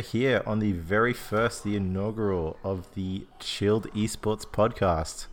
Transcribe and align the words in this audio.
We're 0.00 0.04
here 0.04 0.42
on 0.46 0.60
the 0.60 0.72
very 0.72 1.12
first, 1.12 1.62
the 1.62 1.76
inaugural 1.76 2.56
of 2.64 2.94
the 2.94 3.26
Chilled 3.38 3.86
Esports 3.92 4.46
podcast. 4.46 5.26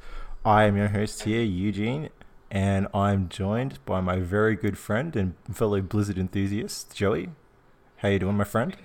I 0.44 0.66
am 0.66 0.76
your 0.76 0.90
host 0.90 1.24
here, 1.24 1.42
Eugene, 1.42 2.10
and 2.52 2.88
I'm 2.94 3.30
joined 3.30 3.80
by 3.86 4.02
my 4.02 4.20
very 4.20 4.58
good 4.58 4.78
friend 4.78 5.16
and 5.16 5.36
fellow 5.54 5.80
Blizzard 5.80 6.18
enthusiast, 6.18 6.94
Joey. 6.94 7.30
How 8.00 8.10
you 8.10 8.20
doing, 8.20 8.36
my 8.36 8.44
friend? 8.44 8.76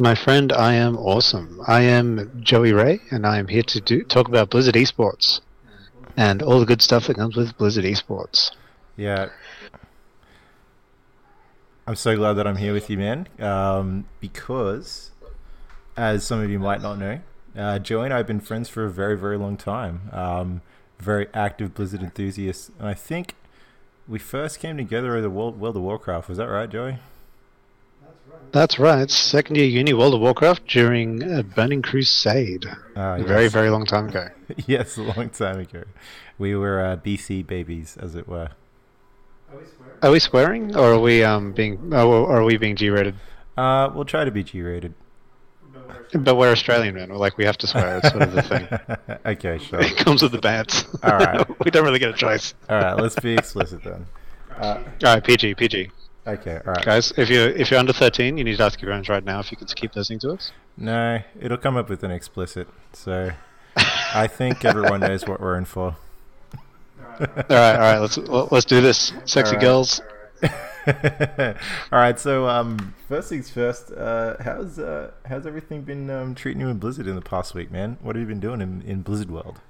My 0.00 0.16
friend, 0.16 0.52
I 0.52 0.74
am 0.74 0.96
awesome. 0.96 1.60
I 1.68 1.82
am 1.82 2.42
Joey 2.42 2.72
Ray, 2.72 3.02
and 3.12 3.24
I 3.24 3.38
am 3.38 3.46
here 3.46 3.62
to 3.62 3.80
do, 3.80 4.02
talk 4.02 4.26
about 4.26 4.50
Blizzard 4.50 4.74
Esports 4.74 5.42
and 6.16 6.42
all 6.42 6.58
the 6.58 6.66
good 6.66 6.82
stuff 6.82 7.06
that 7.06 7.14
comes 7.14 7.36
with 7.36 7.56
Blizzard 7.56 7.84
Esports. 7.84 8.50
Yeah. 8.96 9.28
I'm 11.86 11.96
so 11.96 12.16
glad 12.16 12.34
that 12.34 12.46
I'm 12.46 12.56
here 12.56 12.72
with 12.72 12.88
you, 12.88 12.96
man. 12.96 13.28
Um, 13.38 14.06
because, 14.20 15.10
as 15.96 16.24
some 16.24 16.40
of 16.40 16.50
you 16.50 16.58
might 16.58 16.80
not 16.80 16.98
know, 16.98 17.20
uh, 17.56 17.78
Joey 17.78 18.06
and 18.06 18.14
I 18.14 18.18
have 18.18 18.26
been 18.26 18.40
friends 18.40 18.68
for 18.68 18.84
a 18.84 18.90
very, 18.90 19.16
very 19.16 19.36
long 19.36 19.56
time. 19.56 20.08
Um, 20.12 20.62
very 20.98 21.28
active 21.34 21.74
Blizzard 21.74 22.02
enthusiasts. 22.02 22.70
And 22.78 22.88
I 22.88 22.94
think 22.94 23.34
we 24.08 24.18
first 24.18 24.60
came 24.60 24.76
together 24.76 25.16
at 25.16 25.20
the 25.20 25.30
World, 25.30 25.60
World 25.60 25.76
of 25.76 25.82
Warcraft. 25.82 26.28
Was 26.28 26.38
that 26.38 26.46
right, 26.46 26.68
Joey? 26.70 26.98
That's 28.52 28.78
right. 28.78 29.10
Second 29.10 29.56
year 29.56 29.66
uni 29.66 29.92
World 29.92 30.14
of 30.14 30.20
Warcraft 30.20 30.66
during 30.66 31.22
a 31.22 31.42
Burning 31.42 31.82
Crusade. 31.82 32.66
Ah, 32.96 33.16
A 33.16 33.22
very, 33.24 33.48
very 33.48 33.68
long 33.68 33.84
time 33.84 34.08
ago. 34.08 34.28
yes, 34.66 34.96
a 34.96 35.02
long 35.02 35.28
time 35.30 35.58
ago. 35.60 35.82
We 36.38 36.54
were 36.56 36.80
uh, 36.80 36.96
BC 36.96 37.46
babies, 37.46 37.96
as 38.00 38.14
it 38.14 38.26
were. 38.28 38.50
Are 40.02 40.10
we 40.10 40.18
swearing, 40.20 40.76
or 40.76 40.92
are 40.94 40.98
we 40.98 41.24
um 41.24 41.52
being, 41.52 41.90
oh, 41.92 42.10
or 42.10 42.40
are 42.40 42.44
we 42.44 42.56
being 42.56 42.76
G-rated? 42.76 43.14
Uh, 43.56 43.90
we'll 43.94 44.04
try 44.04 44.24
to 44.24 44.30
be 44.30 44.42
G-rated. 44.42 44.94
But 46.12 46.36
we're 46.36 46.52
Australian, 46.52 46.94
man. 46.94 47.08
We're 47.10 47.16
like 47.16 47.36
we 47.38 47.44
have 47.44 47.58
to 47.58 47.66
swear. 47.66 47.98
It's 47.98 48.10
sort 48.10 48.22
of 48.22 48.32
the 48.32 48.42
thing. 48.42 49.18
okay, 49.26 49.58
sure. 49.58 49.80
It 49.80 49.96
comes 49.96 50.22
with 50.22 50.32
the 50.32 50.38
bats. 50.38 50.84
All 51.02 51.16
right. 51.16 51.46
we 51.64 51.70
don't 51.70 51.84
really 51.84 51.98
get 51.98 52.10
a 52.10 52.14
choice. 52.14 52.54
All 52.68 52.78
right, 52.78 52.94
let's 52.96 53.18
be 53.18 53.34
explicit 53.34 53.82
then. 53.82 54.06
Uh, 54.56 54.82
All 55.04 55.14
right, 55.14 55.24
PG, 55.24 55.54
PG. 55.56 55.90
okay, 56.26 56.60
all 56.64 56.72
right. 56.74 56.84
Guys, 56.84 57.12
if 57.16 57.28
you're 57.28 57.48
if 57.48 57.70
you're 57.70 57.80
under 57.80 57.92
13, 57.92 58.38
you 58.38 58.44
need 58.44 58.56
to 58.56 58.62
ask 58.62 58.80
your 58.80 58.90
parents 58.90 59.08
right 59.08 59.24
now 59.24 59.40
if 59.40 59.50
you 59.50 59.56
can 59.56 59.66
keep 59.66 59.96
listening 59.96 60.20
to 60.20 60.30
us. 60.32 60.52
No, 60.76 61.20
it'll 61.40 61.58
come 61.58 61.76
up 61.76 61.88
with 61.88 62.04
an 62.04 62.12
explicit. 62.12 62.68
So 62.92 63.32
I 63.76 64.28
think 64.28 64.64
everyone 64.64 65.00
knows 65.00 65.26
what 65.26 65.40
we're 65.40 65.56
in 65.58 65.64
for. 65.64 65.96
All 67.20 67.26
right, 67.48 67.74
all 67.74 67.80
right. 67.80 67.98
Let's 67.98 68.16
let's 68.18 68.64
do 68.64 68.80
this. 68.80 69.12
Sexy 69.24 69.52
right. 69.56 69.60
girls. 69.60 70.00
all 70.86 71.98
right, 71.98 72.18
so 72.18 72.46
um, 72.48 72.94
first 73.08 73.28
things 73.28 73.50
first. 73.50 73.90
Uh, 73.92 74.36
how's 74.42 74.78
uh, 74.78 75.12
how's 75.26 75.46
everything 75.46 75.82
been 75.82 76.10
um, 76.10 76.34
treating 76.34 76.60
you 76.60 76.68
in 76.68 76.78
Blizzard 76.78 77.06
in 77.06 77.14
the 77.14 77.22
past 77.22 77.54
week, 77.54 77.70
man? 77.70 77.96
What 78.02 78.16
have 78.16 78.20
you 78.20 78.28
been 78.28 78.40
doing 78.40 78.60
in, 78.60 78.82
in 78.82 79.02
Blizzard 79.02 79.30
World? 79.30 79.60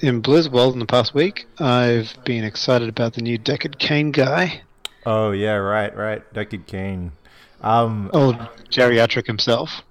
In 0.00 0.20
Blizzard 0.20 0.52
World 0.52 0.74
in 0.74 0.78
the 0.78 0.86
past 0.86 1.12
week, 1.12 1.46
I've 1.58 2.16
been 2.24 2.44
excited 2.44 2.88
about 2.88 3.14
the 3.14 3.22
new 3.22 3.38
Deckard 3.38 3.78
Cain 3.78 4.12
guy. 4.12 4.62
Oh 5.04 5.32
yeah, 5.32 5.54
right, 5.54 5.94
right. 5.96 6.32
Deckard 6.32 6.66
Cain. 6.66 7.12
Um, 7.60 8.10
Old 8.12 8.36
geriatric 8.70 9.26
himself. 9.26 9.82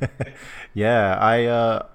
yeah, 0.74 1.16
I 1.18 1.46
uh, 1.46 1.86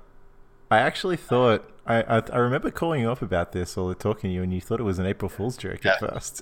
I 0.72 0.80
actually 0.80 1.18
thought 1.18 1.70
I, 1.88 2.02
I 2.18 2.22
I 2.34 2.38
remember 2.38 2.72
calling 2.72 3.02
you 3.02 3.12
up 3.12 3.22
about 3.22 3.52
this 3.52 3.78
or 3.78 3.94
talking 3.94 4.30
to 4.30 4.34
you, 4.34 4.42
and 4.44 4.54
you 4.54 4.62
thought 4.62 4.80
it 4.80 4.84
was 4.84 4.98
an 5.00 5.06
April 5.06 5.30
Fool's 5.30 5.58
joke 5.58 5.86
at 5.86 6.00
first. 6.00 6.42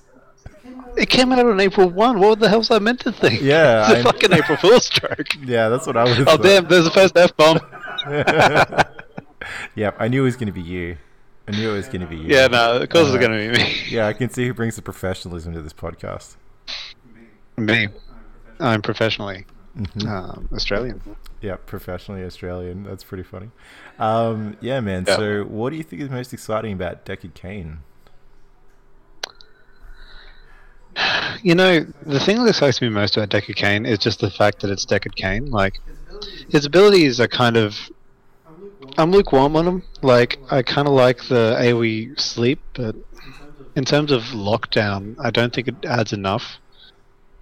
It 0.96 1.10
came 1.10 1.32
out 1.32 1.44
on 1.44 1.60
April 1.60 1.88
1. 1.90 2.18
What 2.20 2.38
the 2.38 2.48
hell's 2.48 2.70
I 2.70 2.78
meant 2.78 3.00
to 3.00 3.12
think? 3.12 3.40
Yeah, 3.42 3.82
It's 3.90 3.90
a 3.92 3.98
I- 3.98 4.02
fucking 4.02 4.32
April 4.32 4.56
Fool's 4.58 4.88
joke. 4.88 5.26
Yeah, 5.42 5.68
that's 5.68 5.86
what 5.86 5.96
I 5.96 6.04
was. 6.04 6.18
Oh, 6.26 6.36
damn, 6.36 6.66
there's 6.68 6.84
the 6.84 6.90
first 6.90 7.16
F 7.16 7.36
bomb. 7.36 7.58
yep, 9.74 9.96
I 9.98 10.08
knew 10.08 10.22
it 10.22 10.24
was 10.24 10.36
going 10.36 10.46
to 10.46 10.52
be 10.52 10.62
you. 10.62 10.96
I 11.46 11.50
knew 11.52 11.70
it 11.72 11.76
was 11.76 11.86
going 11.88 12.00
to 12.00 12.06
be 12.06 12.16
you. 12.16 12.28
Yeah, 12.34 12.46
no, 12.46 12.76
of 12.80 12.88
course 12.88 13.08
it's 13.08 13.16
Uh, 13.16 13.18
going 13.18 13.32
to 13.52 13.58
be 13.58 13.62
me. 13.64 13.82
Yeah, 13.88 14.06
I 14.06 14.12
can 14.14 14.30
see 14.30 14.46
who 14.46 14.54
brings 14.54 14.76
the 14.76 14.82
professionalism 14.82 15.52
to 15.54 15.60
this 15.62 15.74
podcast. 15.74 16.36
Me. 17.56 17.88
I'm 18.60 18.80
professionally 18.82 19.44
Mhm. 19.76 20.06
um, 20.06 20.48
Australian. 20.52 21.00
Yeah, 21.40 21.56
professionally 21.56 22.22
Australian. 22.24 22.84
That's 22.84 23.02
pretty 23.02 23.24
funny. 23.24 23.50
Um, 23.98 24.56
yeah, 24.60 24.80
man. 24.80 25.04
Yeah. 25.06 25.16
So, 25.16 25.44
what 25.44 25.70
do 25.70 25.76
you 25.76 25.82
think 25.82 26.00
is 26.00 26.10
most 26.10 26.32
exciting 26.32 26.72
about 26.72 27.04
Deckard 27.04 27.34
Cain? 27.34 27.78
You 31.42 31.54
know, 31.54 31.84
the 32.06 32.20
thing 32.20 32.38
that 32.42 32.48
excites 32.48 32.80
me 32.80 32.88
most 32.88 33.18
about 33.18 33.28
Deckard 33.28 33.56
Cain 33.56 33.84
is 33.84 33.98
just 33.98 34.20
the 34.20 34.30
fact 34.30 34.60
that 34.62 34.70
it's 34.70 34.86
Deckard 34.86 35.14
Cain. 35.14 35.50
Like, 35.50 35.78
his 36.48 36.64
abilities 36.64 37.20
are 37.20 37.28
kind 37.28 37.56
of. 37.56 37.76
I'm 38.96 39.10
lukewarm 39.10 39.56
on 39.56 39.66
him. 39.66 39.82
Like, 40.02 40.38
I 40.50 40.62
kind 40.62 40.86
of 40.86 40.94
like 40.94 41.24
the 41.28 41.56
AoE 41.58 42.18
sleep, 42.18 42.60
but 42.74 42.94
in 43.76 43.84
terms 43.84 44.12
of 44.12 44.22
lockdown, 44.22 45.16
I 45.18 45.30
don't 45.30 45.52
think 45.52 45.68
it 45.68 45.74
adds 45.84 46.12
enough 46.12 46.58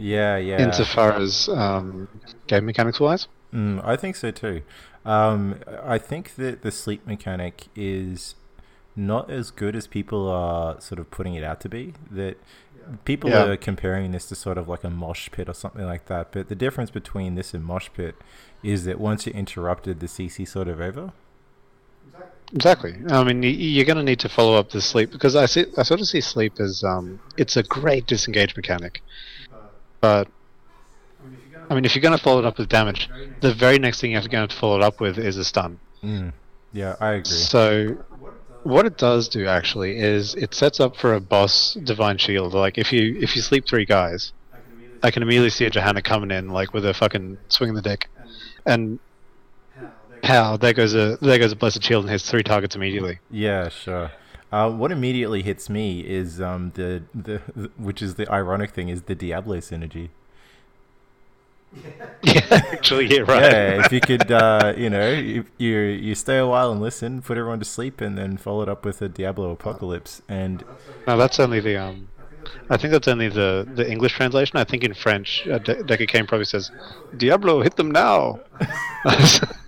Yeah, 0.02 0.36
yeah. 0.36 0.60
insofar 0.60 1.12
as 1.12 1.48
um, 1.48 2.08
game 2.48 2.66
mechanics 2.66 2.98
wise. 2.98 3.28
Mm, 3.54 3.80
I 3.86 3.96
think 3.96 4.16
so 4.16 4.30
too. 4.30 4.62
Um, 5.04 5.60
I 5.82 5.98
think 5.98 6.34
that 6.36 6.62
the 6.62 6.70
sleep 6.72 7.06
mechanic 7.06 7.66
is 7.76 8.34
not 8.96 9.30
as 9.30 9.50
good 9.50 9.74
as 9.76 9.86
people 9.86 10.28
are 10.28 10.80
sort 10.80 10.98
of 10.98 11.10
putting 11.10 11.34
it 11.34 11.44
out 11.44 11.60
to 11.60 11.68
be. 11.68 11.94
That 12.10 12.36
people 13.04 13.30
Yeah. 13.30 13.44
are 13.44 13.56
comparing 13.56 14.10
this 14.12 14.26
to 14.28 14.34
sort 14.34 14.58
of 14.58 14.68
like 14.68 14.82
a 14.84 14.90
mosh 14.90 15.30
pit 15.30 15.48
or 15.48 15.54
something 15.54 15.86
like 15.86 16.06
that. 16.06 16.32
But 16.32 16.48
the 16.48 16.54
difference 16.56 16.90
between 16.90 17.36
this 17.36 17.54
and 17.54 17.64
mosh 17.64 17.88
pit 17.94 18.16
is 18.62 18.84
that 18.84 18.98
once 18.98 19.26
you're 19.26 19.36
interrupted, 19.36 20.00
the 20.00 20.06
CC 20.08 20.44
sort 20.46 20.68
of 20.68 20.80
over. 20.80 21.12
Exactly. 22.54 22.94
I 23.08 23.24
mean, 23.24 23.42
you're 23.42 23.86
going 23.86 23.96
to 23.96 24.02
need 24.02 24.18
to 24.20 24.28
follow 24.28 24.56
up 24.56 24.70
the 24.70 24.80
sleep 24.82 25.10
because 25.10 25.34
I 25.34 25.46
see, 25.46 25.64
I 25.78 25.82
sort 25.84 26.00
of 26.00 26.06
see 26.06 26.20
sleep 26.20 26.54
as 26.60 26.84
um, 26.84 27.18
it's 27.38 27.56
a 27.56 27.62
great 27.62 28.06
disengage 28.06 28.54
mechanic, 28.56 29.00
but 30.02 30.28
I 31.70 31.74
mean, 31.74 31.86
if 31.86 31.94
you're 31.94 32.02
going 32.02 32.16
to 32.16 32.22
follow 32.22 32.40
it 32.40 32.44
up 32.44 32.58
with 32.58 32.68
damage, 32.68 33.08
the 33.40 33.54
very 33.54 33.78
next 33.78 34.00
thing 34.00 34.10
you 34.10 34.16
have 34.16 34.24
to 34.24 34.30
go 34.30 34.46
to 34.46 34.54
follow 34.54 34.76
it 34.76 34.82
up 34.82 35.00
with 35.00 35.16
is 35.16 35.38
a 35.38 35.44
stun. 35.44 35.78
Mm. 36.02 36.34
Yeah, 36.74 36.96
I 37.00 37.12
agree. 37.12 37.24
So, 37.24 38.04
what 38.64 38.84
it 38.84 38.98
does 38.98 39.28
do 39.28 39.46
actually 39.46 39.98
is 39.98 40.34
it 40.34 40.54
sets 40.54 40.80
up 40.80 40.96
for 40.96 41.14
a 41.14 41.20
boss 41.20 41.74
divine 41.74 42.18
shield. 42.18 42.52
Like 42.52 42.76
if 42.76 42.92
you 42.92 43.18
if 43.20 43.34
you 43.36 43.42
sleep 43.42 43.64
three 43.66 43.84
guys, 43.84 44.32
I 45.02 45.10
can 45.10 45.22
immediately 45.22 45.50
see 45.50 45.64
a 45.64 45.70
Johanna 45.70 46.02
coming 46.02 46.30
in 46.30 46.50
like 46.50 46.74
with 46.74 46.84
a 46.84 46.94
fucking 46.94 47.38
swing 47.48 47.70
of 47.70 47.76
the 47.76 47.82
dick, 47.82 48.08
and 48.66 48.98
how 50.22 50.56
there 50.56 50.72
goes 50.72 50.94
a 50.94 51.16
there 51.20 51.38
goes 51.38 51.52
a 51.52 51.56
blessed 51.56 51.82
shield 51.82 52.04
and 52.04 52.10
hits 52.10 52.28
three 52.28 52.42
targets 52.42 52.76
immediately. 52.76 53.18
Yeah, 53.30 53.68
sure. 53.68 54.10
Uh, 54.52 54.70
what 54.70 54.92
immediately 54.92 55.42
hits 55.42 55.70
me 55.70 56.00
is 56.00 56.40
um, 56.40 56.72
the, 56.74 57.02
the 57.14 57.38
which 57.78 58.02
is 58.02 58.16
the 58.16 58.30
ironic 58.30 58.70
thing 58.70 58.90
is 58.90 59.02
the 59.02 59.14
Diablo 59.14 59.56
synergy. 59.56 60.10
Yeah, 62.22 62.40
actually, 62.50 63.06
yeah, 63.06 63.20
right. 63.20 63.42
Yeah, 63.42 63.84
if 63.86 63.92
you 63.92 64.00
could, 64.00 64.30
uh, 64.30 64.74
you 64.76 64.90
know, 64.90 65.10
you, 65.10 65.46
you 65.56 65.78
you 65.78 66.14
stay 66.14 66.36
a 66.36 66.46
while 66.46 66.70
and 66.70 66.82
listen, 66.82 67.22
put 67.22 67.38
everyone 67.38 67.60
to 67.60 67.64
sleep, 67.64 68.00
and 68.02 68.18
then 68.18 68.36
follow 68.36 68.62
it 68.62 68.68
up 68.68 68.84
with 68.84 69.00
a 69.00 69.08
Diablo 69.08 69.50
apocalypse. 69.50 70.20
And 70.28 70.64
No, 71.06 71.16
that's 71.16 71.40
only 71.40 71.60
the 71.60 71.76
um. 71.78 72.08
I 72.68 72.76
think 72.76 72.92
that's 72.92 73.08
only 73.08 73.28
the 73.28 73.66
the 73.74 73.90
English 73.90 74.12
translation. 74.12 74.58
I 74.58 74.64
think 74.64 74.84
in 74.84 74.92
French, 74.94 75.46
uh, 75.50 75.58
De- 75.58 76.06
Kane 76.06 76.26
probably 76.26 76.44
says, 76.44 76.70
"Diablo, 77.16 77.62
hit 77.62 77.76
them 77.76 77.90
now." 77.90 78.40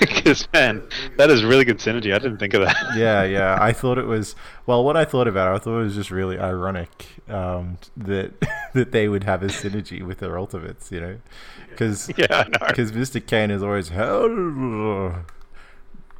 Because 0.00 0.48
man, 0.52 0.82
that 1.16 1.30
is 1.30 1.44
really 1.44 1.64
good 1.64 1.78
synergy. 1.78 2.14
I 2.14 2.18
didn't 2.18 2.38
think 2.38 2.54
of 2.54 2.62
that. 2.62 2.76
yeah, 2.96 3.22
yeah, 3.24 3.58
I 3.60 3.72
thought 3.72 3.98
it 3.98 4.06
was 4.06 4.34
well. 4.66 4.84
What 4.84 4.96
I 4.96 5.04
thought 5.04 5.28
about 5.28 5.52
it, 5.52 5.56
I 5.56 5.58
thought 5.64 5.80
it 5.80 5.84
was 5.84 5.94
just 5.94 6.10
really 6.10 6.38
ironic 6.38 7.06
um, 7.28 7.78
that 7.96 8.32
that 8.74 8.92
they 8.92 9.08
would 9.08 9.24
have 9.24 9.42
a 9.42 9.46
synergy 9.46 10.02
with 10.04 10.18
their 10.18 10.38
ultimates, 10.38 10.90
you 10.92 11.00
know, 11.00 11.18
because 11.70 12.10
yeah, 12.16 12.44
because 12.66 12.92
Mr. 12.92 13.24
Cain 13.24 13.50
is 13.50 13.62
always 13.62 13.88
hell, 13.88 15.24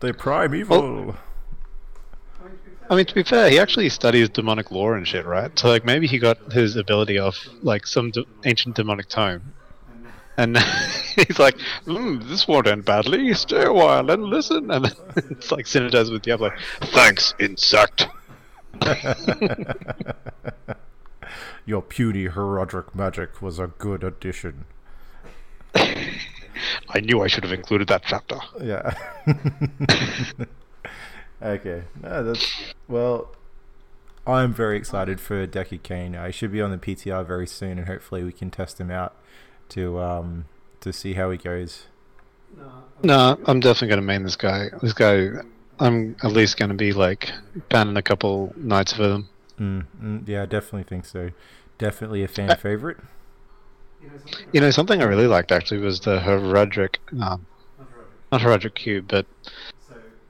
they're 0.01 0.15
primeval. 0.15 1.17
I 2.91 2.95
mean, 2.97 3.05
to 3.05 3.15
be 3.15 3.23
fair, 3.23 3.51
he 3.51 3.59
actually 3.59 3.91
studies 3.91 4.31
demonic 4.31 4.71
lore 4.71 4.97
and 4.97 5.07
shit, 5.07 5.27
right? 5.27 5.57
So 5.59 5.69
like 5.69 5.85
maybe 5.85 6.07
he 6.07 6.19
got 6.19 6.53
his 6.53 6.75
ability 6.77 7.19
off 7.19 7.47
like 7.63 7.87
some 7.87 8.11
d- 8.11 8.27
ancient 8.47 8.77
demonic 8.77 9.09
tome. 9.09 9.53
And 10.39 10.57
he's 11.17 11.39
like, 11.39 11.59
mm, 11.85 12.27
"This 12.29 12.49
won't 12.49 12.69
end 12.69 12.87
badly. 12.87 13.35
Stay 13.35 13.65
a 13.65 13.73
while 13.73 14.09
and 14.11 14.23
listen." 14.23 14.71
And 14.71 14.87
it's 15.17 15.51
like 15.51 15.67
synergized 15.67 16.13
with 16.13 16.23
Diablo. 16.23 16.53
Thanks, 16.81 17.35
insect. 17.39 18.07
Your 21.67 21.83
puny 21.83 22.29
Horadric 22.29 22.95
magic 22.95 23.43
was 23.43 23.59
a 23.59 23.67
good 23.67 24.05
addition. 24.05 24.65
I 25.75 27.01
knew 27.03 27.21
I 27.21 27.27
should 27.27 27.45
have 27.45 27.53
included 27.53 27.89
that 27.89 28.05
chapter. 28.07 28.39
Yeah. 28.63 28.95
okay. 31.43 31.83
No, 32.01 32.23
that's 32.25 32.75
well. 32.87 33.35
I'm 34.27 34.55
very 34.55 34.77
excited 34.77 35.21
for 35.21 35.47
Deckard 35.47 35.83
Cain. 35.83 36.15
I 36.15 36.31
should 36.31 36.53
be 36.53 36.61
on 36.61 36.71
the 36.71 36.79
PTR 36.79 37.27
very 37.27 37.47
soon, 37.47 37.79
and 37.79 37.89
hopefully 37.89 38.23
we 38.23 38.33
can 38.33 38.51
test 38.51 38.79
him 38.79 38.91
out 38.91 39.17
to 39.71 40.01
um, 40.01 40.47
to 40.81 40.93
see 40.93 41.15
how 41.15 41.31
he 41.31 41.39
goes. 41.39 41.87
No, 43.03 43.39
I'm 43.47 43.61
definitely 43.61 43.89
going 43.89 44.01
to 44.01 44.07
main 44.07 44.23
this 44.25 44.37
guy. 44.37 44.71
This 44.83 44.93
guy, 44.93 45.29
I'm 45.79 46.17
at 46.23 46.33
least 46.33 46.57
going 46.57 46.71
to 46.71 46.75
be 46.75 46.93
like 46.93 47.31
banning 47.69 47.97
a 47.97 48.03
couple 48.03 48.53
nights 48.57 48.93
for 48.93 49.07
them. 49.07 49.29
Mm, 49.59 49.87
mm, 50.03 50.29
yeah, 50.29 50.43
I 50.43 50.47
definitely 50.47 50.85
think 50.85 51.05
so. 51.05 51.31
Definitely 51.79 52.25
a 52.25 52.29
fan 52.29 52.57
favorite. 52.57 52.97
You 54.53 54.61
know, 54.61 54.71
something 54.71 55.01
I 55.01 55.05
really 55.05 55.27
liked 55.27 55.53
actually 55.53 55.81
was 55.81 56.01
the 56.01 56.19
Horadric, 56.19 56.97
um, 57.21 57.47
not 58.33 58.41
Horadric 58.41 58.75
Cube, 58.75 59.07
but 59.09 59.27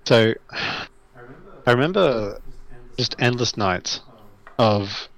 so 0.05 0.35
I 0.51 1.71
remember 1.71 2.41
just 2.97 3.17
endless 3.19 3.57
nights 3.57 4.01
of. 4.59 5.09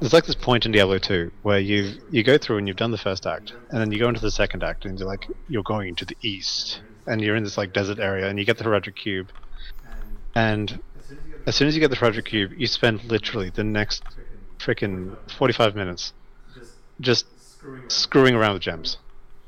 There's 0.00 0.14
like 0.14 0.24
this 0.24 0.34
point 0.34 0.64
in 0.64 0.72
Diablo 0.72 0.98
2 0.98 1.30
where 1.42 1.58
you 1.58 1.92
you 2.10 2.22
go 2.22 2.38
through 2.38 2.56
and 2.56 2.66
you've 2.66 2.78
done 2.78 2.90
the 2.90 2.98
first 2.98 3.26
act, 3.26 3.52
and 3.70 3.80
then 3.80 3.92
you 3.92 3.98
go 3.98 4.08
into 4.08 4.20
the 4.20 4.30
second 4.30 4.64
act, 4.64 4.86
and 4.86 4.98
you're 4.98 5.06
like 5.06 5.28
you're 5.48 5.62
going 5.62 5.94
to 5.96 6.06
the 6.06 6.16
east, 6.22 6.80
and 7.06 7.20
you're 7.20 7.36
in 7.36 7.44
this 7.44 7.58
like 7.58 7.74
desert 7.74 7.98
area, 7.98 8.26
and 8.26 8.38
you 8.38 8.46
get 8.46 8.56
the 8.56 8.64
Horadric 8.64 8.96
Cube, 8.96 9.30
and 10.34 10.80
as 11.46 11.54
soon 11.54 11.68
as 11.68 11.74
you 11.74 11.80
get 11.80 11.90
the 11.90 11.96
Horadric 11.96 12.24
Cube, 12.24 12.52
you 12.56 12.66
spend 12.66 13.04
literally 13.04 13.50
the 13.50 13.64
next 13.64 14.02
freaking 14.58 15.16
45 15.36 15.74
minutes 15.76 16.12
just 17.00 17.26
screwing 17.88 18.34
around 18.34 18.54
with 18.54 18.62
gems. 18.62 18.96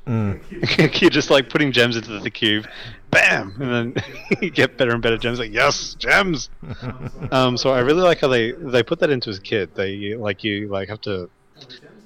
Mm. 0.07 1.01
You're 1.01 1.11
just 1.11 1.31
like 1.31 1.49
putting 1.49 1.71
gems 1.71 1.97
into 1.97 2.19
the 2.19 2.31
cube, 2.31 2.67
bam, 3.11 3.55
and 3.61 3.95
then 3.95 4.05
you 4.43 4.51
get 4.51 4.77
better 4.77 4.93
and 4.93 5.03
better 5.03 5.17
gems. 5.17 5.39
Like 5.39 5.53
yes, 5.53 5.95
gems. 5.95 6.51
um, 7.31 7.57
so 7.57 7.71
I 7.71 7.81
really 7.81 8.03
like 8.03 8.21
how 8.21 8.29
they 8.29 8.53
they 8.53 8.83
put 8.83 8.99
that 9.01 9.11
into 9.11 9.31
his 9.31 9.39
kit. 9.39 9.75
They 9.75 10.15
like 10.17 10.43
you 10.43 10.69
like 10.69 10.89
have 10.89 11.01
to. 11.03 11.31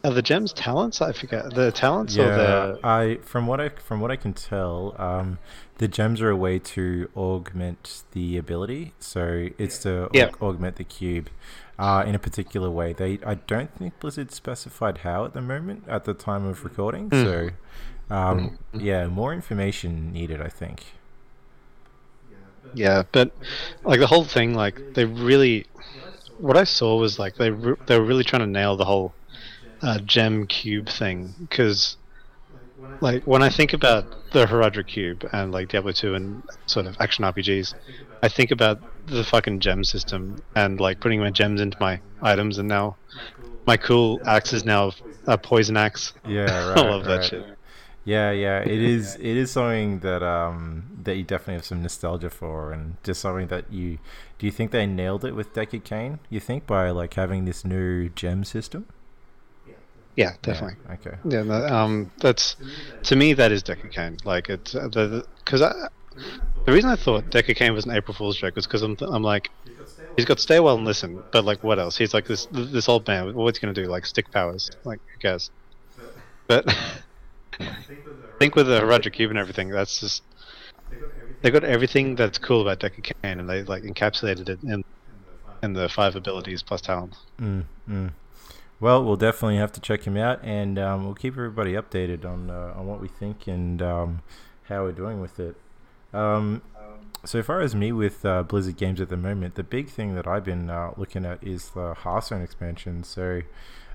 Are 0.04 0.12
the 0.12 0.22
gems 0.22 0.52
talents? 0.52 1.00
I 1.00 1.12
forget 1.12 1.54
the 1.54 1.72
talents 1.72 2.18
or 2.18 2.26
the 2.26 2.78
I 2.84 3.18
from 3.22 3.46
what 3.46 3.60
I 3.60 3.70
from 3.70 4.00
what 4.00 4.10
I 4.10 4.16
can 4.16 4.34
tell, 4.34 4.94
um, 4.98 5.38
the 5.78 5.88
gems 5.88 6.22
are 6.22 6.30
a 6.30 6.36
way 6.36 6.58
to 6.58 7.10
augment 7.16 8.02
the 8.12 8.36
ability. 8.36 8.94
So 8.98 9.48
it's 9.58 9.78
to 9.80 10.08
aug- 10.12 10.40
augment 10.40 10.76
the 10.76 10.84
cube 10.84 11.28
uh, 11.78 12.04
in 12.06 12.14
a 12.14 12.18
particular 12.18 12.70
way. 12.70 12.92
They 12.92 13.18
I 13.24 13.34
don't 13.34 13.72
think 13.78 13.98
Blizzard 14.00 14.32
specified 14.32 14.98
how 14.98 15.24
at 15.24 15.34
the 15.34 15.42
moment 15.42 15.84
at 15.88 16.04
the 16.04 16.14
time 16.14 16.46
of 16.46 16.64
recording. 16.64 17.10
Mm. 17.10 17.24
So 17.24 18.14
um, 18.14 18.58
yeah, 18.72 19.06
more 19.06 19.32
information 19.32 20.12
needed. 20.12 20.40
I 20.40 20.48
think. 20.48 20.84
Yeah, 22.74 23.04
but 23.12 23.30
like 23.84 24.00
the 24.00 24.06
whole 24.06 24.24
thing, 24.24 24.54
like 24.54 24.94
they 24.94 25.04
really, 25.04 25.66
what 26.38 26.56
I 26.56 26.64
saw 26.64 26.98
was 26.98 27.18
like 27.18 27.36
they 27.36 27.50
re- 27.50 27.76
they 27.86 27.98
were 27.98 28.04
really 28.04 28.24
trying 28.24 28.40
to 28.40 28.46
nail 28.46 28.76
the 28.76 28.84
whole 28.84 29.14
uh, 29.82 29.98
gem 30.00 30.46
cube 30.46 30.88
thing 30.88 31.34
because, 31.40 31.96
like 33.00 33.24
when 33.26 33.42
I 33.42 33.48
think 33.48 33.72
about 33.72 34.30
the 34.32 34.46
Horadric 34.46 34.86
cube 34.86 35.28
and 35.32 35.52
like 35.52 35.68
Diablo 35.68 35.92
two 35.92 36.14
and 36.14 36.42
sort 36.66 36.86
of 36.86 36.96
action 37.00 37.24
RPGs, 37.24 37.74
I 38.22 38.28
think 38.28 38.50
about 38.50 38.80
the 39.06 39.24
fucking 39.24 39.60
gem 39.60 39.84
system 39.84 40.36
and 40.54 40.80
like 40.80 41.00
putting 41.00 41.20
my 41.20 41.30
gems 41.30 41.60
into 41.60 41.76
my 41.80 42.00
items 42.22 42.58
and 42.58 42.68
now 42.68 42.96
my 43.66 43.76
cool 43.76 44.20
axe 44.26 44.52
is 44.52 44.64
now 44.64 44.92
a 45.26 45.36
poison 45.36 45.76
axe. 45.76 46.12
Yeah, 46.26 46.44
right, 46.68 46.78
I 46.78 46.88
love 46.88 47.04
that 47.04 47.24
shit. 47.24 47.44
Yeah, 48.04 48.30
yeah, 48.30 48.60
it 48.60 48.80
is. 48.80 49.16
It 49.16 49.24
is 49.24 49.50
something 49.50 49.98
that 50.00 50.22
um 50.22 50.84
that 51.02 51.16
you 51.16 51.24
definitely 51.24 51.54
have 51.54 51.64
some 51.64 51.82
nostalgia 51.82 52.30
for, 52.30 52.72
and 52.72 52.96
just 53.02 53.20
something 53.20 53.48
that 53.48 53.72
you 53.72 53.98
do. 54.38 54.46
You 54.46 54.52
think 54.52 54.70
they 54.70 54.86
nailed 54.86 55.24
it 55.24 55.34
with 55.34 55.52
Deckard 55.52 55.82
Cain? 55.82 56.20
You 56.30 56.38
think 56.38 56.66
by 56.68 56.90
like 56.90 57.14
having 57.14 57.46
this 57.46 57.64
new 57.64 58.08
gem 58.08 58.44
system? 58.44 58.86
Yeah, 60.16 60.32
definitely. 60.42 60.76
Yeah, 60.86 60.94
okay. 60.94 61.16
Yeah, 61.24 61.42
no, 61.42 61.66
um, 61.66 62.10
that's 62.18 62.56
to 63.04 63.16
me 63.16 63.34
that 63.34 63.52
is 63.52 63.62
Deckard 63.62 63.92
Cain. 63.92 64.16
Like 64.24 64.48
it's 64.48 64.74
uh, 64.74 64.88
the 64.88 65.24
because 65.44 65.60
I 65.60 65.72
the 66.64 66.72
reason 66.72 66.90
I 66.90 66.96
thought 66.96 67.30
Deckard 67.30 67.56
Cain 67.56 67.74
was 67.74 67.84
an 67.84 67.92
April 67.92 68.14
Fool's 68.14 68.38
joke 68.38 68.56
was 68.56 68.66
because 68.66 68.82
I'm 68.82 68.96
I'm 69.00 69.22
like 69.22 69.50
he's 70.16 70.24
got 70.24 70.40
stay 70.40 70.58
well 70.58 70.76
and 70.76 70.86
listen, 70.86 71.22
but 71.30 71.44
like 71.44 71.62
what 71.62 71.78
else? 71.78 71.98
He's 71.98 72.14
like 72.14 72.26
this 72.26 72.46
this 72.50 72.88
old 72.88 73.06
man. 73.06 73.34
What's 73.34 73.58
he 73.58 73.62
gonna 73.62 73.74
do? 73.74 73.84
Like 73.84 74.06
stick 74.06 74.30
powers? 74.30 74.70
Like 74.84 75.00
who 75.12 75.18
cares? 75.20 75.50
But 76.48 76.66
I 77.60 77.76
think 78.38 78.56
with 78.56 78.68
the 78.68 78.80
Horadric 78.80 79.12
Cube 79.12 79.30
and 79.30 79.38
everything, 79.38 79.68
that's 79.68 80.00
just 80.00 80.22
they 81.42 81.50
got 81.50 81.64
everything 81.64 82.14
that's 82.14 82.38
cool 82.38 82.62
about 82.62 82.80
Deckard 82.80 83.12
Cain, 83.22 83.38
and 83.38 83.48
they 83.48 83.62
like 83.64 83.82
encapsulated 83.82 84.48
it 84.48 84.62
in 84.62 84.82
in 85.62 85.74
the 85.74 85.90
five 85.90 86.16
abilities 86.16 86.62
plus 86.62 86.80
talent. 86.80 87.14
Mm, 87.38 87.64
mm. 87.88 88.10
Well, 88.78 89.02
we'll 89.04 89.16
definitely 89.16 89.56
have 89.56 89.72
to 89.72 89.80
check 89.80 90.02
him 90.04 90.16
out, 90.16 90.40
and 90.42 90.78
um, 90.78 91.04
we'll 91.06 91.14
keep 91.14 91.32
everybody 91.34 91.72
updated 91.72 92.24
on 92.26 92.50
uh, 92.50 92.74
on 92.76 92.86
what 92.86 93.00
we 93.00 93.08
think 93.08 93.46
and 93.46 93.80
um, 93.80 94.22
how 94.64 94.82
we're 94.84 94.92
doing 94.92 95.20
with 95.20 95.40
it. 95.40 95.56
Um, 96.12 96.60
so 97.24 97.42
far 97.42 97.60
as 97.60 97.74
me 97.74 97.90
with 97.90 98.24
uh, 98.24 98.42
Blizzard 98.42 98.76
games 98.76 99.00
at 99.00 99.08
the 99.08 99.16
moment, 99.16 99.54
the 99.54 99.64
big 99.64 99.88
thing 99.88 100.14
that 100.14 100.26
I've 100.26 100.44
been 100.44 100.68
uh, 100.70 100.92
looking 100.96 101.24
at 101.24 101.42
is 101.42 101.70
the 101.70 101.94
Hearthstone 101.94 102.42
expansion. 102.42 103.02
So 103.02 103.42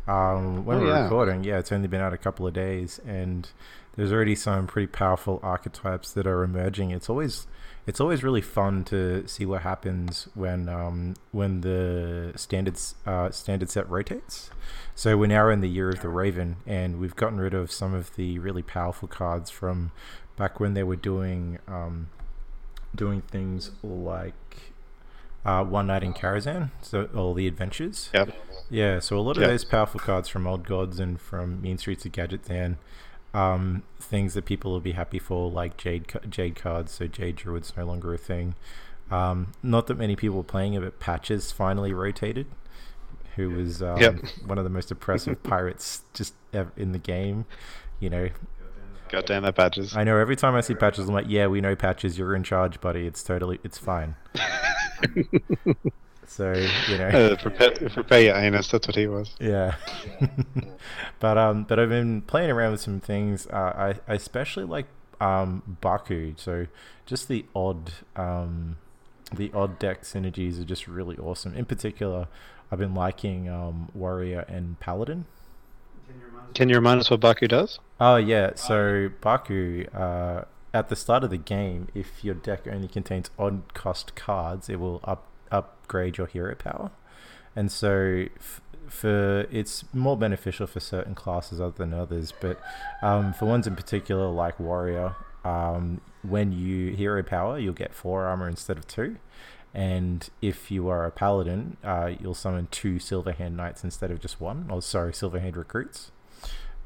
um, 0.08 0.66
when 0.66 0.78
Oh, 0.78 0.82
we're 0.82 0.88
yeah. 0.88 1.04
recording, 1.04 1.44
yeah, 1.44 1.60
it's 1.60 1.72
only 1.72 1.88
been 1.88 2.02
out 2.02 2.14
a 2.14 2.18
couple 2.18 2.48
of 2.48 2.54
days, 2.54 3.00
and 3.06 3.48
there's 3.96 4.12
already 4.12 4.36
some 4.36 4.66
pretty 4.66 4.88
powerful 4.88 5.40
archetypes 5.44 6.12
that 6.14 6.26
are 6.26 6.44
emerging. 6.44 6.90
It's 6.92 7.10
always 7.10 7.46
it's 7.92 8.00
always 8.00 8.24
really 8.24 8.40
fun 8.40 8.86
to 8.86 9.28
see 9.28 9.46
what 9.46 9.64
happens 9.64 10.30
when 10.34 10.70
um, 10.70 11.14
when 11.34 11.60
the 11.60 12.32
standards 12.38 12.96
uh, 13.06 13.30
standard 13.32 13.70
set 13.70 13.90
rotates. 13.90 14.50
So 14.96 15.18
we're 15.18 15.26
now 15.28 15.50
in 15.50 15.60
the 15.60 15.68
year 15.68 15.90
of 15.90 16.02
the 16.02 16.08
Raven, 16.08 16.56
and 16.66 17.02
we've 17.02 17.18
gotten 17.18 17.38
rid 17.38 17.54
of 17.54 17.70
some 17.70 17.94
of 17.94 18.16
the 18.16 18.40
really 18.40 18.62
powerful 18.62 19.10
cards 19.10 19.50
from 19.50 19.92
back 20.38 20.58
when 20.58 20.74
they 20.74 20.84
were 20.84 20.96
doing 20.96 21.60
um, 21.68 22.08
doing 22.96 23.24
things 23.24 23.72
like 23.84 24.72
uh, 25.44 25.62
One 25.66 25.88
Night 25.88 26.02
in 26.02 26.14
Karazhan, 26.14 26.72
so 26.82 27.10
all 27.14 27.34
the 27.34 27.46
adventures. 27.46 28.10
Yep. 28.14 28.34
Yeah, 28.70 29.00
so 29.00 29.18
a 29.18 29.20
lot 29.20 29.36
of 29.36 29.42
Yep. 29.42 29.50
those 29.50 29.66
powerful 29.66 30.00
cards 30.00 30.30
from 30.30 30.48
Old 30.48 30.66
Gods 30.66 30.98
and 30.98 31.20
from 31.20 31.62
Mean 31.62 31.78
Streets 31.78 32.06
of 32.06 32.14
Gadgetzan, 32.14 32.78
um, 33.34 33.84
things 34.00 34.34
that 34.34 34.46
people 34.46 34.72
will 34.72 34.80
be 34.82 34.92
happy 34.94 35.20
for, 35.20 35.50
like 35.50 35.78
Jade 35.78 36.06
Jade 36.30 36.56
cards. 36.56 36.92
So 36.94 37.08
Jade 37.08 37.36
Druid's 37.38 37.74
no 37.78 37.86
longer 37.86 38.14
a 38.14 38.18
thing. 38.18 38.56
Um, 39.10 39.52
not 39.62 39.88
that 39.88 39.98
many 39.98 40.16
people 40.16 40.38
were 40.38 40.44
playing 40.44 40.74
it, 40.74 40.82
but 40.82 41.00
Patches 41.00 41.52
finally 41.52 41.94
rotated, 41.94 42.48
who 43.36 43.50
was 43.50 43.82
um, 43.82 43.98
Yep. 44.00 44.20
one 44.46 44.58
of 44.58 44.64
the 44.64 44.70
most 44.70 44.90
oppressive 44.92 45.42
pirates 45.44 46.04
just 46.14 46.34
in 46.78 46.92
the 46.94 47.00
game. 47.00 47.46
You 48.00 48.10
know, 48.10 48.30
God 49.10 49.26
damn 49.26 49.44
that 49.44 49.56
Patches. 49.56 49.96
I 49.96 50.04
know 50.06 50.18
every 50.18 50.36
time 50.38 50.56
I 50.56 50.62
see 50.62 50.74
Patches, 50.76 51.08
I'm 51.10 51.14
like, 51.14 51.26
yeah, 51.28 51.48
we 51.48 51.60
know 51.62 51.76
Patches, 51.76 52.18
you're 52.18 52.34
in 52.36 52.44
charge, 52.44 52.80
buddy. 52.80 53.06
It's 53.06 53.22
totally, 53.22 53.60
it's 53.64 53.78
fine. 53.78 54.16
so 56.32 56.54
you 56.54 56.98
know. 56.98 57.10
Uh, 57.22 57.36
prepare, 57.36 57.72
prepare 57.72 58.22
your 58.22 58.36
anus. 58.36 58.70
That's 58.72 58.88
what 58.88 58.96
he 58.96 59.08
was. 59.08 59.36
Yeah, 59.40 59.76
but 61.20 61.38
um, 61.38 61.64
but 61.64 61.78
I've 61.80 61.90
been 61.90 62.22
playing 62.22 62.50
around 62.50 62.72
with 62.72 62.82
some 62.82 63.00
things. 63.00 63.48
Uh, 63.48 63.96
I 64.08 64.12
I 64.12 64.16
especially 64.16 64.64
like 64.64 64.88
um 65.20 65.78
Baku. 65.82 66.34
So 66.38 66.68
just 67.06 67.28
the 67.28 67.46
odd 67.56 67.92
um, 68.16 68.78
the 69.34 69.52
odd 69.54 69.78
deck 69.78 70.04
synergies 70.04 70.60
are 70.60 70.66
just 70.66 70.88
really 70.88 71.18
awesome. 71.18 71.54
In 71.54 71.66
particular, 71.66 72.28
I've 72.72 72.80
been 72.80 72.96
liking 72.96 73.50
um 73.50 73.90
Warrior 73.94 74.46
and 74.48 74.80
Paladin. 74.80 75.26
Can 76.54 76.70
you 76.70 76.76
remind 76.76 77.00
us 77.00 77.10
what 77.10 77.20
Baku 77.20 77.48
does? 77.48 77.80
Oh 78.00 78.18
yeah, 78.18 78.56
so 78.56 79.10
Baku, 79.22 79.86
uh, 79.94 80.46
at 80.74 80.90
the 80.90 80.96
start 80.96 81.24
of 81.24 81.30
the 81.30 81.38
game, 81.38 81.88
if 81.94 82.24
your 82.24 82.36
deck 82.36 82.68
only 82.68 82.88
contains 82.88 83.30
odd 83.38 83.74
cost 83.74 84.16
cards, 84.16 84.70
it 84.70 84.80
will 84.80 85.00
up 85.04 85.28
upgrade 85.92 86.18
your 86.18 86.28
hero 86.28 86.56
power, 86.56 86.92
and 87.56 87.72
so 87.72 88.26
f- 88.38 88.62
for 88.88 89.42
it's 89.52 89.84
more 89.94 90.18
beneficial 90.18 90.68
for 90.68 90.80
certain 90.80 91.16
classes 91.16 91.60
other 91.60 91.76
than 91.78 91.94
others, 91.94 92.34
but 92.40 92.60
um, 93.02 93.34
for 93.34 93.46
ones 93.46 93.68
in 93.68 93.76
particular 93.76 94.28
like 94.28 94.60
Warrior, 94.60 95.16
um, 95.44 96.00
when 96.22 96.52
you 96.52 96.96
hero 96.96 97.24
power, 97.24 97.60
you'll 97.60 97.74
get 97.74 97.94
four 97.94 98.26
armor 98.26 98.48
instead 98.48 98.78
of 98.78 98.88
two. 98.88 99.18
And 99.74 100.30
if 100.42 100.70
you 100.70 100.90
are 100.90 101.06
a 101.06 101.12
paladin, 101.12 101.78
uh, 101.84 102.12
you'll 102.20 102.34
summon 102.34 102.68
two 102.72 102.96
Silverhand 102.96 103.54
Knights 103.54 103.86
instead 103.86 104.12
of 104.12 104.20
just 104.20 104.42
one. 104.42 104.68
Oh, 104.70 104.82
sorry, 104.82 105.14
Silverhand 105.14 105.56
Recruits. 105.56 106.12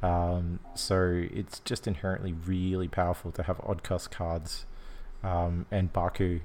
Um, 0.04 0.60
so 0.76 1.26
it's 1.32 1.60
just 1.62 1.88
inherently 1.88 2.34
really 2.34 2.88
powerful 2.88 3.32
to 3.32 3.44
have 3.44 3.60
odd 3.62 3.82
cost 3.82 4.12
cards. 4.12 4.66
Um, 5.24 5.66
and 5.72 5.92
Baku, 5.92 6.42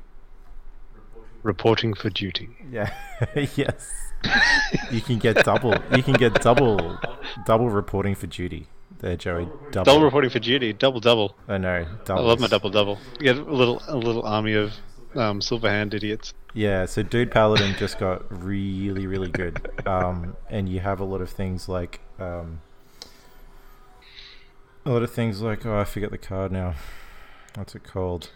Reporting 1.42 1.94
for 1.94 2.10
duty. 2.10 2.50
yeah, 2.70 2.92
yes, 3.56 3.90
you 4.90 5.00
can 5.00 5.18
get 5.18 5.44
double. 5.44 5.74
You 5.96 6.02
can 6.02 6.14
get 6.14 6.34
double, 6.42 6.98
double 7.46 7.70
reporting 7.70 8.14
for 8.14 8.26
duty. 8.26 8.66
There, 8.98 9.16
Joey. 9.16 9.48
Double. 9.70 9.84
Double 9.84 10.04
reporting 10.04 10.30
for 10.30 10.40
duty. 10.40 10.74
Double 10.74 11.00
double. 11.00 11.34
I 11.48 11.56
know. 11.56 11.86
I 12.08 12.12
love 12.14 12.38
my 12.38 12.48
double 12.48 12.68
double. 12.68 12.98
Get 13.18 13.38
a 13.38 13.42
little 13.42 13.82
a 13.88 13.96
little 13.96 14.22
army 14.24 14.52
of 14.52 14.74
um, 15.14 15.40
silver 15.40 15.70
hand 15.70 15.94
idiots. 15.94 16.34
Yeah, 16.52 16.84
so 16.86 17.02
Dude 17.02 17.30
Paladin 17.30 17.76
just 17.78 17.98
got 17.98 18.24
really, 18.44 19.06
really 19.06 19.30
good. 19.30 19.70
Um, 19.86 20.36
and 20.48 20.68
you 20.68 20.80
have 20.80 21.00
a 21.00 21.04
lot 21.04 21.20
of 21.20 21.30
things 21.30 21.68
like 21.68 22.00
um, 22.18 22.60
a 24.84 24.90
lot 24.90 25.02
of 25.02 25.12
things 25.12 25.40
like 25.40 25.64
oh, 25.64 25.78
I 25.78 25.84
forget 25.84 26.10
the 26.10 26.18
card 26.18 26.52
now. 26.52 26.74
What's 27.54 27.74
it 27.74 27.84
called? 27.84 28.30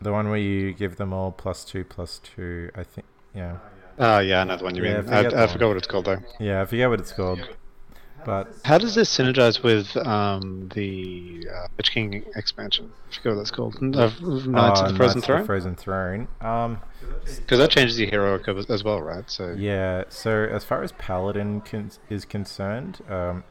The 0.00 0.12
one 0.12 0.28
where 0.28 0.38
you 0.38 0.72
give 0.72 0.96
them 0.96 1.12
all 1.12 1.32
plus 1.32 1.64
two, 1.64 1.84
plus 1.84 2.20
two. 2.22 2.70
I 2.74 2.84
think. 2.84 3.06
Yeah. 3.34 3.58
Oh 3.98 4.18
yeah, 4.20 4.40
I 4.40 4.44
know 4.44 4.56
the 4.56 4.64
one 4.64 4.74
you 4.76 4.84
Yeah, 4.84 4.98
I 4.98 5.00
mean. 5.02 5.12
I, 5.12 5.18
I 5.20 5.22
one. 5.46 5.48
forgot 5.48 5.68
what 5.68 5.76
it's 5.76 5.86
called 5.88 6.04
though. 6.06 6.18
Yeah, 6.38 6.62
I 6.62 6.64
forget 6.66 6.88
what 6.88 7.00
it's 7.00 7.12
called. 7.12 7.40
But 8.24 8.52
How 8.64 8.78
does 8.78 8.94
this 8.96 9.16
synergize 9.16 9.62
with 9.62 9.96
um, 10.06 10.68
the 10.74 11.46
uh, 11.54 11.68
Witch 11.76 11.92
King 11.92 12.24
expansion? 12.34 12.90
I 13.10 13.14
forget 13.14 13.32
what 13.32 13.36
that's 13.38 13.50
called. 13.52 13.76
Uh, 13.76 13.80
Knights 13.80 14.20
oh, 14.22 14.84
of 14.86 14.92
the 14.92 14.96
Frozen 14.96 15.18
Knights 15.20 15.26
Throne. 15.26 15.46
Frozen 15.46 15.76
Throne. 15.76 16.28
Um, 16.40 16.80
Because 17.24 17.58
that 17.58 17.70
changes 17.70 17.98
your 17.98 18.10
heroic 18.10 18.46
as- 18.48 18.68
as 18.68 18.82
well, 18.82 19.00
right? 19.00 19.28
So 19.30 19.54
Yeah, 19.56 20.02
so 20.08 20.30
as 20.50 20.64
far 20.64 20.82
as 20.82 20.90
Paladin 20.92 21.60
con- 21.60 21.92
is 22.10 22.24
concerned, 22.24 23.00
um, 23.08 23.44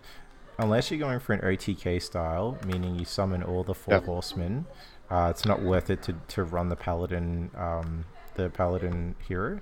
unless 0.59 0.91
you're 0.91 0.99
going 0.99 1.21
for 1.21 1.31
an 1.33 1.39
OTK 1.41 1.99
style, 2.01 2.57
meaning 2.65 2.99
you 2.99 3.05
summon 3.05 3.43
all 3.43 3.63
the 3.63 3.73
four 3.73 3.95
Yep. 3.95 4.05
horsemen, 4.05 4.65
uh, 5.09 5.27
it's 5.29 5.45
not 5.45 5.61
worth 5.61 5.89
it 5.89 6.01
to, 6.03 6.15
to 6.29 6.43
run 6.43 6.69
the 6.69 6.75
Paladin, 6.75 7.49
um, 7.55 8.05
the 8.35 8.49
Paladin 8.49 9.15
hero. 9.27 9.59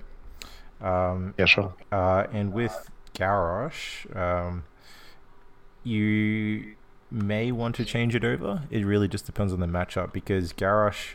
Um, 0.80 1.34
yeah, 1.38 1.46
sure. 1.46 1.74
uh, 1.90 2.24
and 2.32 2.52
with 2.52 2.90
Garrosh, 3.14 4.04
um, 4.16 4.64
you 5.84 6.74
may 7.10 7.52
want 7.52 7.74
to 7.76 7.84
change 7.84 8.14
it 8.14 8.24
over. 8.24 8.62
It 8.70 8.84
really 8.84 9.08
just 9.08 9.26
depends 9.26 9.52
on 9.52 9.60
the 9.60 9.66
matchup 9.66 10.12
because 10.12 10.52
Garrosh, 10.52 11.14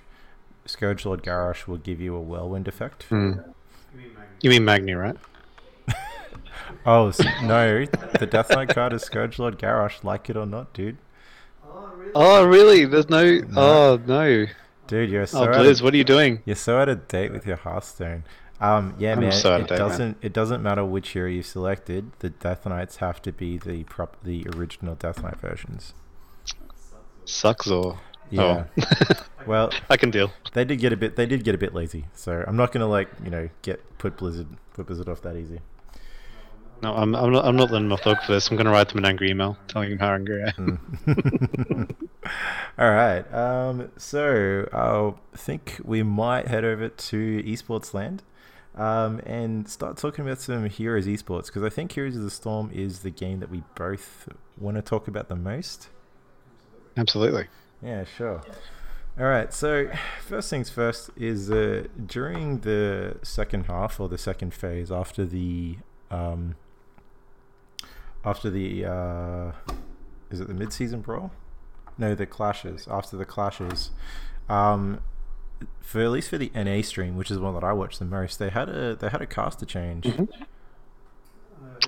Scourge 0.66 1.06
Lord 1.06 1.24
Garrosh 1.24 1.68
will 1.68 1.78
give 1.78 2.00
you 2.00 2.16
a 2.16 2.22
whirlwind 2.22 2.68
effect. 2.68 3.04
Hmm. 3.04 3.34
You 4.42 4.50
mean 4.50 4.66
Magni, 4.66 4.94
right? 4.94 5.18
Oh 6.86 7.10
s- 7.10 7.20
no, 7.44 7.86
the 8.20 8.26
Death 8.26 8.50
Knight 8.50 8.70
card 8.70 8.94
is 8.94 9.02
Scourge 9.04 9.38
Lord 9.38 9.60
Garrosh, 9.60 10.04
like 10.04 10.30
it 10.30 10.38
or 10.38 10.46
not, 10.46 10.72
dude. 10.74 10.98
Oh 12.14 12.46
really? 12.46 12.86
There's 12.86 13.10
no. 13.10 13.42
Oh 13.56 14.00
no. 14.06 14.46
Dude, 14.88 15.10
you're 15.10 15.26
so 15.26 15.44
Oh 15.44 15.48
Blizz, 15.48 15.82
what 15.82 15.94
are 15.94 15.98
you 15.98 16.04
doing? 16.04 16.42
you're 16.46 16.56
so 16.56 16.78
out 16.78 16.90
of 16.90 17.08
date 17.08 17.32
with 17.32 17.46
your 17.46 17.56
Hearthstone. 17.58 18.24
Um, 18.60 18.94
yeah, 19.00 19.14
I'm 19.14 19.22
man, 19.22 19.32
so 19.32 19.54
out 19.54 19.62
it 19.62 19.68
date, 19.70 19.78
doesn't 19.78 20.18
it 20.22 20.34
doesn't 20.34 20.62
matter 20.62 20.86
which 20.86 21.10
hero 21.10 21.30
you 21.30 21.42
selected. 21.42 22.12
The 22.20 22.30
Death 22.30 22.66
Knights 22.66 22.98
have 22.98 23.22
to 23.24 23.32
be 23.32 23.58
the 23.58 23.84
prop 23.86 24.18
the 24.24 24.46
original 24.56 24.96
Death 24.96 25.24
Knight 25.24 25.38
versions. 25.38 25.94
Sucks 27.26 27.68
or. 27.68 28.00
Yeah. 28.30 28.66
Oh. 28.80 29.14
Well, 29.48 29.72
I 29.90 29.98
can 29.98 30.12
deal. 30.12 30.32
they 30.54 30.64
did 30.64 30.78
get 30.78 30.94
a 30.94 30.98
bit 30.98 31.16
they 31.16 31.26
did 31.26 31.44
get 31.44 31.56
a 31.56 31.58
bit 31.58 31.74
lazy, 31.74 32.06
so 32.14 32.44
I'm 32.48 32.56
not 32.56 32.72
gonna 32.72 32.88
like 32.88 33.10
you 33.24 33.32
know 33.32 33.50
get 33.64 33.82
put 33.98 34.18
Blizzard 34.18 34.46
put 34.74 34.86
Blizzard 34.86 35.10
off 35.10 35.24
that 35.24 35.36
easy. 35.36 35.62
No, 36.82 36.96
I'm, 36.96 37.16
I'm 37.16 37.32
not. 37.32 37.46
I'm 37.46 37.56
not 37.56 37.70
letting 37.70 37.86
him 37.86 37.94
off 37.94 38.04
the 38.04 38.16
hook 38.16 38.24
for 38.26 38.32
this. 38.34 38.50
I'm 38.50 38.58
going 38.58 38.66
to 38.66 38.72
write 38.72 38.90
them 38.90 38.98
an 38.98 39.06
angry 39.06 39.30
email 39.30 39.56
telling 39.68 39.92
him 39.92 40.00
how 40.00 40.14
angry 40.14 40.44
I 40.44 40.48
am. 40.58 40.98
Mm. 41.06 41.96
All 42.80 42.90
right. 42.90 43.34
Um, 43.34 43.92
so 43.98 44.68
I 44.74 45.38
think 45.38 45.80
we 45.84 46.02
might 46.02 46.48
head 46.48 46.66
over 46.66 46.90
to 46.90 47.44
esports 47.44 47.94
land 47.94 48.24
um, 48.76 49.20
and 49.26 49.70
start 49.70 49.98
talking 49.98 50.26
about 50.26 50.42
some 50.42 50.66
Heroes 50.66 51.06
esports 51.06 51.48
because 51.48 51.64
I 51.64 51.70
think 51.70 51.92
Heroes 51.92 52.16
of 52.16 52.24
the 52.24 52.32
Storm 52.32 52.72
is 52.74 53.00
the 53.00 53.12
game 53.12 53.40
that 53.42 53.52
we 53.52 53.64
both 53.76 54.28
want 54.58 54.78
to 54.78 54.82
talk 54.82 55.08
about 55.08 55.30
the 55.30 55.36
most. 55.36 55.90
Absolutely. 56.98 57.48
Yeah, 57.84 58.06
sure. 58.06 58.42
All 59.20 59.26
right. 59.26 59.54
So 59.54 59.90
first 60.26 60.50
things 60.50 60.72
first 60.72 61.12
is 61.16 61.52
uh, 61.52 61.86
during 62.04 62.60
the 62.60 63.18
second 63.22 63.66
half 63.68 64.00
or 64.00 64.10
the 64.10 64.18
second 64.18 64.54
phase 64.54 64.92
after 64.92 65.26
the 65.26 65.78
um, 66.10 66.56
after 68.24 68.50
the 68.50 68.86
uh, 68.86 69.52
is 70.30 70.40
it 70.40 70.48
the 70.48 70.54
mid-season 70.54 71.02
brawl? 71.02 71.32
No, 71.98 72.16
the 72.16 72.26
clashes. 72.26 72.88
After 72.90 73.18
the 73.18 73.26
clashes, 73.26 73.92
um, 74.50 75.02
for 75.80 76.02
at 76.02 76.10
least 76.12 76.30
for 76.30 76.38
the 76.38 76.52
NA 76.56 76.82
stream, 76.82 77.16
which 77.18 77.30
is 77.30 77.38
the 77.38 77.44
one 77.44 77.54
that 77.54 77.64
I 77.64 77.74
watch 77.74 78.00
the 78.00 78.06
most, 78.06 78.40
they 78.40 78.50
had 78.50 78.70
a 78.70 78.96
they 78.96 79.10
had 79.10 79.22
a 79.22 79.28
caster 79.28 79.66
change. 79.66 80.08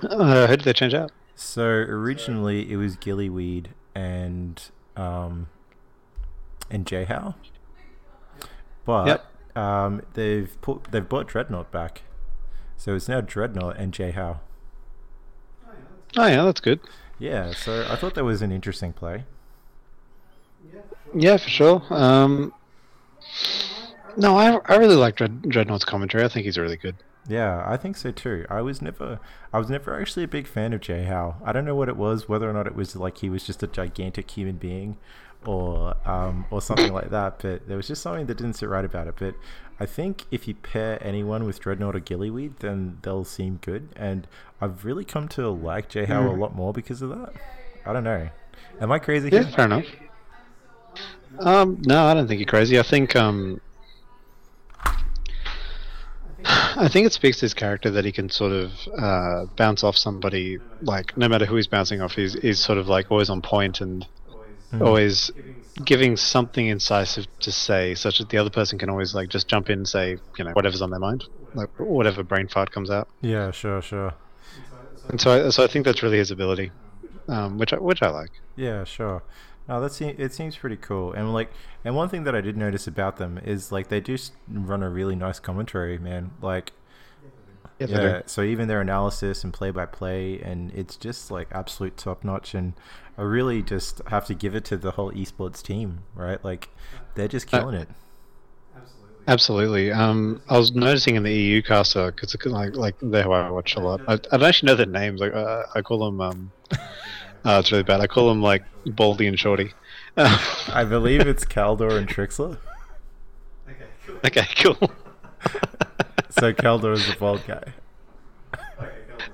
Uh, 0.02 0.48
who 0.48 0.58
did 0.58 0.66
they 0.66 0.74
change 0.74 0.94
out? 0.94 1.12
So 1.36 1.64
originally 1.64 2.72
it 2.72 2.76
was 2.78 2.98
Gillyweed 2.98 3.68
and 3.96 4.62
um 4.96 5.48
and 6.70 6.86
Jhow. 6.86 7.36
But 8.86 9.26
um 9.56 10.02
they've 10.14 10.56
put 10.62 10.86
they've 10.92 11.08
brought 11.08 11.28
Dreadnought 11.28 11.72
back. 11.72 12.02
So 12.78 12.96
it's 12.96 13.08
now 13.08 13.22
Dreadnought 13.22 13.78
and 13.78 13.94
Jhow. 13.94 14.40
Oh 16.16 16.28
yeah, 16.28 16.44
that's 16.44 16.62
good. 16.62 16.80
Yeah, 17.20 17.54
so 17.54 17.88
I 17.90 17.96
thought 17.96 18.16
that 18.16 18.24
was 18.24 18.42
an 18.42 18.52
interesting 18.52 18.94
play. 18.94 19.26
Yeah, 21.16 21.38
for 21.38 21.50
sure. 21.50 21.84
Um, 21.90 22.54
no, 24.18 24.38
I 24.38 24.60
I 24.66 24.76
really 24.78 24.96
like 24.96 25.16
Dread, 25.16 25.44
Dreadnought's 25.44 25.86
commentary. 25.86 26.24
I 26.24 26.28
think 26.28 26.46
he's 26.46 26.58
really 26.58 26.78
good. 26.78 26.96
Yeah, 27.28 27.64
I 27.66 27.78
think 27.78 27.96
so 27.96 28.12
too. 28.12 28.46
I 28.50 28.62
was 28.62 28.82
never 28.82 29.20
I 29.54 29.60
was 29.60 29.70
never 29.70 30.00
actually 30.00 30.24
a 30.24 30.28
big 30.28 30.48
fan 30.48 30.74
of 30.74 30.82
Jhow. 30.82 31.36
I 31.44 31.52
don't 31.52 31.66
know 31.66 31.76
what 31.76 31.90
it 31.90 31.98
was, 31.98 32.28
whether 32.28 32.50
or 32.50 32.54
not 32.54 32.68
it 32.68 32.76
was 32.76 32.96
like 32.96 33.20
he 33.20 33.30
was 33.30 33.46
just 33.46 33.64
a 33.64 33.68
gigantic 33.68 34.30
human 34.32 34.58
being 34.58 34.98
or 35.46 35.96
um, 36.06 36.46
or 36.52 36.62
something 36.62 36.94
like 36.94 37.10
that, 37.12 37.40
but 37.40 37.68
there 37.68 37.78
was 37.78 37.88
just 37.88 38.02
something 38.02 38.26
that 38.26 38.38
didn't 38.38 38.54
sit 38.54 38.70
right 38.70 38.86
about 38.86 39.08
it. 39.08 39.16
But 39.18 39.36
I 39.80 39.86
think 39.86 40.26
if 40.32 40.48
you 40.48 40.56
pair 40.56 41.02
anyone 41.06 41.46
with 41.46 41.60
Dreadnought 41.60 41.96
or 41.96 42.00
Gillyweed, 42.00 42.60
then 42.60 43.00
they'll 43.02 43.26
seem 43.26 43.60
good. 43.62 43.90
And 43.96 44.28
I've 44.64 44.86
really 44.86 45.04
come 45.04 45.28
to 45.30 45.50
like 45.50 45.90
Jhow 45.90 46.02
a 46.02 46.34
Mm. 46.34 46.38
lot 46.40 46.56
more 46.56 46.72
because 46.72 47.02
of 47.02 47.10
that. 47.10 47.34
I 47.86 47.92
don't 47.92 48.06
know. 48.06 48.30
Am 48.80 48.94
I 48.94 49.00
crazy 49.00 49.30
Yeah, 49.30 49.42
here? 49.44 49.52
fair 49.52 49.66
enough. 49.66 49.86
Um, 51.40 51.82
no, 51.82 52.06
I 52.06 52.14
don't 52.14 52.28
think 52.30 52.40
you're 52.40 52.46
crazy. 52.48 52.80
I 52.80 52.84
think 52.84 53.14
um, 53.16 53.60
I 56.46 56.88
think 56.90 57.06
it 57.08 57.12
speaks 57.14 57.40
to 57.40 57.46
his 57.46 57.54
character 57.54 57.92
that 57.92 58.06
he 58.06 58.14
can 58.14 58.30
sort 58.30 58.54
of 58.54 58.72
uh, 58.98 59.46
bounce 59.58 59.84
off 59.84 59.98
somebody. 59.98 60.60
Like 60.82 61.18
no 61.18 61.28
matter 61.28 61.46
who 61.46 61.58
he's 61.58 61.68
bouncing 61.68 62.00
off, 62.02 62.14
he's, 62.14 62.34
he's 62.42 62.60
sort 62.60 62.78
of 62.78 62.88
like 62.88 63.12
always 63.12 63.30
on 63.30 63.42
point 63.42 63.82
and 63.82 64.06
Mm. 64.72 64.82
always 64.88 65.30
giving 65.86 66.18
something 66.18 66.66
incisive 66.66 67.28
to 67.42 67.52
say, 67.52 67.94
such 67.94 68.18
that 68.18 68.30
the 68.30 68.38
other 68.40 68.50
person 68.50 68.80
can 68.80 68.90
always 68.90 69.14
like 69.14 69.30
just 69.30 69.48
jump 69.48 69.70
in 69.70 69.80
and 69.80 69.88
say, 69.88 70.18
you 70.38 70.44
know, 70.46 70.52
whatever's 70.54 70.82
on 70.82 70.90
their 70.90 71.00
mind, 71.00 71.24
like 71.54 71.70
whatever 71.80 72.24
brain 72.24 72.48
fart 72.48 72.72
comes 72.72 72.90
out. 72.90 73.08
Yeah, 73.22 73.52
sure, 73.52 73.84
sure. 73.84 74.16
And 75.10 75.20
so, 75.22 75.48
I, 75.48 75.50
so 75.50 75.64
I 75.64 75.68
think 75.68 75.86
that's 75.86 76.04
really 76.04 76.18
his 76.18 76.32
ability, 76.32 76.72
um, 77.28 77.58
which 77.58 77.74
I, 77.74 77.78
which 77.80 78.02
I 78.02 78.10
like. 78.10 78.32
Yeah, 78.56 78.84
sure. 78.84 79.24
No, 79.68 79.80
that 79.82 79.94
seems 79.94 80.20
it 80.20 80.34
seems 80.34 80.58
pretty 80.58 80.76
cool. 80.78 81.14
And 81.14 81.34
like, 81.34 81.52
and 81.84 81.96
one 81.96 82.10
thing 82.10 82.24
that 82.26 82.36
I 82.36 82.42
did 82.42 82.58
notice 82.58 82.86
about 82.88 83.18
them 83.18 83.38
is 83.44 83.72
like 83.72 83.88
they 83.88 84.02
do 84.02 84.18
run 84.48 84.84
a 84.84 84.90
really 84.90 85.16
nice 85.16 85.40
commentary, 85.40 85.98
man. 85.98 86.32
Like, 86.42 86.74
Yeah, 87.88 88.02
yeah. 88.02 88.22
So 88.26 88.42
even 88.44 88.68
their 88.68 88.82
analysis 88.82 89.44
and 89.44 89.54
play 89.54 89.72
by 89.72 89.86
play, 89.86 90.40
and 90.42 90.72
it's 90.74 90.96
just 90.96 91.32
like 91.32 91.48
absolute 91.52 91.98
top 91.98 92.24
notch. 92.24 92.54
And 92.54 92.74
I 93.18 93.24
really 93.24 93.62
just 93.64 94.02
have 94.08 94.26
to 94.28 94.36
give 94.36 94.56
it 94.56 94.66
to 94.66 94.78
the 94.78 94.92
whole 94.92 95.12
esports 95.12 95.62
team, 95.62 96.06
right? 96.16 96.44
Like, 96.44 96.70
they're 97.16 97.28
just 97.28 97.48
Uh, 97.54 97.60
killing 97.60 97.76
it. 97.76 97.90
Absolutely. 99.28 99.92
Um, 99.92 100.42
I 100.50 100.58
was 100.58 100.74
noticing 100.74 101.16
in 101.16 101.24
the 101.24 101.34
EU 101.34 101.62
caster 101.62 102.12
because 102.12 102.36
like 102.46 102.76
like 102.76 102.96
they're 103.02 103.24
who 103.24 103.32
I 103.32 103.50
watch 103.50 103.76
a 103.76 103.80
lot. 103.80 104.02
I, 104.08 104.14
I 104.14 104.18
don't 104.18 104.44
actually 104.44 104.68
know 104.68 104.76
their 104.76 104.86
names. 104.86 105.22
Like 105.22 105.34
uh, 105.34 105.64
I 105.74 105.82
call 105.82 106.06
them. 106.06 106.22
Um, 106.22 106.52
uh, 106.72 107.60
it's 107.60 107.72
really 107.72 107.84
bad. 107.84 108.02
I 108.02 108.08
call 108.08 108.28
them 108.28 108.42
like 108.42 108.64
Baldy 108.86 109.28
and 109.28 109.40
Shorty. 109.40 109.74
I 110.18 110.84
believe 110.90 111.22
it's 111.22 111.46
Khaldor 111.46 111.98
and 111.98 112.08
Trikslyr. 112.08 112.58
okay, 114.26 114.48
cool. 114.58 114.92
So 116.40 116.52
Khaldor 116.52 116.94
is 116.94 117.06
the 117.06 117.16
bald 117.20 117.46
guy. 117.46 117.74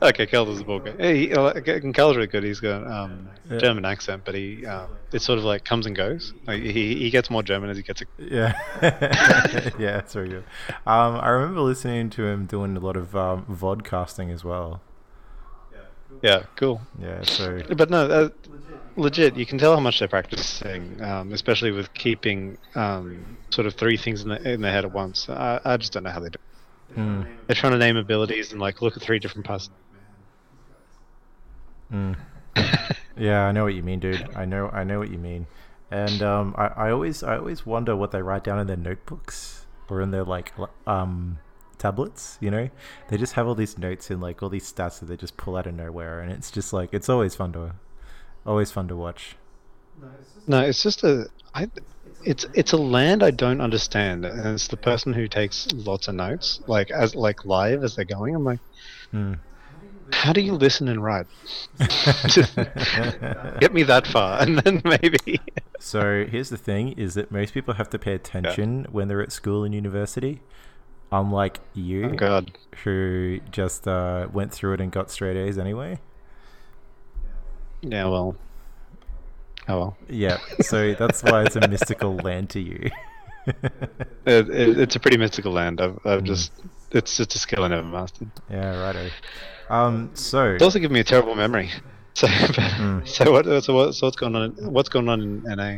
Okay, 0.02 0.26
Khaldor's 0.26 0.62
a 0.62 0.64
ball 0.64 0.80
guy. 0.80 1.14
He, 1.14 1.34
uh, 1.34 1.52
Khaldor's 1.54 2.16
really 2.16 2.28
good. 2.28 2.44
He's 2.44 2.60
got 2.62 2.88
um, 2.88 3.28
Yeah. 3.50 3.58
German 3.58 3.84
accent, 3.84 4.24
but 4.24 4.34
he 4.34 4.66
uh, 4.66 4.88
it 5.12 5.22
sort 5.22 5.40
of 5.40 5.46
like 5.46 5.66
comes 5.66 5.86
and 5.86 5.96
goes. 5.96 6.34
Like 6.48 6.62
he 6.62 6.96
he 6.96 7.10
gets 7.10 7.30
more 7.30 7.44
German 7.44 7.70
as 7.70 7.78
he 7.78 7.84
gets. 7.84 8.02
Yeah, 8.18 8.54
yeah, 8.82 9.98
that's 9.98 10.14
very 10.14 10.30
good. 10.30 10.44
Um, 10.88 11.16
I 11.20 11.30
remember 11.30 11.62
listening 11.62 12.10
to 12.12 12.26
him 12.26 12.46
doing 12.46 12.78
a 12.78 12.80
lot 12.80 12.96
of 12.96 13.16
um, 13.16 13.46
vodcasting 13.50 14.32
as 14.34 14.44
well. 14.44 14.82
Yeah, 16.22 16.44
cool. 16.56 16.82
Yeah, 17.00 17.22
so 17.24 17.62
But 17.78 17.90
no, 17.90 18.06
uh, 18.08 18.30
legit, 18.96 19.36
you 19.38 19.46
can 19.46 19.58
tell 19.58 19.74
how 19.76 19.80
much 19.80 20.00
they're 20.00 20.08
practicing, 20.08 21.02
um, 21.02 21.32
especially 21.34 21.72
with 21.72 21.94
keeping 21.94 22.58
um, 22.76 23.38
sort 23.52 23.68
of 23.68 23.76
three 23.76 23.96
things 23.96 24.24
in, 24.24 24.30
the, 24.30 24.50
in 24.54 24.62
their 24.62 24.72
head 24.72 24.86
at 24.86 24.92
once. 24.92 25.30
I, 25.30 25.60
I 25.64 25.78
just 25.78 25.94
don't 25.94 26.04
know 26.04 26.10
how 26.10 26.20
they 26.20 26.30
do. 26.30 26.40
it. 26.90 27.00
mm, 27.00 27.28
They're 27.48 27.56
trying 27.56 27.74
to 27.74 27.78
name 27.78 27.96
abilities 27.96 28.52
and 28.52 28.60
like 28.60 28.82
look 28.82 28.98
at 28.98 29.04
three 29.04 29.20
different 29.20 29.46
parts. 29.46 29.70
Mm. 31.92 32.16
yeah, 33.18 33.46
I 33.46 33.52
know 33.52 33.64
what 33.64 33.74
you 33.74 33.84
mean, 33.84 34.00
dude. 34.00 34.28
I 34.36 34.46
know, 34.46 34.70
I 34.70 34.84
know 34.84 35.00
what 35.00 35.10
you 35.12 35.18
mean. 35.18 35.48
and 35.92 36.22
um, 36.22 36.54
I, 36.58 36.68
I 36.68 36.92
always 36.92 37.24
I 37.24 37.38
always 37.38 37.66
wonder 37.66 37.96
what 37.96 38.12
they 38.12 38.22
write 38.22 38.44
down 38.44 38.60
in 38.60 38.68
their 38.68 38.78
notebooks 38.78 39.66
or 39.90 40.02
in 40.02 40.12
their 40.12 40.24
like 40.24 40.54
um 40.88 41.40
tablets. 41.78 42.38
You 42.42 42.52
know, 42.52 42.70
they 43.10 43.18
just 43.18 43.34
have 43.34 43.48
all 43.48 43.56
these 43.56 43.78
notes 43.78 44.10
and 44.12 44.22
like 44.22 44.44
all 44.44 44.50
these 44.50 44.72
stats 44.72 45.00
that 45.00 45.06
they 45.08 45.18
just 45.18 45.38
pull 45.38 45.56
out 45.58 45.68
of 45.68 45.76
nowhere, 45.76 46.20
and 46.22 46.32
it's 46.32 46.52
just 46.52 46.74
like 46.74 46.94
it's 46.94 47.10
always 47.10 47.36
fun 47.36 47.54
to 47.54 47.74
always 48.46 48.72
fun 48.72 48.88
to 48.90 48.96
watch. 48.96 49.36
No, 50.48 50.62
it's 50.62 50.82
just 50.84 51.04
a. 51.04 51.30
I, 51.54 51.70
it's 52.24 52.46
it's 52.54 52.72
a 52.74 52.78
land 52.78 53.24
I 53.24 53.32
don't 53.32 53.62
understand, 53.62 54.26
and 54.26 54.46
it's 54.48 54.68
the 54.68 54.78
person 54.78 55.14
who 55.14 55.28
takes 55.28 55.68
lots 55.74 56.08
of 56.08 56.16
notes, 56.16 56.62
like 56.68 56.92
as 56.92 57.16
like 57.16 57.46
live 57.46 57.84
as 57.84 57.96
they're 57.96 58.06
going. 58.06 58.36
I'm 58.36 58.44
like, 58.44 58.60
Hmm. 59.12 59.34
How 60.12 60.34
do 60.34 60.42
you 60.42 60.54
listen 60.54 60.88
and 60.88 61.04
write? 61.04 61.26
Just 62.28 62.56
get 63.60 63.74
me 63.74 63.84
that 63.84 64.08
far, 64.08 64.42
and 64.42 64.58
then 64.60 64.82
maybe. 64.86 65.40
So 65.80 66.26
here's 66.30 66.50
the 66.50 66.58
thing: 66.58 66.94
is 66.94 67.14
that 67.16 67.32
most 67.32 67.54
people 67.54 67.74
have 67.76 67.90
to 67.92 68.00
pay 68.00 68.14
attention 68.14 68.86
when 68.92 69.08
they're 69.08 69.22
at 69.22 69.32
school 69.32 69.64
and 69.64 69.74
university, 69.74 70.42
unlike 71.12 71.60
you, 71.74 72.06
Oh 72.06 72.16
God. 72.16 72.52
who 72.84 73.40
just 73.52 73.88
uh, 73.88 74.28
went 74.32 74.54
through 74.54 74.74
it 74.74 74.82
and 74.82 74.92
got 74.92 75.10
straight 75.12 75.38
A's 75.38 75.58
anyway. 75.58 76.00
Yeah. 77.82 78.06
Well. 78.06 78.36
Oh 79.68 79.78
well. 79.80 79.98
Yeah, 80.10 80.38
so 80.62 80.94
that's 80.96 81.22
why 81.24 81.44
it's 81.44 81.56
a 81.56 81.68
mystical 81.68 82.16
land 82.18 82.50
to 82.52 82.60
you. 82.60 82.90
It, 84.26 84.48
it, 84.50 84.78
it's 84.80 84.96
a 84.96 85.00
pretty 85.00 85.18
mystical 85.18 85.52
land. 85.52 85.82
I've, 85.82 85.98
I've 86.06 86.22
Mm. 86.22 86.26
just. 86.26 86.52
It's 86.92 87.18
just 87.18 87.34
a 87.34 87.40
skill 87.40 87.64
I 87.64 87.68
never 87.70 87.88
mastered. 87.88 88.30
yeah, 88.50 88.80
righto. 88.80 89.10
Um, 89.70 90.12
so 90.14 90.46
It's 90.54 90.64
also 90.64 90.80
given 90.80 90.94
me 90.94 91.00
a 91.02 91.04
terrible 91.04 91.36
memory. 91.36 91.70
So, 92.16 92.28
Mm. 92.28 93.08
so 93.08 93.32
what? 93.32 93.46
So 93.64 93.74
what? 93.76 93.94
So 93.96 94.08
what's 94.08 94.18
going 94.18 94.36
on? 94.36 94.52
What's 94.74 94.90
going 94.90 95.08
on 95.08 95.22
in 95.22 95.44
NA? 95.44 95.78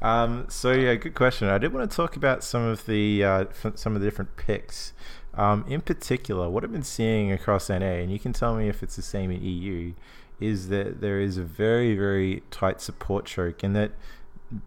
Um, 0.00 0.44
so 0.48 0.70
yeah, 0.72 0.94
good 0.94 1.14
question. 1.14 1.48
I 1.48 1.58
did 1.58 1.72
want 1.72 1.90
to 1.90 1.96
talk 1.96 2.14
about 2.14 2.44
some 2.44 2.62
of 2.62 2.86
the 2.86 3.24
uh, 3.24 3.44
f- 3.64 3.72
some 3.76 3.96
of 3.96 4.00
the 4.02 4.06
different 4.06 4.36
picks. 4.36 4.92
Um, 5.34 5.64
in 5.66 5.80
particular, 5.80 6.48
what 6.48 6.62
I've 6.62 6.70
been 6.70 6.84
seeing 6.84 7.32
across 7.32 7.68
NA, 7.68 7.76
and 8.02 8.12
you 8.12 8.20
can 8.20 8.32
tell 8.32 8.54
me 8.54 8.68
if 8.68 8.82
it's 8.82 8.94
the 8.94 9.02
same 9.02 9.30
in 9.32 9.42
EU, 9.42 9.94
is 10.38 10.68
that 10.68 11.00
there 11.00 11.18
is 11.20 11.36
a 11.38 11.42
very 11.42 11.96
very 11.96 12.42
tight 12.52 12.80
support 12.80 13.24
choke, 13.24 13.62
and 13.64 13.74
that 13.74 13.90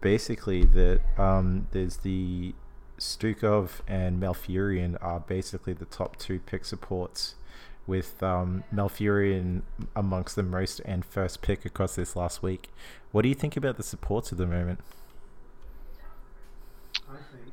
basically 0.02 0.64
that 0.64 1.00
um, 1.16 1.66
there's 1.70 1.98
the 1.98 2.52
Stukov 2.98 3.80
and 3.86 4.20
Malfurion 4.20 4.96
are 5.00 5.20
basically 5.20 5.72
the 5.72 5.84
top 5.86 6.16
two 6.18 6.40
pick 6.40 6.64
supports, 6.64 7.36
with 7.86 8.22
um, 8.22 8.64
Malfurion 8.74 9.62
amongst 9.94 10.36
the 10.36 10.42
most 10.42 10.80
and 10.84 11.04
first 11.04 11.42
pick 11.42 11.64
across 11.64 11.96
this 11.96 12.16
last 12.16 12.42
week. 12.42 12.68
What 13.12 13.22
do 13.22 13.28
you 13.28 13.34
think 13.34 13.56
about 13.56 13.76
the 13.76 13.82
supports 13.82 14.32
at 14.32 14.38
the 14.38 14.46
moment? 14.46 14.80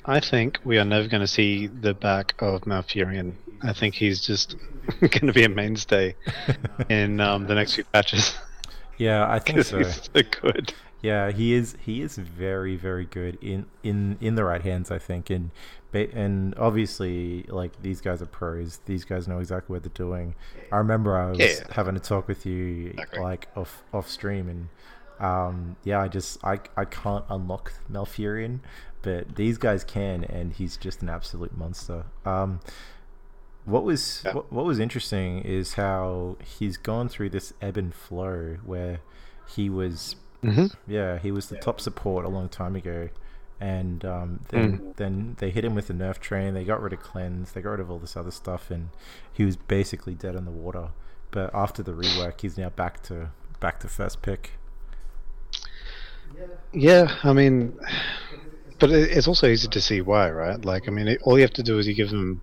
I 0.06 0.20
think 0.20 0.60
we 0.66 0.78
are 0.78 0.86
never 0.86 1.08
going 1.08 1.22
to 1.22 1.28
see 1.28 1.68
the 1.68 1.94
back 1.94 2.36
of 2.40 2.62
Malfurion. 2.62 3.34
I 3.62 3.72
think 3.72 3.96
he's 3.96 4.20
just 4.20 4.56
going 5.00 5.28
to 5.28 5.34
be 5.34 5.44
a 5.44 5.50
mainstay 5.50 6.16
in 6.90 7.20
um, 7.22 7.48
the 7.48 7.56
next 7.56 7.75
few 7.75 7.86
patches. 7.86 8.36
Yeah, 8.98 9.30
I 9.30 9.40
think 9.40 9.63
so. 9.63 9.78
he's 9.78 10.10
so 10.13 10.22
good. 10.42 10.74
Yeah, 11.02 11.32
he 11.32 11.54
is. 11.54 11.75
He 11.82 12.02
is 12.02 12.18
very, 12.18 12.75
very 12.75 13.06
good 13.06 13.38
in 13.42 13.66
in 13.84 14.18
in 14.22 14.36
the 14.36 14.44
right 14.44 14.62
hands. 14.62 14.90
I 14.92 15.00
think, 15.00 15.30
and 15.30 15.52
and 15.93 16.55
obviously, 16.57 17.43
like 17.50 17.81
these 17.81 18.01
guys 18.01 18.21
are 18.21 18.25
pros. 18.25 18.79
These 18.85 19.05
guys 19.05 19.27
know 19.27 19.39
exactly 19.39 19.73
what 19.73 19.83
they're 19.83 19.91
doing. 19.93 20.35
I 20.71 20.77
remember 20.77 21.17
I 21.17 21.31
was 21.31 21.39
Yeah. 21.39 21.63
having 21.71 21.95
a 21.95 22.00
talk 22.00 22.27
with 22.27 22.45
you 22.45 22.93
like 23.17 23.47
off 23.55 23.83
off 23.93 24.09
stream, 24.09 24.50
and 24.50 24.69
um, 25.19 25.75
yeah, 25.83 26.01
I 26.01 26.07
just 26.07 26.43
I 26.43 26.59
I 26.75 26.85
can't 26.85 27.23
unlock 27.29 27.73
Malfurion, 27.91 28.60
but 29.01 29.36
these 29.36 29.58
guys 29.58 29.84
can, 29.84 30.23
and 30.25 30.53
he's 30.53 30.77
just 30.77 31.01
an 31.01 31.10
absolute 31.10 31.56
monster. 31.58 32.06
Um, 32.25 32.60
what 33.65 33.84
was 33.84 34.21
Yeah. 34.25 34.34
what, 34.34 34.51
what 34.51 34.65
was 34.65 34.79
interesting 34.79 35.39
is 35.39 35.75
how 35.75 36.38
he's 36.43 36.77
gone 36.77 37.08
through 37.08 37.29
this 37.29 37.53
ebb 37.62 37.77
and 37.77 37.93
flow 37.93 38.58
where 38.65 38.99
he 39.47 39.69
was 39.69 40.15
hmm 40.41 40.65
yeah, 40.88 41.17
he 41.19 41.32
was 41.32 41.47
the 41.47 41.56
top 41.56 41.79
support 41.79 42.25
a 42.25 42.29
long 42.29 42.49
time 42.49 42.75
ago, 42.75 43.08
and 43.63 44.04
um, 44.04 44.39
then 44.49 44.93
then 44.97 45.38
they 45.39 45.49
hit 45.49 45.63
him 45.63 45.73
with 45.73 45.88
the 45.88 45.93
nerf 45.93 46.19
train. 46.19 46.54
They 46.54 46.65
got 46.65 46.82
rid 46.82 46.91
of 46.91 46.99
cleanse. 46.99 47.54
They 47.54 47.62
got 47.62 47.71
rid 47.71 47.80
of 47.80 47.89
all 47.89 47.97
this 47.97 48.17
other 48.17 48.30
stuff, 48.30 48.69
and 48.69 48.89
he 49.32 49.45
was 49.45 49.56
basically 49.56 50.15
dead 50.15 50.36
in 50.36 50.43
the 50.43 50.52
water. 50.52 50.89
But 51.32 51.49
after 51.54 51.82
the 51.82 51.93
rework, 51.93 52.41
he's 52.41 52.58
now 52.58 52.69
back 52.69 53.02
to 53.04 53.30
back 53.62 53.80
to 53.80 53.88
first 53.88 54.21
pick. 54.21 54.52
Yeah, 56.73 57.15
I 57.23 57.32
mean, 57.32 57.80
but 58.80 58.91
it's 58.91 59.30
also 59.30 59.47
easy 59.47 59.69
to 59.69 59.80
see 59.80 60.02
why, 60.02 60.30
right? 60.30 60.63
Like, 60.65 60.89
I 60.89 60.91
mean, 60.91 61.08
it, 61.08 61.21
all 61.23 61.38
you 61.38 61.43
have 61.43 61.54
to 61.54 61.63
do 61.63 61.80
is 61.80 61.88
you 61.88 61.93
give 61.93 62.10
him. 62.10 62.41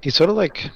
He's 0.00 0.14
sort 0.14 0.30
of 0.30 0.36
like. 0.36 0.70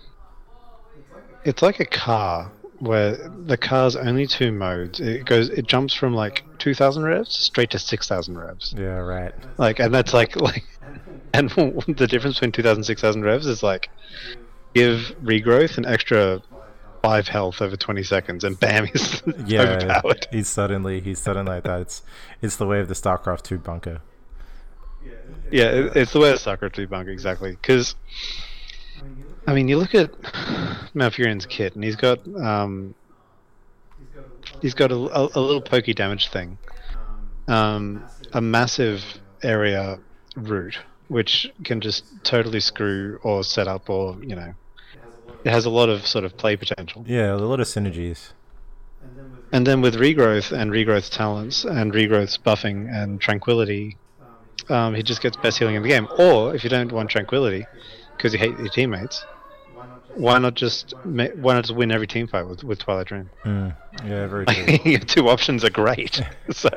It's 1.45 1.63
like 1.63 1.81
a 1.81 1.87
car 1.87 2.53
where 2.81 3.17
the 3.45 3.57
car's 3.57 3.97
only 3.97 4.27
two 4.27 4.53
modes. 4.53 5.01
It 5.01 5.25
goes, 5.25 5.49
it 5.51 5.67
jumps 5.67 5.95
from 5.95 6.15
like 6.15 6.45
two 6.59 6.75
thousand 6.75 7.05
revs 7.05 7.31
straight 7.37 7.71
to 7.71 7.79
six 7.79 8.09
thousand 8.09 8.39
revs. 8.39 8.75
Yeah, 8.77 8.99
right. 8.99 9.35
Like, 9.59 9.79
and 9.81 9.95
that's 9.95 10.13
like 10.15 10.37
like, 10.41 10.65
and 11.35 11.51
the 11.51 12.07
difference 12.09 12.37
between 12.37 12.53
2,000 12.53 12.85
6,000 12.85 13.23
revs 13.23 13.47
is 13.47 13.63
like, 13.63 13.91
give 14.75 15.15
regrowth 15.23 15.77
an 15.79 15.87
extra 15.87 16.43
five 17.03 17.29
health 17.29 17.61
over 17.63 17.77
20 17.77 18.03
seconds, 18.03 18.45
and 18.45 18.59
bam, 18.59 18.87
he's 18.93 19.23
Yeah, 19.45 19.63
overpowered. 19.63 20.27
he's 20.31 20.49
suddenly 20.49 21.01
he's 21.01 21.19
suddenly 21.21 21.53
like 21.53 21.65
that. 21.65 21.81
It's 21.83 22.03
it's 22.43 22.57
the 22.57 22.67
way 22.67 22.81
of 22.81 22.89
the 22.89 22.95
StarCraft 22.95 23.43
two 23.43 23.59
bunker. 23.59 24.01
Yeah, 25.51 25.65
it, 25.71 25.97
it's 25.97 26.13
the 26.13 26.21
way 26.21 26.31
of 26.33 26.39
StarCraft 26.39 26.75
2 26.75 26.87
bunker 26.87 27.11
exactly. 27.11 27.53
Because, 27.53 27.95
I 29.49 29.55
mean, 29.55 29.67
you 29.67 29.79
look 29.79 29.95
at 29.95 30.13
Malfurion's 30.93 31.47
kit, 31.47 31.75
and 31.75 31.83
he's 31.83 31.97
got 31.97 32.19
um, 32.37 32.95
he's 34.61 34.75
got 34.75 34.93
a, 34.93 34.95
a, 34.95 35.29
a 35.35 35.41
little 35.41 35.63
pokey 35.63 35.95
damage 35.95 36.29
thing, 36.29 36.59
um, 37.49 38.05
a 38.35 38.43
massive 38.43 39.03
area 39.43 40.01
root, 40.37 40.79
which 41.09 41.51
can 41.65 41.81
just 41.81 42.05
totally 42.25 42.61
screw 42.61 43.19
or 43.23 43.43
set 43.43 43.67
up, 43.67 43.89
or 43.89 44.19
you 44.23 44.37
know, 44.37 44.53
it 45.45 45.51
has 45.51 45.65
a 45.65 45.71
lot 45.71 45.89
of 45.89 46.07
sort 46.07 46.27
of 46.27 46.37
play 46.37 46.55
potential. 46.55 47.03
Yeah, 47.09 47.33
a 47.33 47.37
lot 47.37 47.59
of 47.59 47.67
synergies. 47.67 48.33
And 49.51 49.67
then 49.67 49.81
with 49.81 49.95
regrowth 49.95 50.53
and 50.53 50.71
regrowth 50.71 51.09
talents 51.09 51.65
and 51.65 51.91
regrowth's 51.95 52.37
buffing 52.37 52.95
and 52.95 53.19
tranquility, 53.19 53.97
um, 54.69 54.95
he 54.95 55.03
just 55.03 55.23
gets 55.23 55.39
best 55.39 55.59
healing 55.59 55.77
in 55.77 55.83
the 55.83 55.89
game. 55.89 56.07
Or 56.19 56.55
if 56.55 56.65
you 56.65 56.69
don't 56.69 56.93
want 56.93 57.09
tranquility 57.09 57.65
because 58.15 58.35
you 58.35 58.39
hate 58.39 58.59
your 58.59 58.69
teammates, 58.69 59.25
why 60.15 60.39
not 60.39 60.55
just 60.55 60.95
ma- 61.05 61.29
why 61.37 61.55
not 61.55 61.65
just 61.65 61.75
win 61.75 61.91
every 61.91 62.07
team 62.07 62.27
fight 62.27 62.47
with, 62.47 62.65
with 62.65 62.79
Twilight 62.79 63.07
Dream? 63.07 63.31
Mm, 63.45 63.77
yeah, 64.05 64.27
very 64.27 64.47
true. 64.47 64.79
Your 64.91 65.01
two 65.01 65.29
options 65.29 65.65
are 65.65 65.71
great. 65.71 66.23
so 66.51 66.71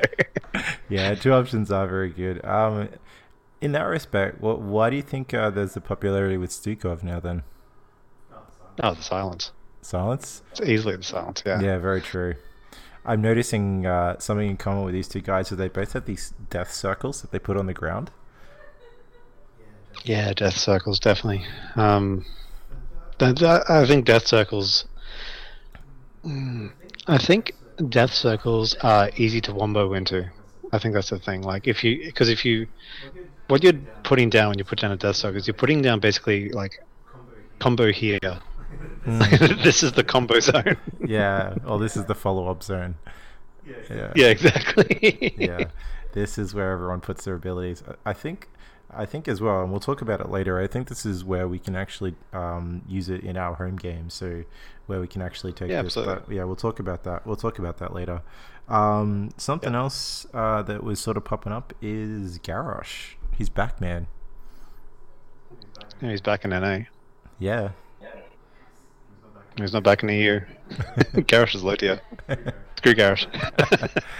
yeah, 0.89 1.15
two 1.15 1.33
options 1.33 1.71
are 1.71 1.87
very 1.87 2.09
good. 2.09 2.43
Um, 2.45 2.89
in 3.61 3.71
that 3.73 3.83
respect, 3.83 4.41
what 4.41 4.59
why 4.59 4.89
do 4.89 4.95
you 4.95 5.01
think 5.01 5.33
uh, 5.33 5.49
there's 5.49 5.73
the 5.73 5.81
popularity 5.81 6.37
with 6.37 6.51
Stukov 6.51 7.03
now? 7.03 7.19
Then 7.19 7.43
oh, 8.81 8.93
the 8.93 9.01
silence. 9.01 9.51
silence. 9.81 10.41
It's 10.51 10.61
easily 10.61 10.95
the 10.95 11.03
silence. 11.03 11.43
Yeah. 11.45 11.61
Yeah, 11.61 11.77
very 11.77 12.01
true. 12.01 12.35
I'm 13.03 13.21
noticing 13.21 13.85
uh, 13.85 14.19
something 14.19 14.47
in 14.47 14.57
common 14.57 14.83
with 14.83 14.93
these 14.93 15.07
two 15.07 15.21
guys. 15.21 15.47
So 15.47 15.55
they 15.55 15.69
both 15.69 15.93
have 15.93 16.05
these 16.05 16.33
death 16.49 16.71
circles 16.71 17.21
that 17.21 17.31
they 17.31 17.39
put 17.39 17.57
on 17.57 17.65
the 17.65 17.73
ground. 17.73 18.11
Yeah, 20.03 20.33
death 20.33 20.57
circles 20.57 20.99
definitely. 20.99 21.45
Um, 21.75 22.25
that, 23.21 23.39
that, 23.39 23.69
I 23.69 23.85
think 23.85 24.05
death 24.05 24.27
circles. 24.27 24.85
Mm, 26.25 26.71
I 27.07 27.17
think 27.17 27.53
death 27.89 28.13
circles 28.13 28.75
are 28.83 29.09
easy 29.15 29.41
to 29.41 29.53
wombo 29.53 29.93
into. 29.93 30.29
I 30.71 30.79
think 30.79 30.93
that's 30.93 31.09
the 31.09 31.19
thing. 31.19 31.41
Like 31.41 31.67
if 31.67 31.83
you, 31.83 32.05
because 32.05 32.29
if 32.29 32.45
you, 32.45 32.67
what 33.47 33.63
you're 33.63 33.79
putting 34.03 34.29
down 34.29 34.49
when 34.49 34.57
you 34.57 34.63
put 34.63 34.79
down 34.79 34.91
a 34.91 34.97
death 34.97 35.15
circle 35.15 35.37
is 35.37 35.47
you're 35.47 35.53
putting 35.53 35.81
down 35.81 35.99
basically 35.99 36.49
like 36.49 36.83
combo 37.59 37.91
here. 37.91 38.19
Mm, 39.05 39.63
this 39.63 39.83
is 39.83 39.93
the 39.93 40.03
combo 40.03 40.39
zone. 40.39 40.77
yeah. 41.05 41.55
Oh, 41.65 41.77
this 41.77 41.97
is 41.97 42.05
the 42.05 42.15
follow-up 42.15 42.63
zone. 42.63 42.95
Yeah. 43.89 44.11
yeah, 44.15 44.27
exactly. 44.27 45.33
yeah, 45.37 45.65
this 46.13 46.37
is 46.37 46.53
where 46.53 46.71
everyone 46.71 46.99
puts 47.01 47.25
their 47.25 47.35
abilities. 47.35 47.83
I- 47.87 48.09
I 48.09 48.13
think, 48.13 48.47
I 48.93 49.05
think 49.05 49.27
as 49.27 49.41
well, 49.41 49.61
and 49.61 49.71
we'll 49.71 49.79
talk 49.79 50.01
about 50.01 50.19
it 50.21 50.29
later. 50.29 50.59
I 50.59 50.67
think 50.67 50.87
this 50.87 51.05
is 51.05 51.23
where 51.23 51.47
we 51.47 51.59
can 51.59 51.75
actually 51.75 52.15
um, 52.33 52.81
use 52.87 53.09
it 53.09 53.21
in 53.23 53.37
our 53.37 53.55
home 53.55 53.75
game. 53.75 54.09
So 54.09 54.43
where 54.87 54.99
we 54.99 55.07
can 55.07 55.21
actually 55.21 55.53
take 55.53 55.69
Yeah, 55.69 55.81
this. 55.81 55.95
But 55.95 56.29
yeah, 56.29 56.43
we'll 56.43 56.55
talk 56.55 56.79
about 56.79 57.03
that. 57.03 57.25
We'll 57.25 57.35
talk 57.35 57.59
about 57.59 57.77
that 57.77 57.93
later. 57.93 58.21
Um, 58.67 59.31
something 59.37 59.75
else 59.75 60.25
uh, 60.33 60.61
that 60.63 60.83
was 60.83 60.99
sort 60.99 61.17
of 61.17 61.25
popping 61.25 61.51
up 61.51 61.73
is 61.81 62.39
Garrosh. 62.39 63.15
He's 63.37 63.49
back, 63.49 63.81
man. 63.81 64.07
Yeah, 66.01 66.11
he's 66.11 66.21
back 66.21 66.45
in 66.45 66.51
NA. 66.51 66.79
Yeah. 67.39 67.69
He's 69.57 69.73
not 69.73 69.83
back 69.83 70.03
in 70.03 70.09
a 70.09 70.13
year. 70.13 70.47
Garrosh 70.69 71.55
is 71.55 71.63
late, 71.63 71.81
yeah. 71.83 71.99
Screw 72.81 72.95
Garrosh. 72.95 73.27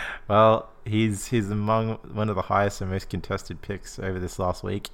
well, 0.28 0.70
he's 0.86 1.26
he's 1.30 1.50
among 1.50 1.96
one 2.14 2.30
of 2.30 2.36
the 2.36 2.44
highest 2.44 2.80
and 2.80 2.92
most 2.92 3.10
contested 3.10 3.64
picks 3.64 3.98
over 3.98 4.20
this 4.20 4.38
last 4.38 4.64
week, 4.64 4.90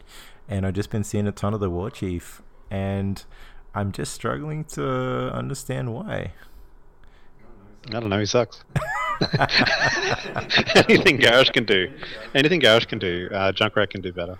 and 0.47 0.65
I've 0.65 0.73
just 0.73 0.89
been 0.89 1.03
seeing 1.03 1.27
a 1.27 1.33
ton 1.33 1.53
of 1.53 1.59
the 1.59 1.69
War 1.69 1.91
Chief, 1.91 2.41
and 2.71 3.21
I'm 3.75 3.91
just 3.91 4.13
struggling 4.13 4.63
to 4.75 5.33
understand 5.33 5.93
why. 5.93 6.31
I 7.89 7.99
don't 7.99 8.07
know. 8.07 8.19
He 8.19 8.25
sucks. 8.25 8.63
anything 10.87 11.17
Garrosh 11.17 11.51
can 11.51 11.65
do, 11.65 11.91
anything 12.33 12.61
Garrosh 12.61 12.87
can 12.87 12.99
do, 12.99 13.27
uh, 13.33 13.51
Junkrat 13.51 13.89
can 13.89 13.99
do 13.99 14.13
better. 14.13 14.39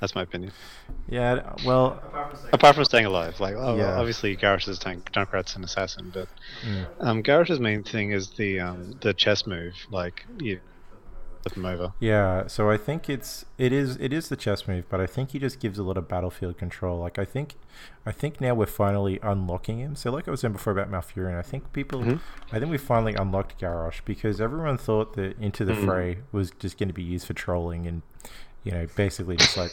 That's 0.00 0.14
my 0.14 0.22
opinion. 0.22 0.52
Yeah, 1.08 1.54
well, 1.64 2.02
apart 2.52 2.74
from 2.74 2.84
staying 2.84 3.06
alive, 3.06 3.40
like 3.40 3.54
oh, 3.56 3.76
Yeah. 3.76 3.96
obviously 3.98 4.36
Garrosh 4.36 4.68
is 4.68 4.78
tank, 4.78 5.10
Junkrat's 5.12 5.56
an 5.56 5.64
assassin, 5.64 6.10
but 6.12 6.28
mm, 6.66 6.86
um, 7.00 7.22
Garrosh's 7.22 7.60
main 7.60 7.82
thing 7.82 8.12
is 8.12 8.30
the 8.30 8.60
um, 8.60 8.94
the 9.00 9.14
chess 9.14 9.46
move, 9.46 9.74
like 9.90 10.26
you 10.38 10.60
flip 11.42 11.56
him 11.56 11.64
over. 11.64 11.92
yeah. 12.00 12.46
So 12.48 12.68
I 12.70 12.76
think 12.76 13.08
it's 13.08 13.46
it 13.56 13.72
is 13.72 13.96
it 13.96 14.12
is 14.12 14.28
the 14.28 14.36
chess 14.36 14.68
move, 14.68 14.84
but 14.90 15.00
I 15.00 15.06
think 15.06 15.30
he 15.30 15.38
just 15.38 15.60
gives 15.60 15.78
a 15.78 15.82
lot 15.82 15.96
of 15.96 16.08
battlefield 16.08 16.58
control. 16.58 16.98
Like 16.98 17.18
I 17.18 17.24
think, 17.24 17.54
I 18.04 18.12
think 18.12 18.40
now 18.40 18.54
we're 18.54 18.66
finally 18.66 19.18
unlocking 19.22 19.78
him. 19.78 19.96
So 19.96 20.10
like 20.10 20.28
I 20.28 20.30
was 20.30 20.40
saying 20.40 20.52
before 20.52 20.72
about 20.72 20.90
Malfurion, 20.90 21.38
I 21.38 21.42
think 21.42 21.72
people, 21.72 22.00
Mhm. 22.00 22.20
I 22.52 22.58
think 22.58 22.70
we 22.70 22.78
finally 22.78 23.14
unlocked 23.14 23.58
Garrosh 23.60 24.00
because 24.04 24.40
everyone 24.40 24.76
thought 24.76 25.14
that 25.14 25.38
Into 25.38 25.64
the 25.64 25.72
Mhm. 25.72 25.84
Fray 25.86 26.18
was 26.32 26.50
just 26.50 26.76
going 26.78 26.88
to 26.88 26.94
be 26.94 27.02
used 27.04 27.26
for 27.26 27.32
trolling 27.34 27.86
and, 27.86 28.02
you 28.66 28.72
know, 28.72 28.86
basically 28.96 29.36
just 29.36 29.56
like, 29.56 29.72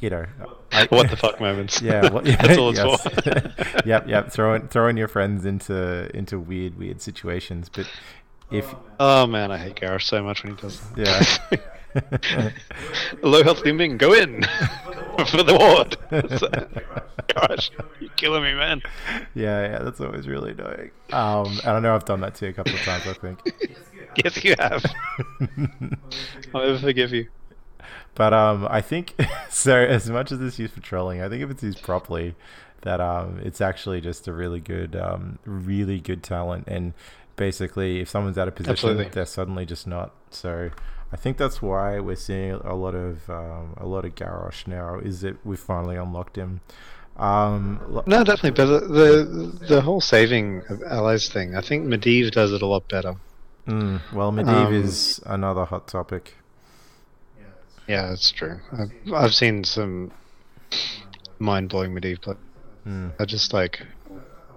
you 0.00 0.10
know, 0.10 0.26
I- 0.72 0.86
what 0.90 1.08
the 1.08 1.16
fuck 1.16 1.40
moments? 1.40 1.80
Yeah, 1.80 2.08
well, 2.12 2.26
yeah 2.26 2.36
that's 2.36 2.58
all 2.58 2.70
it's 2.70 2.78
yes. 2.80 3.02
for. 3.02 3.82
yep, 3.88 4.08
yep. 4.08 4.32
Throwing 4.32 4.66
throwing 4.66 4.96
your 4.96 5.06
friends 5.08 5.44
into 5.46 6.10
into 6.14 6.40
weird 6.40 6.76
weird 6.76 7.00
situations, 7.00 7.68
but 7.68 7.88
if 8.50 8.74
Oh 8.98 9.28
man, 9.28 9.52
I 9.52 9.58
hate 9.58 9.76
Garrosh 9.76 10.02
so 10.02 10.22
much 10.24 10.42
when 10.42 10.56
he 10.56 10.60
does 10.60 10.80
that. 10.96 11.60
yeah. 11.94 12.50
Low 13.22 13.42
health 13.44 13.60
Li-Ming, 13.64 13.96
go 13.98 14.12
in 14.14 14.42
for 15.28 15.42
the 15.42 15.54
ward. 15.54 15.96
Gosh, 17.34 17.70
you're 18.00 18.10
killing 18.16 18.42
me, 18.42 18.54
man. 18.54 18.82
yeah, 19.34 19.62
yeah, 19.70 19.78
that's 19.82 20.00
always 20.00 20.26
really 20.26 20.52
annoying. 20.52 20.90
Um, 21.12 21.46
and 21.64 21.76
I 21.76 21.80
know 21.80 21.94
I've 21.94 22.06
done 22.06 22.22
that 22.22 22.34
to 22.36 22.46
you 22.46 22.50
a 22.50 22.54
couple 22.54 22.72
of 22.74 22.80
times. 22.80 23.06
I 23.06 23.12
think. 23.12 23.38
Yes, 24.24 24.42
you 24.42 24.54
have. 24.58 24.84
I'll 26.54 26.66
never 26.66 26.78
forgive 26.78 27.12
you. 27.12 27.28
But 28.14 28.34
um, 28.34 28.66
I 28.70 28.80
think 28.80 29.14
so. 29.50 29.76
As 29.76 30.08
much 30.10 30.32
as 30.32 30.40
it's 30.40 30.58
used 30.58 30.74
for 30.74 30.80
trolling, 30.80 31.22
I 31.22 31.28
think 31.28 31.42
if 31.42 31.50
it's 31.50 31.62
used 31.62 31.82
properly, 31.82 32.34
that 32.82 33.00
um, 33.00 33.40
it's 33.42 33.60
actually 33.60 34.00
just 34.00 34.28
a 34.28 34.32
really 34.32 34.60
good, 34.60 34.94
um, 34.96 35.38
really 35.46 35.98
good 36.00 36.22
talent. 36.22 36.64
And 36.68 36.92
basically, 37.36 38.00
if 38.00 38.08
someone's 38.08 38.36
out 38.38 38.48
of 38.48 38.54
position, 38.54 38.72
Absolutely. 38.72 39.08
they're 39.08 39.24
suddenly 39.26 39.64
just 39.64 39.86
not. 39.86 40.12
So 40.30 40.70
I 41.12 41.16
think 41.16 41.36
that's 41.38 41.62
why 41.62 42.00
we're 42.00 42.16
seeing 42.16 42.52
a 42.52 42.74
lot 42.74 42.94
of 42.94 43.28
um, 43.30 43.74
a 43.78 43.86
lot 43.86 44.04
of 44.04 44.14
Garrosh 44.14 44.66
now. 44.66 44.98
Is 44.98 45.22
that 45.22 45.44
we've 45.46 45.58
finally 45.58 45.96
unlocked 45.96 46.36
him. 46.36 46.60
Um, 47.16 48.02
No, 48.06 48.24
definitely. 48.24 48.50
But 48.52 48.66
the 48.66 48.80
the, 48.88 49.66
the 49.68 49.80
whole 49.82 50.00
saving 50.00 50.62
of 50.68 50.82
allies 50.82 51.28
thing, 51.28 51.54
I 51.56 51.60
think 51.60 51.86
Medivh 51.86 52.30
does 52.32 52.52
it 52.52 52.62
a 52.62 52.66
lot 52.66 52.88
better. 52.88 53.14
mm, 53.66 54.00
well, 54.12 54.32
Medivh 54.32 54.66
Um, 54.66 54.74
is 54.74 55.20
another 55.26 55.64
hot 55.64 55.88
topic. 55.88 56.34
Yeah, 57.88 58.08
that's 58.08 58.30
true. 58.30 58.60
I've, 58.72 59.12
I've 59.12 59.34
seen 59.34 59.64
some 59.64 60.12
mind 61.38 61.68
blowing 61.68 61.92
Medivh 61.92 62.20
play. 62.20 62.34
Mm. 62.86 63.12
I 63.18 63.24
just 63.24 63.52
like, 63.52 63.86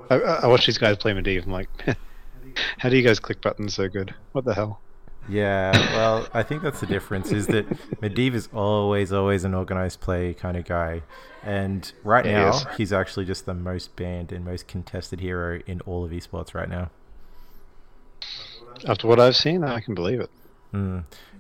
I, 0.09 0.15
I 0.15 0.47
watch 0.47 0.65
these 0.65 0.77
guys 0.77 0.97
play 0.97 1.13
Medivh. 1.13 1.45
I'm 1.45 1.51
like, 1.51 1.69
how 2.77 2.89
do 2.89 2.97
you 2.97 3.03
guys 3.03 3.19
click 3.19 3.41
buttons 3.41 3.75
so 3.75 3.88
good? 3.89 4.13
What 4.31 4.45
the 4.45 4.53
hell? 4.53 4.81
Yeah, 5.27 5.71
well, 5.95 6.27
I 6.33 6.43
think 6.43 6.61
that's 6.61 6.79
the 6.79 6.85
difference 6.85 7.31
is 7.31 7.47
that 7.47 7.67
Medivh 8.01 8.35
is 8.35 8.47
always, 8.53 9.11
always 9.11 9.43
an 9.43 9.55
organized 9.55 9.99
play 9.99 10.33
kind 10.35 10.55
of 10.55 10.65
guy. 10.65 11.01
And 11.41 11.91
right 12.03 12.25
Yeah, 12.25 12.51
now, 12.51 12.59
he's 12.77 12.93
actually 12.93 13.25
just 13.25 13.45
the 13.45 13.55
most 13.55 13.95
banned 13.95 14.31
and 14.31 14.45
most 14.45 14.67
contested 14.67 15.19
hero 15.19 15.61
in 15.65 15.81
all 15.81 16.05
of 16.05 16.11
esports 16.11 16.53
right 16.53 16.69
now. 16.69 16.91
After 18.88 19.07
what 19.07 19.19
I've 19.19 19.35
seen, 19.35 19.63
I 19.63 19.79
can 19.79 19.95
believe 19.95 20.19
it. 20.19 20.29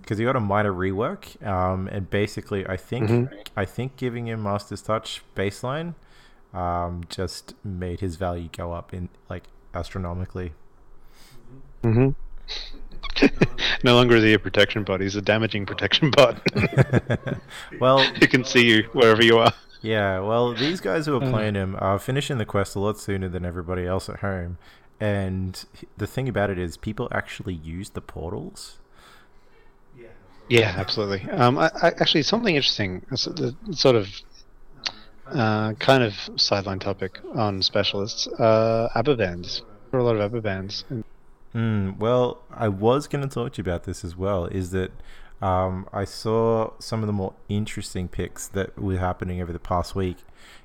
Because 0.05 0.19
he 0.19 0.23
got 0.23 0.35
a 0.35 0.39
minor 0.39 0.71
rework, 0.71 1.43
um, 1.43 1.87
and 1.87 2.07
basically, 2.11 2.63
I 2.67 2.77
think 2.77 3.09
Mhm. 3.09 3.47
I 3.57 3.65
think 3.65 3.97
giving 3.97 4.27
him 4.27 4.43
Master's 4.43 4.83
Touch 4.83 5.23
baseline 5.35 5.95
um, 6.53 7.01
just 7.09 7.55
made 7.65 8.01
his 8.01 8.15
value 8.15 8.49
go 8.55 8.71
up 8.71 8.93
in 8.93 9.09
like 9.29 9.45
astronomically. 9.73 10.53
Mm-hmm. 11.83 12.09
no 13.83 13.95
longer 13.95 14.15
is 14.17 14.23
he 14.23 14.33
a 14.33 14.39
protection 14.39 14.83
bot; 14.83 15.01
he's 15.01 15.15
a 15.15 15.21
damaging 15.21 15.65
protection 15.65 16.11
bot. 16.11 16.39
well, 17.79 17.99
he 18.19 18.27
can 18.27 18.43
see 18.43 18.65
you 18.65 18.83
wherever 18.93 19.23
you 19.23 19.37
are. 19.39 19.53
Yeah, 19.81 20.19
well, 20.19 20.53
these 20.53 20.81
guys 20.81 21.05
who 21.07 21.15
are 21.19 21.23
Uh. 21.23 21.29
playing 21.31 21.55
him 21.55 21.75
are 21.79 21.97
finishing 21.99 22.37
the 22.37 22.45
quest 22.45 22.75
a 22.75 22.79
lot 22.79 22.97
sooner 22.99 23.27
than 23.29 23.45
everybody 23.45 23.85
else 23.85 24.07
at 24.09 24.19
home. 24.19 24.57
And 24.99 25.65
the 25.97 26.07
thing 26.07 26.29
about 26.29 26.49
it 26.49 26.57
is, 26.57 26.77
people 26.77 27.07
actually 27.11 27.53
use 27.55 27.89
the 27.89 28.01
portals. 28.01 28.77
Yeah, 30.49 30.73
absolutely. 30.77 31.29
Um, 31.31 31.57
I, 31.57 31.71
I, 31.81 31.87
actually, 31.99 32.23
something 32.23 32.55
interesting, 32.55 33.05
sort 33.15 33.95
of 33.95 34.09
uh, 35.27 35.73
kind 35.73 36.03
of 36.03 36.13
sideline 36.35 36.79
topic 36.79 37.19
on 37.33 37.61
specialists. 37.61 38.27
Uh, 38.27 38.89
ABBA 38.95 39.15
bands. 39.15 39.63
There 39.91 39.99
are 39.99 40.03
a 40.03 40.05
lot 40.05 40.15
of 40.15 40.21
ABBA 40.21 40.41
bands. 40.41 40.85
And, 40.89 41.03
Mm, 41.55 41.97
well, 41.97 42.41
I 42.51 42.67
was 42.67 43.07
going 43.07 43.27
to 43.27 43.33
talk 43.33 43.53
to 43.53 43.59
you 43.59 43.61
about 43.63 43.85
this 43.85 44.03
as 44.03 44.17
well. 44.17 44.45
Is 44.47 44.71
that 44.71 44.91
um, 45.41 45.87
I 45.93 46.03
saw 46.03 46.71
some 46.79 47.01
of 47.01 47.07
the 47.07 47.13
more 47.13 47.33
interesting 47.47 48.09
picks 48.09 48.47
that 48.49 48.77
were 48.77 48.97
happening 48.97 49.41
over 49.41 49.53
the 49.53 49.59
past 49.59 49.95
week. 49.95 50.17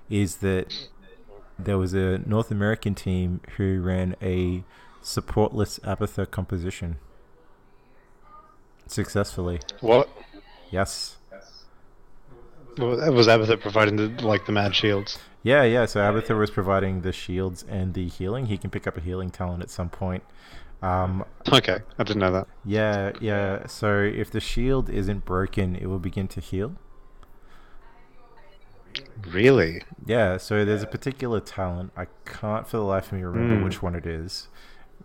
Is 0.09 0.39
that 0.39 0.89
there 1.57 1.79
was 1.79 1.95
a 1.95 2.19
North 2.19 2.51
American 2.51 2.97
team 2.97 3.41
who 3.57 3.81
ran 3.81 4.17
a 4.21 4.65
supportless 5.01 5.79
Abathur 5.81 6.29
composition 6.29 6.99
successfully. 8.93 9.61
what 9.81 10.09
Yes. 10.71 11.17
was 12.79 13.27
Abathur 13.27 13.61
providing 13.61 13.97
the 13.97 14.09
like 14.27 14.47
the 14.47 14.53
mad 14.53 14.75
shields? 14.75 15.19
Yeah, 15.43 15.63
yeah. 15.65 15.87
So 15.87 16.01
Abathur 16.01 16.39
was 16.39 16.51
providing 16.51 17.01
the 17.03 17.13
shields 17.13 17.65
and 17.69 17.95
the 17.95 18.09
healing. 18.09 18.47
He 18.47 18.57
can 18.59 18.71
pick 18.71 18.87
up 18.87 18.97
a 18.97 19.01
healing 19.01 19.31
talent 19.31 19.63
at 19.63 19.71
some 19.71 19.89
point. 19.89 20.23
Um, 20.83 21.25
Okay, 21.53 21.79
I 21.99 22.03
didn't 22.05 22.21
know 22.21 22.33
that. 22.33 22.47
yeah, 22.65 23.13
yeah. 23.21 23.67
So 23.67 23.99
if 24.01 24.31
the 24.31 24.41
shield 24.41 24.89
isn't 24.89 25.25
broken, 25.25 25.77
it 25.77 25.87
will 25.87 25.99
begin 25.99 26.29
to 26.29 26.41
heal. 26.41 26.77
Really? 29.31 29.83
Yeah. 30.07 30.37
So 30.37 30.65
there's 30.65 30.83
a 30.83 30.87
particular 30.87 31.41
talent. 31.41 31.93
I 31.97 32.07
can't 32.25 32.67
for 32.67 32.79
the 32.79 32.83
life 32.85 33.07
of 33.13 33.19
me 33.19 33.25
remember 33.25 33.57
Mm. 33.57 33.65
which 33.65 33.83
one 33.83 33.95
it 33.95 34.07
is. 34.07 34.49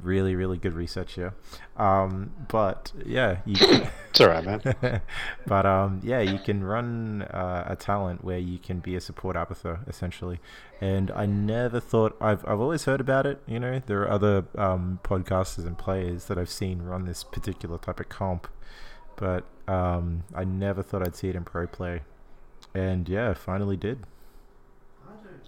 Really, 0.01 0.36
really 0.36 0.58
good 0.58 0.73
research 0.73 1.13
here. 1.13 1.34
Um, 1.77 2.31
but 2.47 2.91
yeah, 3.05 3.38
you. 3.45 3.55
It's 4.15 4.21
alright, 4.21 4.45
man. 4.45 5.01
but 5.45 5.65
um, 5.65 5.99
yeah, 6.01 6.21
you 6.21 6.39
can 6.39 6.63
run 6.63 7.23
uh, 7.23 7.65
a 7.67 7.75
talent 7.75 8.23
where 8.23 8.38
you 8.38 8.58
can 8.58 8.79
be 8.79 8.95
a 8.95 9.01
support 9.01 9.36
Abathur 9.36 9.86
essentially. 9.89 10.39
And 10.79 11.12
I 11.12 11.25
never 11.25 11.81
thought 11.81 12.15
I've 12.21 12.47
I've 12.47 12.62
always 12.62 12.86
heard 12.86 13.01
about 13.01 13.25
it. 13.25 13.41
You 13.45 13.60
know, 13.60 13.81
there 13.86 14.03
are 14.03 14.10
other 14.10 14.45
um, 14.58 15.01
podcasters 15.03 15.67
and 15.67 15.77
players 15.77 16.27
that 16.27 16.38
I've 16.38 16.49
seen 16.49 16.81
run 16.81 17.03
this 17.03 17.25
particular 17.25 17.77
type 17.77 17.99
of 17.99 18.08
comp, 18.08 18.47
but 19.17 19.43
um, 19.67 20.23
I 20.34 20.45
never 20.45 20.81
thought 20.81 21.05
I'd 21.05 21.17
see 21.17 21.27
it 21.27 21.36
in 21.36 21.43
pro 21.43 21.67
play. 21.67 22.03
And 22.73 23.10
yeah, 23.10 23.34
finally 23.34 23.75
did. 23.75 24.05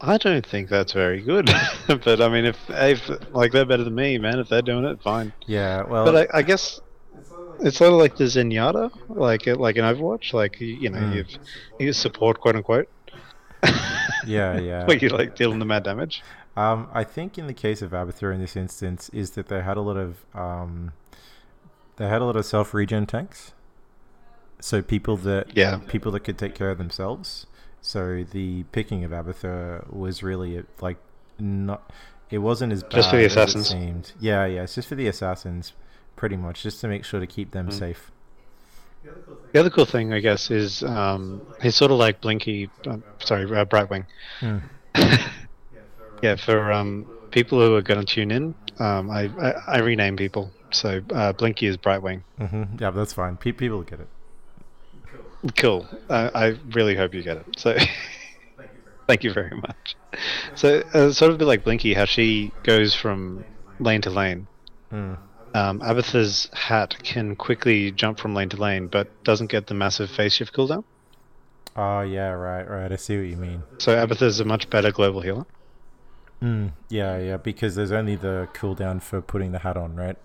I 0.02 0.18
don't 0.18 0.46
think 0.46 0.70
that's 0.70 0.94
very 0.94 1.22
good. 1.22 1.50
but 1.88 2.22
I 2.22 2.30
mean, 2.30 2.46
if, 2.46 2.58
if 2.70 3.10
like 3.34 3.52
they're 3.52 3.66
better 3.66 3.84
than 3.84 3.96
me, 3.96 4.18
man, 4.18 4.40
if 4.40 4.50
they're 4.50 4.62
doing 4.62 4.86
it, 4.86 5.02
fine. 5.02 5.34
Yeah, 5.46 5.84
well, 5.84 6.06
But 6.06 6.30
I, 6.34 6.38
I 6.40 6.42
guess 6.44 6.80
it's 7.60 7.78
sort 7.78 7.92
of 7.94 8.00
like 8.00 8.16
the 8.18 8.26
Zenyatta, 8.26 8.92
like 9.10 9.48
like 9.48 9.76
in 9.76 9.84
Overwatch, 9.84 10.34
like 10.34 10.60
you, 10.62 10.68
you 10.68 10.90
know, 10.90 11.00
Mm. 11.00 11.16
you've 11.16 11.28
you 11.80 11.94
support 11.94 12.40
quote 12.40 12.56
unquote. 12.56 12.88
yeah, 14.26 14.60
yeah. 14.60 14.86
Where 14.86 14.98
you 14.98 15.10
like 15.10 15.36
dealing 15.36 15.60
the 15.60 15.66
mad 15.66 15.84
damage. 15.84 16.24
Um, 16.56 16.90
I 16.94 17.04
think 17.04 17.38
in 17.38 17.48
the 17.48 17.54
case 17.54 17.82
of 17.82 17.92
Abathur 17.92 18.34
in 18.34 18.40
this 18.40 18.56
instance 18.56 19.10
is 19.10 19.32
that 19.32 19.48
they 19.48 19.62
had 19.62 19.78
a 19.78 19.82
lot 19.82 19.98
of 19.98 20.26
um, 20.36 20.94
they 21.98 22.08
had 22.08 22.22
a 22.22 22.26
lot 22.26 22.36
of 22.36 22.46
self 22.46 22.74
regen 22.74 23.06
tanks. 23.08 23.54
So 24.60 24.82
people 24.82 25.18
that 25.18 25.56
Yeah. 25.56 25.78
people 25.88 26.12
that 26.14 26.22
could 26.22 26.38
take 26.38 26.54
care 26.56 26.70
of 26.72 26.78
themselves. 26.78 27.46
So 27.88 28.26
the 28.30 28.64
picking 28.74 29.06
of 29.06 29.12
Abathur 29.12 29.90
was 29.90 30.22
really 30.22 30.62
like 30.82 30.98
not. 31.40 31.90
It 32.30 32.40
wasn't 32.40 32.74
as 32.74 32.84
bad 32.84 32.92
Just 32.92 33.10
for 33.12 33.16
the 33.16 33.24
as 33.24 33.32
it 33.32 33.40
assassins. 33.40 33.70
seemed. 33.70 34.12
Yeah, 34.20 34.46
yeah. 34.46 34.64
It's 34.64 34.76
just 34.76 34.90
for 34.90 34.96
the 34.96 35.08
assassins, 35.08 35.72
pretty 36.18 36.36
much, 36.36 36.64
just 36.64 36.82
to 36.82 36.90
make 36.90 37.06
sure 37.06 37.22
to 37.22 37.28
keep 37.28 37.52
them 37.52 37.70
Mm. 37.70 37.74
safe. 37.74 38.12
The 39.54 39.60
other 39.62 39.70
cool 39.70 39.86
thing, 39.86 40.12
I 40.12 40.20
guess, 40.20 40.52
is 40.52 40.84
um, 40.84 41.42
he's 41.62 41.76
sort 41.78 41.92
of 41.92 41.98
like 41.98 42.20
Blinky. 42.20 42.70
Uh, 42.86 42.98
sorry, 43.20 43.44
uh, 43.46 43.64
Brightwing. 43.64 44.06
Mm. 44.42 44.62
yeah, 46.22 46.36
for 46.36 46.70
um, 46.74 47.08
people 47.32 47.58
who 47.66 47.74
are 47.76 47.82
going 47.82 48.02
to 48.02 48.06
tune 48.06 48.32
in, 48.32 48.54
um, 48.80 49.10
I, 49.10 49.32
I 49.40 49.54
I 49.68 49.78
rename 49.80 50.18
people. 50.18 50.52
So 50.72 51.02
uh, 51.14 51.32
Blinky 51.32 51.68
is 51.68 51.78
Brightwing. 51.78 52.24
hmm 52.38 52.64
Yeah, 52.80 52.92
that's 52.92 53.14
fine. 53.14 53.38
Pe- 53.38 53.54
people 53.54 53.82
get 53.84 54.02
it. 54.02 54.08
Cool. 55.56 55.88
Uh, 56.10 56.30
I 56.34 56.58
really 56.74 56.96
hope 56.96 57.14
you 57.14 57.24
get 57.24 57.38
it. 57.38 57.46
So, 57.58 57.78
thank 59.08 59.24
you 59.24 59.34
very 59.34 59.56
much. 59.56 59.96
So, 60.56 60.82
uh, 60.94 61.12
sort 61.12 61.30
of 61.30 61.36
a 61.36 61.38
bit 61.38 61.46
like 61.46 61.64
Blinky, 61.64 61.94
how 61.94 62.06
she 62.06 62.52
goes 62.64 62.96
from 62.96 63.46
lane 63.80 64.02
to 64.02 64.10
lane. 64.10 64.48
Mm. 64.92 65.18
Um, 65.54 65.82
Abathur's 65.82 66.50
hat 66.54 66.96
can 67.04 67.36
quickly 67.36 67.92
jump 67.92 68.20
from 68.20 68.34
lane 68.36 68.50
to 68.50 68.58
lane, 68.58 68.88
but 68.88 69.24
doesn't 69.24 69.48
get 69.48 69.68
the 69.68 69.74
massive 69.74 70.10
phase 70.10 70.34
shift 70.34 70.54
cooldown. 70.54 70.84
Oh 71.76 72.02
yeah, 72.02 72.30
right, 72.30 72.68
right. 72.68 72.92
I 72.92 72.96
see 72.96 73.18
what 73.18 73.28
you 73.28 73.38
mean. 73.38 73.64
So 73.78 74.02
Abathur's 74.02 74.40
a 74.40 74.46
much 74.46 74.70
better 74.70 74.92
global 74.92 75.22
healer. 75.22 75.46
Mm. 76.42 76.72
Yeah, 76.90 77.18
yeah. 77.20 77.38
Because 77.38 77.76
there's 77.76 77.92
only 77.92 78.16
the 78.16 78.48
cooldown 78.54 79.02
for 79.02 79.22
putting 79.22 79.52
the 79.52 79.60
hat 79.60 79.78
on, 79.78 79.96
right? 79.96 80.18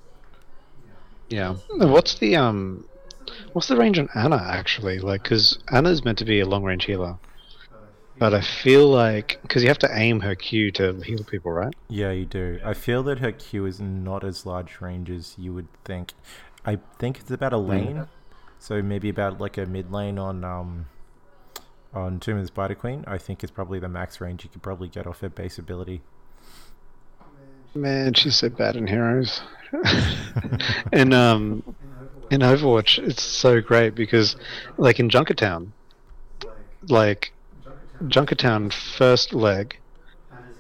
Yeah. 1.29 1.55
What's 1.71 2.19
the 2.19 2.37
um, 2.37 2.87
what's 3.53 3.69
the 3.69 3.77
range 3.77 3.99
on 3.99 4.09
Ana 4.15 4.37
actually? 4.37 4.99
Like, 4.99 5.23
because 5.23 5.59
Ana's 5.71 6.05
meant 6.05 6.19
to 6.19 6.25
be 6.25 6.41
a 6.41 6.47
long 6.47 6.65
range 6.65 6.85
healer, 6.85 7.19
but 8.19 8.35
I 8.35 8.41
feel 8.41 8.89
like 8.89 9.39
because 9.43 9.63
you 9.63 9.69
have 9.69 9.79
to 9.81 9.91
aim 9.93 10.21
her 10.21 10.35
Q 10.35 10.71
to 10.73 11.01
heal 11.01 11.25
people, 11.25 11.53
right? 11.53 11.75
Yeah, 11.89 12.13
you 12.13 12.25
do. 12.25 12.61
I 12.65 12.75
feel 12.75 13.03
that 13.05 13.19
her 13.19 13.33
Q 13.33 13.67
is 13.67 13.81
not 13.81 14.25
as 14.25 14.47
large 14.47 14.81
range 14.81 15.11
as 15.11 15.35
you 15.39 15.53
would 15.55 15.69
think. 15.85 16.13
I 16.65 16.79
think 16.99 17.19
it's 17.19 17.31
about 17.31 17.53
a 17.53 17.59
lane, 17.59 18.07
so 18.59 18.81
maybe 18.83 19.09
about 19.09 19.41
like 19.41 19.59
a 19.59 19.67
mid 19.67 19.91
lane 19.91 20.19
on 20.19 20.45
um 20.45 20.87
on 21.93 22.21
Tomb 22.21 22.37
of 22.37 22.45
the 22.45 22.49
Spider 22.49 22.75
Queen. 22.75 23.05
I 23.07 23.19
think 23.19 23.43
is 23.43 23.51
probably 23.51 23.79
the 23.79 23.89
max 23.89 24.21
range 24.21 24.45
you 24.45 24.51
could 24.51 24.63
probably 24.63 24.89
get 24.89 25.07
off 25.07 25.21
her 25.21 25.29
base 25.29 25.59
ability. 25.59 26.03
Man, 27.75 28.13
she's 28.15 28.37
so 28.37 28.51
bad 28.51 28.77
in 28.77 28.87
Heroes. 28.87 29.41
and 30.93 31.15
um, 31.15 31.75
in 32.33 32.41
Overwatch, 32.41 32.99
it's 32.99 33.23
so 33.23 33.61
great 33.61 33.95
because, 33.95 34.37
like 34.79 34.99
in 34.99 35.09
Junkertown, 35.09 35.69
like 36.89 37.33
Junkertown 38.03 38.73
first 38.73 39.33
leg, 39.33 39.77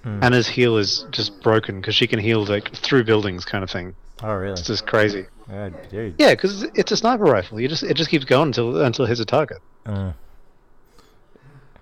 Mm. 0.05 0.23
Ana's 0.25 0.49
heal 0.49 0.79
is 0.79 1.07
just 1.13 1.41
broken 1.43 1.81
because 1.81 1.95
she 1.95 2.09
can 2.09 2.19
heal 2.19 2.45
like 2.45 2.75
through 2.75 3.05
buildings, 3.05 3.45
kind 3.45 3.63
of 3.63 3.71
thing. 3.71 3.95
Oh 4.23 4.35
really? 4.35 4.53
It's 4.53 4.67
just 4.67 4.87
crazy. 4.87 5.27
Yeah, 5.49 5.71
dude. 5.91 6.15
Yeah, 6.19 6.31
because 6.35 6.65
it's 6.75 6.91
a 6.91 6.97
sniper 6.97 7.25
rifle. 7.25 7.61
You 7.61 7.69
just 7.69 7.85
it 7.85 7.95
just 7.95 8.11
keeps 8.11 8.25
going 8.25 8.49
until 8.49 8.83
until 8.83 9.05
it 9.05 9.09
hits 9.09 9.21
a 9.21 9.25
target. 9.25 9.59
Uh. 9.87 10.13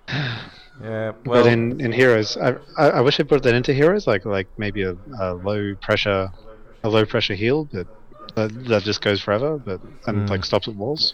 Yeah. 0.81 1.11
Well, 1.25 1.43
but 1.43 1.45
in, 1.45 1.79
in 1.79 1.91
Heroes, 1.91 2.37
I, 2.37 2.55
I 2.75 2.89
I 2.89 3.01
wish 3.01 3.19
I 3.19 3.23
put 3.23 3.43
that 3.43 3.53
into 3.53 3.71
Heroes, 3.71 4.07
like 4.07 4.25
like 4.25 4.47
maybe 4.57 4.81
a, 4.81 4.97
a 5.19 5.35
low 5.35 5.75
pressure, 5.75 6.31
a 6.83 6.89
low 6.89 7.05
pressure 7.05 7.35
heal, 7.35 7.65
but 7.65 7.85
that, 8.35 8.65
that 8.65 8.83
just 8.83 9.01
goes 9.01 9.21
forever, 9.21 9.57
but 9.57 9.81
and 10.07 10.27
Mm. 10.27 10.29
like 10.29 10.45
stops 10.45 10.67
at 10.67 10.75
walls. 10.75 11.13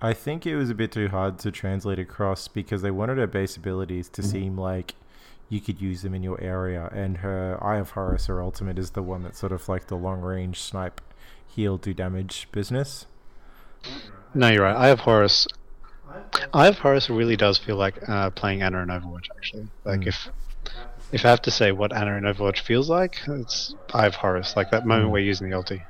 I 0.00 0.12
think 0.12 0.46
it 0.46 0.56
was 0.56 0.70
a 0.70 0.74
bit 0.74 0.92
too 0.92 1.08
hard 1.08 1.38
to 1.40 1.50
translate 1.50 1.98
across 1.98 2.46
because 2.48 2.82
they 2.82 2.90
wanted 2.90 3.18
her 3.18 3.26
base 3.26 3.56
abilities 3.56 4.08
to 4.10 4.22
seem 4.22 4.56
like 4.56 4.94
you 5.48 5.60
could 5.60 5.80
use 5.80 6.02
them 6.02 6.14
in 6.14 6.22
your 6.22 6.40
area, 6.40 6.88
and 6.92 7.18
her 7.18 7.58
Eye 7.62 7.78
of 7.78 7.90
Horus, 7.90 8.26
her 8.26 8.40
ultimate, 8.42 8.78
is 8.78 8.90
the 8.90 9.02
one 9.02 9.22
that's 9.22 9.38
sort 9.38 9.50
of 9.52 9.68
like 9.68 9.86
the 9.88 9.96
long 9.96 10.20
range 10.20 10.60
snipe, 10.60 11.00
heal, 11.48 11.78
do 11.78 11.92
damage 11.94 12.46
business. 12.52 13.06
No, 14.34 14.48
you're 14.48 14.62
right. 14.62 14.76
Eye 14.76 14.88
of 14.88 15.00
Horus. 15.00 15.46
Eye 16.54 16.68
of 16.68 16.78
Horus 16.78 17.08
really 17.10 17.36
does 17.36 17.58
feel 17.58 17.76
like 17.76 18.08
uh, 18.08 18.30
playing 18.30 18.62
Ana 18.62 18.82
in 18.82 18.88
Overwatch. 18.88 19.26
Actually, 19.36 19.68
like 19.84 20.00
Mm. 20.00 20.06
if 20.08 20.28
if 21.10 21.24
I 21.24 21.30
have 21.30 21.40
to 21.42 21.50
say 21.50 21.72
what 21.72 21.92
Ana 21.92 22.16
in 22.18 22.24
Overwatch 22.24 22.60
feels 22.60 22.90
like, 22.90 23.16
it's 23.26 23.74
Eye 23.94 24.06
of 24.06 24.14
Horus. 24.14 24.54
Like 24.56 24.70
that 24.70 24.86
moment 24.86 25.08
Mm. 25.08 25.12
where 25.12 25.20
you're 25.20 25.28
using 25.28 25.48
the 25.50 25.56
ulti. 25.56 25.82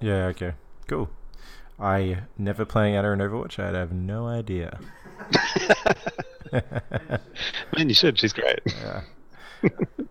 Yeah, 0.00 0.26
okay. 0.26 0.52
Cool. 0.86 1.08
I 1.78 2.22
never 2.36 2.64
playing 2.64 2.96
Ana 2.96 3.12
in 3.12 3.18
Overwatch, 3.20 3.58
I'd 3.62 3.74
have 3.74 3.92
no 3.92 4.26
idea. 4.26 4.78
Man, 6.52 7.88
you 7.88 7.94
should. 7.94 8.18
She's 8.18 8.32
great. 8.32 8.60
yeah. 8.66 9.02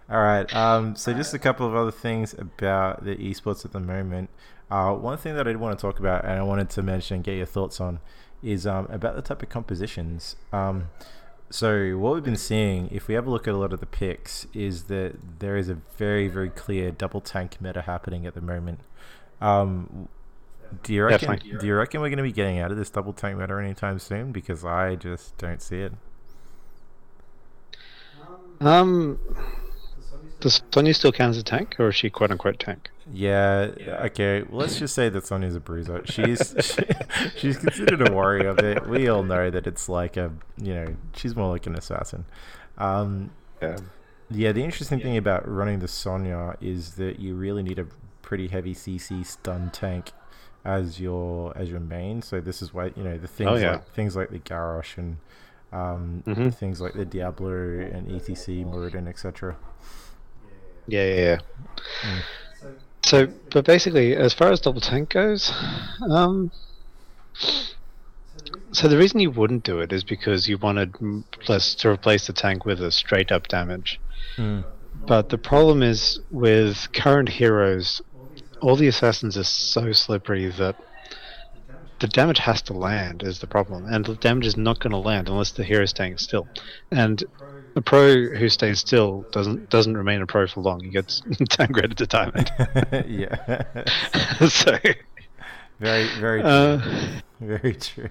All 0.09 0.21
right. 0.21 0.53
Um, 0.55 0.95
so 0.95 1.13
just 1.13 1.33
a 1.33 1.39
couple 1.39 1.67
of 1.67 1.75
other 1.75 1.91
things 1.91 2.33
about 2.33 3.03
the 3.03 3.15
esports 3.15 3.65
at 3.65 3.73
the 3.73 3.79
moment. 3.79 4.29
Uh, 4.69 4.93
one 4.93 5.17
thing 5.17 5.35
that 5.35 5.47
I 5.47 5.51
did 5.51 5.59
want 5.59 5.77
to 5.77 5.81
talk 5.81 5.99
about, 5.99 6.23
and 6.23 6.33
I 6.33 6.43
wanted 6.43 6.69
to 6.71 6.83
mention 6.83 7.15
and 7.15 7.23
get 7.23 7.35
your 7.35 7.45
thoughts 7.45 7.81
on, 7.81 7.99
is 8.43 8.67
um, 8.67 8.87
about 8.89 9.15
the 9.15 9.21
type 9.21 9.41
of 9.41 9.49
compositions. 9.49 10.35
Um, 10.53 10.89
so 11.49 11.97
what 11.97 12.13
we've 12.13 12.23
been 12.23 12.35
seeing, 12.35 12.89
if 12.91 13.07
we 13.07 13.13
have 13.15 13.25
a 13.25 13.29
look 13.29 13.47
at 13.47 13.53
a 13.53 13.57
lot 13.57 13.73
of 13.73 13.79
the 13.79 13.85
picks, 13.85 14.47
is 14.53 14.83
that 14.83 15.39
there 15.39 15.55
is 15.57 15.69
a 15.69 15.75
very, 15.97 16.27
very 16.27 16.49
clear 16.49 16.91
double 16.91 17.21
tank 17.21 17.57
meta 17.61 17.81
happening 17.81 18.25
at 18.25 18.33
the 18.33 18.41
moment. 18.41 18.79
Um, 19.41 20.07
do 20.83 20.93
you 20.93 21.03
reckon? 21.05 21.29
Definitely. 21.29 21.59
Do 21.59 21.67
you 21.67 21.75
reckon 21.75 22.01
we're 22.01 22.09
going 22.09 22.17
to 22.17 22.23
be 22.23 22.31
getting 22.31 22.59
out 22.59 22.71
of 22.71 22.77
this 22.77 22.89
double 22.89 23.13
tank 23.13 23.37
meta 23.37 23.55
anytime 23.57 23.99
soon? 23.99 24.31
Because 24.31 24.65
I 24.65 24.95
just 24.95 25.37
don't 25.37 25.61
see 25.61 25.81
it. 25.81 25.93
Um, 28.59 29.19
does 30.39 30.61
Sonya 30.73 30.93
still 30.93 31.11
count 31.11 31.31
as 31.31 31.37
a 31.37 31.43
tank, 31.43 31.75
or 31.79 31.89
is 31.89 31.95
she 31.95 32.09
quote 32.09 32.31
unquote 32.31 32.59
tank? 32.59 32.89
Yeah, 33.11 33.71
okay. 34.05 34.41
Well, 34.43 34.59
let's 34.61 34.77
just 34.79 34.93
say 34.93 35.09
that 35.09 35.25
Sonya's 35.25 35.55
a 35.55 35.59
bruiser. 35.59 36.01
She's 36.05 36.53
she, 36.61 36.83
she's 37.37 37.57
considered 37.57 38.07
a 38.07 38.11
warrior, 38.11 38.53
but 38.53 38.87
we 38.87 39.07
all 39.07 39.23
know 39.23 39.49
that 39.49 39.67
it's 39.67 39.87
like 39.87 40.17
a 40.17 40.31
you 40.57 40.73
know 40.73 40.95
she's 41.15 41.35
more 41.35 41.49
like 41.49 41.65
an 41.67 41.75
assassin. 41.75 42.25
Um, 42.77 43.31
Yeah. 43.61 43.77
yeah, 44.29 44.51
the 44.51 44.63
interesting 44.63 44.99
thing 44.99 45.17
about 45.17 45.47
running 45.47 45.79
the 45.79 45.87
Sonya 45.87 46.55
is 46.59 46.95
that 46.95 47.19
you 47.19 47.35
really 47.35 47.63
need 47.63 47.79
a 47.79 47.87
pretty 48.27 48.49
heavy 48.49 48.73
CC 48.75 49.25
stun 49.25 49.69
tank 49.71 50.11
as 50.65 50.99
your 50.99 51.57
as 51.57 51.69
your 51.69 51.79
main. 51.79 52.21
So 52.21 52.41
this 52.41 52.61
is 52.61 52.73
why 52.73 52.91
you 52.97 53.03
know 53.03 53.17
the 53.17 53.27
things 53.27 53.49
Oh, 53.49 53.55
yeah. 53.55 53.71
like 53.71 53.93
things 53.93 54.17
like 54.17 54.31
the 54.31 54.39
Garrosh 54.39 54.97
and 54.97 55.17
um, 55.71 56.23
Mhm. 56.27 56.53
things 56.53 56.81
like 56.81 56.93
the 56.93 57.05
Diablo 57.05 57.51
and 57.95 58.09
ETC, 58.11 58.65
Muradin, 58.65 59.07
etc. 59.07 59.55
Yeah, 60.87 61.05
yeah, 61.05 61.15
yeah. 61.29 61.39
Mm. 62.03 62.21
So, 63.03 63.27
but 63.51 63.63
basically, 63.65 64.15
as 64.15 64.33
far 64.33 64.51
as 64.51 64.59
double 64.59 64.81
tank 64.81 65.09
goes, 65.09 65.51
um, 66.09 66.51
so 68.71 68.87
the 68.87 68.97
reason 68.97 69.19
you 69.21 69.31
wouldn't 69.31 69.63
do 69.63 69.79
it 69.79 69.91
is 69.93 70.03
because 70.03 70.47
you 70.49 70.57
wanted 70.57 70.93
plus 71.39 71.75
to 71.75 71.89
replace 71.89 72.27
the 72.27 72.33
tank 72.33 72.65
with 72.65 72.81
a 72.81 72.91
straight 72.91 73.31
up 73.31 73.47
damage. 73.47 73.99
Mm. 74.37 74.65
But 75.05 75.29
the 75.29 75.37
problem 75.37 75.83
is 75.83 76.19
with 76.31 76.87
current 76.93 77.29
heroes, 77.29 78.01
all 78.61 78.75
the 78.75 78.87
assassins 78.87 79.37
are 79.37 79.43
so 79.43 79.91
slippery 79.91 80.47
that 80.47 80.75
the 81.99 82.07
damage 82.07 82.39
has 82.39 82.61
to 82.63 82.73
land 82.73 83.23
is 83.23 83.39
the 83.39 83.47
problem, 83.47 83.85
and 83.85 84.05
the 84.05 84.15
damage 84.15 84.45
is 84.45 84.57
not 84.57 84.79
going 84.79 84.91
to 84.91 84.97
land 84.97 85.29
unless 85.29 85.51
the 85.51 85.63
hero 85.63 85.83
is 85.83 85.89
staying 85.89 86.17
still. 86.17 86.47
And 86.91 87.23
a 87.75 87.81
pro 87.81 88.25
who 88.27 88.49
stays 88.49 88.79
still 88.79 89.25
doesn't 89.31 89.69
doesn't 89.69 89.97
remain 89.97 90.21
a 90.21 90.27
pro 90.27 90.47
for 90.47 90.61
long. 90.61 90.81
He 90.83 90.89
gets 90.89 91.21
downgraded 91.21 91.95
to 91.95 92.05
diamond. 92.07 92.51
yeah. 93.07 93.85
so, 94.47 94.77
Very, 95.79 96.07
very 96.19 96.41
true. 96.41 96.49
uh, 96.49 96.81
very 97.39 97.73
true. 97.73 98.09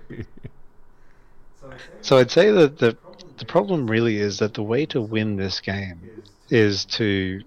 so 2.01 2.19
I'd 2.19 2.31
say 2.31 2.51
that 2.51 2.79
the 2.79 2.97
the 3.39 3.45
problem 3.45 3.89
really 3.89 4.17
is 4.19 4.39
that 4.39 4.55
the 4.55 4.63
way 4.63 4.87
to 4.87 5.01
win 5.01 5.37
this 5.37 5.61
game 5.61 6.01
is 6.49 6.85
to 6.85 7.43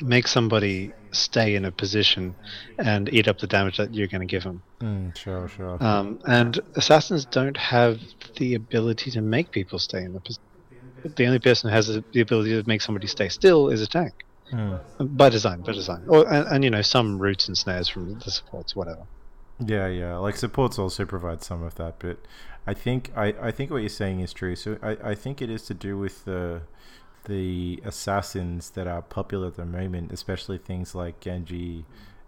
make 0.00 0.26
somebody 0.28 0.92
stay 1.14 1.54
in 1.54 1.64
a 1.64 1.70
position 1.72 2.34
and 2.78 3.12
eat 3.12 3.28
up 3.28 3.38
the 3.38 3.46
damage 3.46 3.76
that 3.78 3.94
you're 3.94 4.06
going 4.08 4.20
to 4.20 4.26
give 4.26 4.42
them. 4.42 4.62
Mm, 4.80 5.16
sure, 5.16 5.48
sure. 5.48 5.82
Um, 5.82 6.20
and 6.26 6.58
assassins 6.74 7.24
don't 7.24 7.56
have 7.56 8.00
the 8.36 8.54
ability 8.54 9.10
to 9.12 9.20
make 9.20 9.50
people 9.50 9.78
stay 9.78 10.02
in 10.04 10.12
the 10.12 10.20
position. 10.20 10.42
The 11.16 11.26
only 11.26 11.38
person 11.38 11.68
who 11.70 11.74
has 11.76 11.86
the 11.88 12.20
ability 12.20 12.50
to 12.60 12.66
make 12.68 12.80
somebody 12.80 13.06
stay 13.06 13.28
still 13.28 13.68
is 13.68 13.80
a 13.82 13.86
tank, 13.86 14.24
Mm. 14.52 14.80
by 15.16 15.28
design. 15.28 15.60
By 15.62 15.72
design, 15.72 16.04
or 16.06 16.30
and, 16.32 16.46
and 16.48 16.64
you 16.64 16.70
know 16.70 16.82
some 16.82 17.18
roots 17.18 17.48
and 17.48 17.56
snares 17.56 17.88
from 17.88 18.18
the 18.20 18.30
supports, 18.30 18.74
whatever. 18.76 19.02
Yeah, 19.64 19.86
yeah. 19.88 20.16
Like 20.16 20.36
supports 20.36 20.78
also 20.78 21.04
provide 21.04 21.42
some 21.42 21.62
of 21.62 21.74
that, 21.76 21.96
but 21.98 22.18
I 22.66 22.74
think 22.74 23.10
I, 23.16 23.34
I 23.40 23.50
think 23.50 23.70
what 23.70 23.78
you're 23.78 23.88
saying 23.88 24.20
is 24.20 24.32
true. 24.32 24.56
So 24.56 24.78
I, 24.82 24.96
I 25.10 25.14
think 25.14 25.40
it 25.42 25.50
is 25.50 25.62
to 25.66 25.74
do 25.74 25.98
with 25.98 26.24
the 26.24 26.62
the 27.24 27.80
assassins 27.84 28.70
that 28.70 28.86
are 28.86 29.02
popular 29.02 29.48
at 29.48 29.56
the 29.56 29.64
moment, 29.64 30.12
especially 30.12 30.58
things 30.58 30.94
like 30.94 31.20
Genji, 31.20 31.84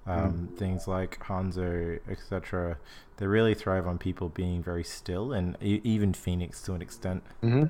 um, 0.06 0.48
things 0.56 0.86
like 0.88 1.18
Hanzo, 1.20 1.98
etc. 2.08 2.78
They 3.18 3.26
really 3.26 3.54
thrive 3.54 3.86
on 3.86 3.98
people 3.98 4.28
being 4.28 4.62
very 4.62 4.84
still, 4.84 5.32
and 5.32 5.56
e- 5.62 5.80
even 5.84 6.12
Fenix 6.14 6.62
to 6.62 6.74
an 6.74 6.82
extent. 6.82 7.22
Mm-hmm. 7.42 7.64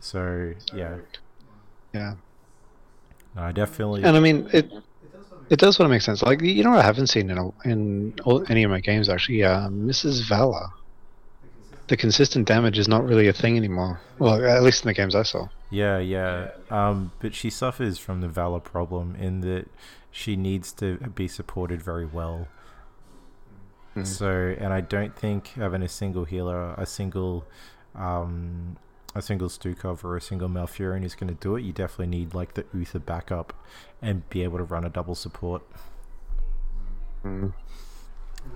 So 0.00 0.54
yeah, 0.74 0.96
Yeah, 1.92 2.14
no, 3.34 3.42
I 3.42 3.52
definitely. 3.52 4.04
and 4.04 4.16
I 4.16 4.20
mean 4.20 4.48
it. 4.52 4.70
It 5.48 5.60
does 5.60 5.76
sort 5.76 5.84
of 5.84 5.90
make 5.92 6.02
sense. 6.02 6.22
Like 6.22 6.40
you 6.42 6.64
know, 6.64 6.70
what 6.70 6.80
I 6.80 6.82
haven't 6.82 7.06
seen 7.06 7.30
in 7.30 7.38
a, 7.38 7.50
in 7.64 8.14
all, 8.24 8.44
any 8.50 8.64
of 8.64 8.70
my 8.70 8.80
games 8.80 9.08
actually. 9.08 9.44
Uh, 9.44 9.68
Mrs. 9.68 10.28
Valla. 10.28 10.72
The 11.88 11.96
consistent 11.96 12.48
damage 12.48 12.78
is 12.78 12.88
not 12.88 13.04
really 13.04 13.28
a 13.28 13.32
thing 13.32 13.56
anymore. 13.56 14.00
Well, 14.18 14.44
at 14.44 14.62
least 14.62 14.84
in 14.84 14.88
the 14.88 14.94
games 14.94 15.14
I 15.14 15.22
saw. 15.22 15.48
Yeah, 15.70 15.98
yeah. 15.98 16.50
Um, 16.70 17.12
but 17.20 17.34
she 17.34 17.50
suffers 17.50 17.98
from 17.98 18.20
the 18.20 18.28
Valla 18.28 18.60
problem 18.60 19.14
in 19.16 19.40
that 19.42 19.68
she 20.10 20.34
needs 20.34 20.72
to 20.72 20.96
be 20.96 21.28
supported 21.28 21.82
very 21.82 22.06
well. 22.06 22.48
Mm. 23.94 24.06
So, 24.06 24.54
and 24.58 24.72
I 24.72 24.80
don't 24.80 25.14
think 25.14 25.48
having 25.48 25.82
a 25.82 25.88
single 25.88 26.24
healer, 26.24 26.74
a 26.74 26.86
single, 26.86 27.46
um, 27.94 28.76
a 29.14 29.22
single 29.22 29.48
Stukov 29.48 30.04
or 30.04 30.16
a 30.16 30.20
single 30.20 30.48
Malfurion 30.48 31.04
is 31.04 31.14
going 31.14 31.28
to 31.28 31.40
do 31.40 31.56
it. 31.56 31.62
You 31.62 31.72
definitely 31.72 32.08
need 32.08 32.34
like 32.34 32.54
the 32.54 32.64
Uther 32.74 32.98
backup 32.98 33.52
and 34.02 34.28
be 34.28 34.42
able 34.42 34.58
to 34.58 34.64
run 34.64 34.84
a 34.84 34.88
double 34.88 35.14
support. 35.14 35.62
Mm. 37.24 37.52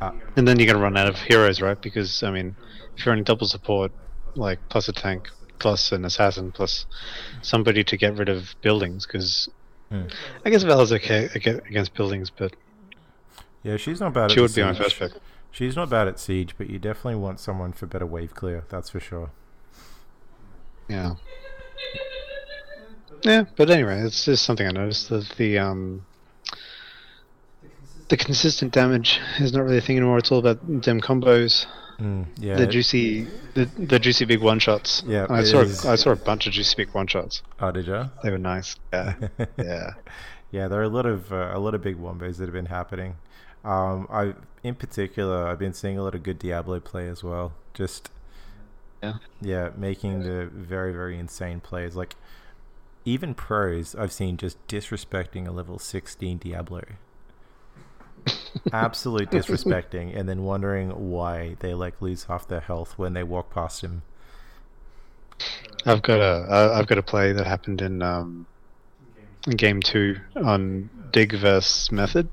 Uh, 0.00 0.12
and 0.36 0.46
then 0.48 0.58
you're 0.58 0.66
going 0.66 0.76
to 0.76 0.82
run 0.82 0.96
out 0.96 1.08
of 1.08 1.16
heroes, 1.18 1.60
right? 1.60 1.80
Because 1.80 2.22
I 2.22 2.30
mean, 2.30 2.56
if 2.96 3.04
you're 3.04 3.12
running 3.12 3.24
double 3.24 3.46
support, 3.46 3.92
like 4.34 4.58
plus 4.68 4.88
a 4.88 4.92
tank, 4.92 5.28
plus 5.58 5.92
an 5.92 6.04
assassin, 6.04 6.52
plus 6.52 6.86
somebody 7.42 7.84
to 7.84 7.96
get 7.96 8.16
rid 8.16 8.28
of 8.28 8.54
buildings, 8.62 9.06
because 9.06 9.48
Hmm. 9.90 10.04
I 10.46 10.50
guess 10.50 10.62
Val's 10.62 10.92
okay 10.92 11.28
against 11.34 11.94
buildings, 11.94 12.30
but 12.30 12.54
Yeah, 13.64 13.76
she's 13.76 13.98
not 14.00 14.14
bad. 14.14 14.30
she 14.30 14.36
at 14.38 14.42
would 14.42 14.54
be 14.54 14.62
my 14.62 14.72
first 14.72 14.96
pick. 14.96 15.12
She's 15.50 15.74
not 15.74 15.90
bad 15.90 16.06
at 16.06 16.20
siege, 16.20 16.54
but 16.56 16.70
you 16.70 16.78
definitely 16.78 17.16
want 17.16 17.40
someone 17.40 17.72
for 17.72 17.86
better 17.86 18.06
wave 18.06 18.32
clear. 18.32 18.62
That's 18.68 18.88
for 18.90 19.00
sure. 19.00 19.32
Yeah. 20.88 21.14
Yeah, 23.22 23.44
but 23.56 23.68
anyway, 23.68 24.00
it's 24.00 24.24
just 24.24 24.44
something 24.44 24.66
I 24.66 24.70
noticed 24.70 25.08
that 25.10 25.28
the 25.30 25.58
um 25.58 26.06
the 28.10 28.16
consistent 28.16 28.72
damage 28.72 29.18
is 29.38 29.52
not 29.52 29.62
really 29.62 29.78
a 29.78 29.80
thing 29.80 29.96
anymore. 29.96 30.18
It's 30.18 30.30
all 30.30 30.38
about 30.38 30.60
them 30.82 31.00
combos, 31.00 31.66
Mm, 32.00 32.26
yeah, 32.38 32.56
the 32.56 32.66
juicy, 32.66 33.26
the, 33.52 33.66
the 33.78 33.98
juicy 33.98 34.24
big 34.24 34.40
one 34.40 34.58
shots. 34.58 35.02
Yeah, 35.06 35.26
I 35.28 35.44
saw 35.44 35.60
is. 35.60 35.84
I 35.84 35.96
saw 35.96 36.12
a 36.12 36.16
bunch 36.16 36.46
of 36.46 36.54
juicy 36.54 36.74
big 36.76 36.94
one 36.94 37.06
shots. 37.06 37.42
Oh, 37.60 37.70
did 37.70 37.86
you? 37.86 38.10
They 38.22 38.30
were 38.30 38.38
nice. 38.38 38.76
Yeah, 38.90 39.14
yeah. 39.58 39.90
yeah, 40.50 40.68
there 40.68 40.80
are 40.80 40.84
a 40.84 40.88
lot 40.88 41.04
of 41.04 41.30
uh, 41.30 41.50
a 41.52 41.58
lot 41.58 41.74
of 41.74 41.82
big 41.82 41.98
wombos 41.98 42.38
that 42.38 42.44
have 42.44 42.54
been 42.54 42.66
happening. 42.66 43.16
Um, 43.64 44.06
I, 44.10 44.32
in 44.62 44.76
particular, 44.76 45.46
I've 45.46 45.58
been 45.58 45.74
seeing 45.74 45.98
a 45.98 46.02
lot 46.02 46.14
of 46.14 46.22
good 46.22 46.38
Diablo 46.38 46.80
play 46.80 47.06
as 47.06 47.22
well. 47.22 47.52
Just 47.74 48.08
Yeah. 49.02 49.18
yeah, 49.42 49.68
making 49.76 50.22
the 50.22 50.46
very 50.46 50.94
very 50.94 51.18
insane 51.18 51.60
plays. 51.60 51.96
Like 51.96 52.16
even 53.04 53.34
pros, 53.34 53.94
I've 53.94 54.12
seen 54.12 54.38
just 54.38 54.56
disrespecting 54.68 55.46
a 55.46 55.50
level 55.50 55.78
sixteen 55.78 56.38
Diablo. 56.38 56.80
Absolute 58.72 59.30
disrespecting, 59.34 60.16
and 60.16 60.28
then 60.28 60.42
wondering 60.44 61.10
why 61.10 61.56
they 61.60 61.74
like 61.74 62.00
lose 62.02 62.24
half 62.24 62.46
their 62.48 62.60
health 62.60 62.98
when 62.98 63.14
they 63.14 63.22
walk 63.22 63.50
past 63.50 63.82
him. 63.82 64.02
I've 65.86 66.02
got 66.02 66.20
a 66.20 66.46
I- 66.50 66.78
I've 66.78 66.86
got 66.86 66.98
a 66.98 67.02
play 67.02 67.32
that 67.32 67.46
happened 67.46 67.80
in 67.80 68.02
um 68.02 68.46
in 69.46 69.56
game 69.56 69.80
two 69.80 70.16
on 70.36 70.90
Dig 71.12 71.32
versus 71.34 71.90
Method. 71.90 72.28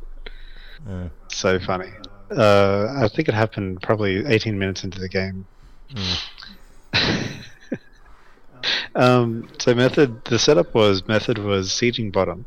Mm, 0.87 1.09
So 1.29 1.59
funny. 1.59 1.89
Uh, 2.29 2.87
I 3.03 3.07
think 3.07 3.29
it 3.29 3.33
happened 3.33 3.81
probably 3.81 4.25
18 4.25 4.59
minutes 4.59 4.83
into 4.83 4.99
the 4.99 5.07
game. 5.09 5.45
mm, 5.93 6.19
um, 8.95 9.47
so 9.59 9.73
method, 9.73 10.23
the 10.25 10.39
setup 10.39 10.73
was 10.75 11.07
method 11.07 11.37
was 11.37 11.69
sieging 11.69 12.11
bottom, 12.11 12.45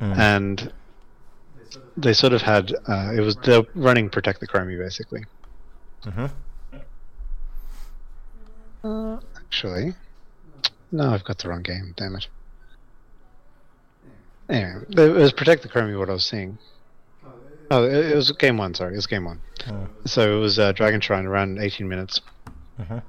mm. 0.00 0.16
and 0.18 0.72
they 1.96 2.12
sort 2.12 2.32
of 2.32 2.42
had 2.42 2.72
uh, 2.88 3.12
it 3.14 3.20
was 3.20 3.36
they're 3.36 3.62
running 3.74 4.10
protect 4.10 4.40
the 4.40 4.46
chromie 4.46 4.78
basically. 4.78 5.24
Mhm. 6.04 6.30
Actually, 9.36 9.94
no, 10.92 11.10
I've 11.10 11.24
got 11.24 11.38
the 11.38 11.48
wrong 11.48 11.62
game. 11.62 11.94
Damn 11.96 12.16
it. 12.16 12.28
Anyway, 14.48 14.84
it 14.90 15.10
was 15.14 15.32
protect 15.32 15.62
the 15.62 15.68
chromie. 15.68 15.98
What 15.98 16.10
I 16.10 16.12
was 16.12 16.24
seeing. 16.24 16.58
Oh, 17.70 17.84
it, 17.84 18.12
it 18.12 18.16
was 18.16 18.30
game 18.32 18.58
one. 18.58 18.74
Sorry, 18.74 18.92
it 18.92 18.96
was 18.96 19.06
game 19.06 19.24
one. 19.24 19.40
Mm. 19.60 19.88
So 20.06 20.36
it 20.36 20.40
was 20.40 20.58
uh, 20.58 20.72
Dragon 20.72 21.00
Shrine 21.00 21.24
around 21.24 21.58
18 21.58 21.88
minutes. 21.88 22.20
Mhm. 22.78 23.02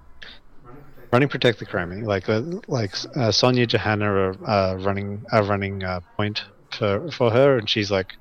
running 1.12 1.28
protect 1.30 1.60
the 1.60 1.66
Chromie, 1.66 2.06
like 2.06 2.30
uh, 2.30 2.42
like 2.68 2.94
uh, 3.16 3.32
Sonya 3.32 3.66
Johanna 3.66 4.06
are 4.12 4.50
uh, 4.50 4.76
running 4.76 5.26
are 5.32 5.44
running 5.44 5.84
uh, 5.84 6.00
point 6.16 6.44
for 6.78 7.10
for 7.12 7.32
her, 7.32 7.58
and 7.58 7.70
she's 7.70 7.90
like 7.92 8.14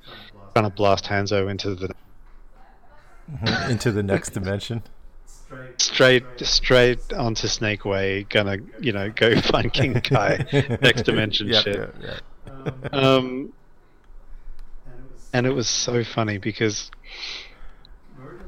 trying 0.55 0.65
to 0.65 0.71
blast 0.75 1.05
Hanzo 1.07 1.51
into 1.51 1.75
the 1.75 1.95
Mhm. 3.31 3.71
Into 3.71 3.91
the 3.93 4.03
next 4.03 4.31
dimension. 4.31 4.83
straight 5.79 6.25
straight 6.41 7.13
onto 7.13 7.47
Snake 7.49 7.85
Way, 7.85 8.25
gonna 8.29 8.59
you 8.81 8.93
know 8.93 9.11
go 9.11 9.35
find 9.41 9.73
King 9.73 9.95
Kai, 10.01 10.47
next 10.83 11.03
dimension 11.03 11.49
Yep, 11.49 11.65
shit. 11.65 11.77
yep, 11.77 11.95
yep. 12.03 12.95
Um, 12.95 13.53
and 15.33 15.47
it 15.47 15.51
was 15.53 15.69
so 15.69 16.05
funny 16.05 16.37
because 16.39 16.91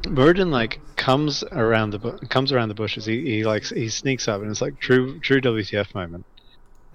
Muradin 0.02 0.50
like 0.50 0.78
comes 0.96 1.42
around 1.52 1.90
the 1.90 1.98
bu- 1.98 2.18
comes 2.28 2.52
around 2.52 2.68
the 2.68 2.74
bushes. 2.74 3.06
He, 3.06 3.22
he 3.24 3.44
like 3.44 3.64
he 3.64 3.88
sneaks 3.88 4.28
up, 4.28 4.42
and 4.42 4.50
it's 4.50 4.60
like 4.60 4.78
true 4.78 5.18
true 5.20 5.40
WTF 5.40 5.94
moment. 5.94 6.24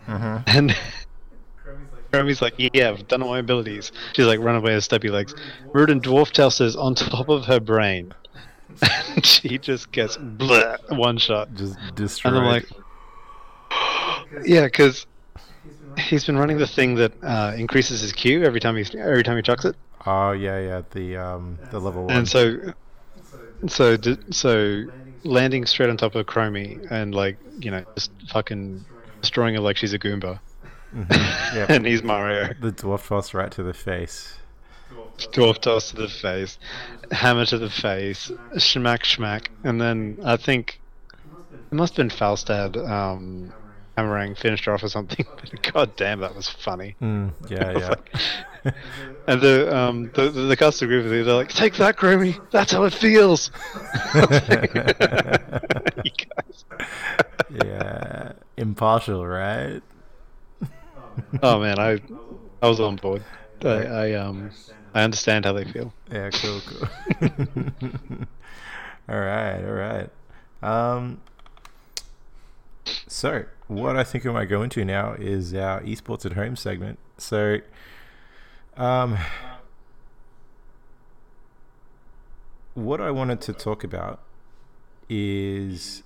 Mhm. 0.08 0.44
And 0.48 0.76
Chromie's 2.12 2.42
like, 2.42 2.56
yeah, 2.58 2.90
I've 2.90 3.08
done 3.08 3.22
all 3.22 3.30
my 3.30 3.40
abilities. 3.40 3.92
She's 4.14 4.26
like, 4.26 4.40
run 4.40 4.56
away 4.56 4.76
with 4.76 4.84
stubby 4.84 5.10
legs. 5.10 5.34
Muradin 5.74 6.02
dwarf 6.02 6.32
tells 6.32 6.60
is 6.60 6.76
on 6.76 6.96
top 6.96 7.30
of 7.30 7.46
her 7.46 7.60
brain. 7.60 8.14
And 9.14 9.26
she 9.26 9.58
just 9.58 9.92
gets 9.92 10.16
bleh, 10.16 10.98
one 10.98 11.18
shot. 11.18 11.54
Just 11.54 11.78
destroyed. 11.94 12.36
And 12.36 12.44
I'm 12.44 12.50
like, 12.50 12.66
yeah, 14.46 14.64
because 14.64 15.06
he's 15.98 16.26
been 16.26 16.38
running 16.38 16.58
the 16.58 16.68
thing 16.68 16.96
that 16.96 17.12
uh, 17.24 17.54
increases 17.58 18.02
his 18.02 18.14
Q 18.14 18.44
every 18.44 18.60
time 18.60 18.76
he 18.76 18.86
every 18.98 19.24
time 19.24 19.36
he 19.36 19.42
chucks 19.42 19.66
it, 19.66 19.76
oh 20.06 20.32
yeah, 20.32 20.60
yeah, 20.60 20.82
the 20.92 21.18
um, 21.18 21.60
the 21.72 21.80
level 21.80 22.06
one. 22.06 22.16
and 22.16 22.28
so 22.28 22.74
so 23.68 23.98
so 24.30 24.86
landing 25.24 25.66
straight 25.66 25.90
on 25.90 25.98
top 25.98 26.16
of 26.16 26.26
Chromie 26.26 26.90
and 26.90 27.14
like 27.14 27.38
you 27.60 27.72
know 27.72 27.84
just 27.96 28.12
fucking 28.30 28.84
destroying 29.22 29.56
her 29.56 29.62
like 29.62 29.78
she's 29.78 29.94
a 29.94 30.00
Goomba, 30.00 30.40
Mhm, 30.94 31.56
yep. 31.56 31.70
and 31.70 31.86
he's 31.86 32.04
Mario. 32.04 32.54
the 32.60 32.72
dwarf 32.72 33.08
toss 33.08 33.34
right 33.34 33.52
to 33.52 33.64
the 33.64 33.74
face. 33.74 34.38
Dwarf 35.18 35.60
toss 35.60 35.92
to 35.92 35.96
the 35.96 36.08
face, 36.10 36.58
hammer 37.12 37.46
to 37.46 37.58
the 37.58 37.70
face, 37.70 38.30
schmack 38.56 39.04
schmack, 39.04 39.48
and 39.64 39.80
then 39.80 40.18
I 40.26 40.36
think 40.38 40.80
it 41.54 41.74
must 41.76 41.96
have 41.96 42.08
been 42.10 42.18
Falstad 42.18 42.76
um, 42.90 43.54
hammering 43.96 44.36
finished 44.36 44.66
her 44.66 44.74
off 44.74 44.84
or 44.84 44.90
something. 44.90 45.26
God 45.74 45.96
damn, 45.96 46.20
that 46.22 46.36
was 46.36 46.50
funny. 46.50 46.96
Mm, 47.02 47.32
yeah, 47.50 47.72
was 47.74 47.82
yeah. 47.84 47.90
like- 47.90 48.76
and 49.28 49.42
the 49.42 49.76
um 49.76 50.12
the 50.14 50.30
the, 50.30 50.42
the 50.42 50.56
cast 50.58 50.82
group 50.82 51.06
they're 51.10 51.24
like, 51.34 51.50
take 51.50 51.76
that, 51.76 51.96
Grammy. 51.98 52.40
That's 52.52 52.72
how 52.74 52.84
it 52.84 52.94
feels. 52.94 53.50
yeah, 57.50 58.34
impartial, 58.58 59.26
right? 59.26 59.82
Oh 61.42 61.60
man, 61.60 61.80
I 61.80 62.00
I 62.62 62.68
was 62.70 62.80
on 62.80 62.98
board. 62.98 63.26
I, 63.64 63.68
I 63.86 64.14
um 64.14 64.54
I 64.94 65.04
understand 65.04 65.46
how 65.46 65.54
they 65.54 65.66
feel. 65.66 65.94
Yeah, 66.12 66.32
cool, 66.32 66.62
cool. 66.62 66.88
all 69.10 69.20
right, 69.20 69.64
all 69.64 69.74
right. 69.74 70.10
Um, 70.62 71.22
so 73.08 73.46
what 73.68 73.96
I 73.98 74.04
think 74.04 74.24
we 74.24 74.32
might 74.32 74.46
go 74.46 74.62
into 74.64 74.84
now 74.86 75.14
is 75.14 75.54
our 75.54 75.82
esports 75.82 76.26
at 76.26 76.34
home 76.34 76.56
segment. 76.56 77.00
So, 77.18 77.60
um, 78.78 79.18
what 82.74 83.02
I 83.02 83.12
wanted 83.12 83.42
to 83.42 83.54
talk 83.54 83.84
about 83.84 84.20
is 85.10 86.04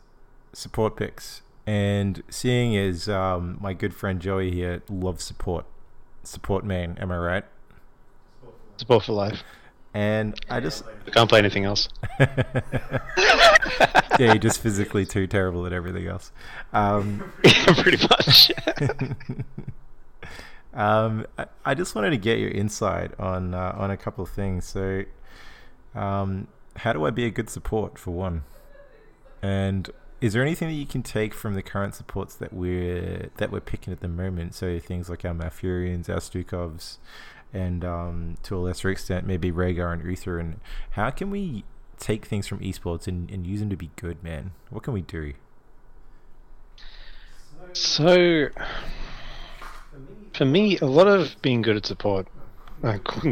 support 0.53 0.97
picks, 0.97 1.41
and 1.67 2.21
seeing 2.29 2.77
as 2.77 3.09
um, 3.09 3.57
my 3.59 3.73
good 3.73 3.93
friend 3.93 4.19
Joey 4.19 4.51
here 4.51 4.83
loves 4.89 5.23
support, 5.23 5.65
support 6.23 6.63
main. 6.63 6.97
Am 6.99 7.11
I 7.11 7.17
right? 7.17 7.45
Support 8.77 9.05
for 9.05 9.13
life. 9.13 9.43
And 9.93 10.37
I 10.49 10.59
just 10.59 10.83
I 11.07 11.11
can't 11.11 11.29
play 11.29 11.39
anything 11.39 11.63
else. 11.63 11.87
yeah, 12.19 12.99
you're 14.19 14.35
just 14.35 14.59
physically 14.59 15.05
too 15.05 15.25
terrible 15.25 15.65
at 15.65 15.71
everything 15.71 16.07
else. 16.07 16.33
Um, 16.73 17.31
Pretty 17.77 18.05
much. 18.05 18.51
um, 20.73 21.25
I, 21.37 21.45
I 21.63 21.73
just 21.75 21.95
wanted 21.95 22.09
to 22.09 22.17
get 22.17 22.39
your 22.39 22.51
insight 22.51 23.17
on 23.17 23.53
uh, 23.53 23.73
on 23.77 23.89
a 23.89 23.95
couple 23.95 24.25
of 24.25 24.29
things. 24.29 24.65
So, 24.65 25.05
um, 25.95 26.49
how 26.75 26.91
do 26.91 27.05
I 27.05 27.09
be 27.09 27.25
a 27.25 27.31
good 27.31 27.49
support 27.49 27.97
for 27.97 28.11
one? 28.11 28.43
And 29.41 29.89
is 30.21 30.33
there 30.33 30.41
anything 30.41 30.69
that 30.69 30.75
you 30.75 30.85
can 30.85 31.03
take 31.03 31.33
from 31.33 31.55
the 31.55 31.61
current 31.61 31.95
supports 31.95 32.35
that 32.35 32.53
we're 32.53 33.29
that 33.37 33.51
we're 33.51 33.59
picking 33.59 33.91
at 33.91 33.99
the 33.99 34.07
moment? 34.07 34.55
So 34.55 34.79
things 34.79 35.09
like 35.09 35.25
our 35.25 35.33
Malfurions, 35.33 36.09
our 36.09 36.17
Stukovs, 36.17 36.97
and 37.53 37.83
um, 37.83 38.37
to 38.43 38.55
a 38.55 38.59
lesser 38.59 38.89
extent 38.89 39.25
maybe 39.25 39.51
Rehgar 39.51 39.93
and 39.93 40.03
Uther. 40.03 40.39
And 40.39 40.59
how 40.91 41.09
can 41.09 41.29
we 41.31 41.63
take 41.97 42.25
things 42.25 42.47
from 42.47 42.59
esports 42.59 43.07
and, 43.07 43.29
and 43.29 43.45
use 43.45 43.59
them 43.59 43.69
to 43.69 43.77
be 43.77 43.91
good, 43.95 44.23
man? 44.23 44.51
What 44.69 44.83
can 44.83 44.93
we 44.93 45.01
do? 45.01 45.33
So, 47.73 48.47
for 50.33 50.45
me, 50.45 50.77
a 50.79 50.85
lot 50.85 51.07
of 51.07 51.35
being 51.41 51.61
good 51.61 51.75
at 51.75 51.85
support, 51.85 52.27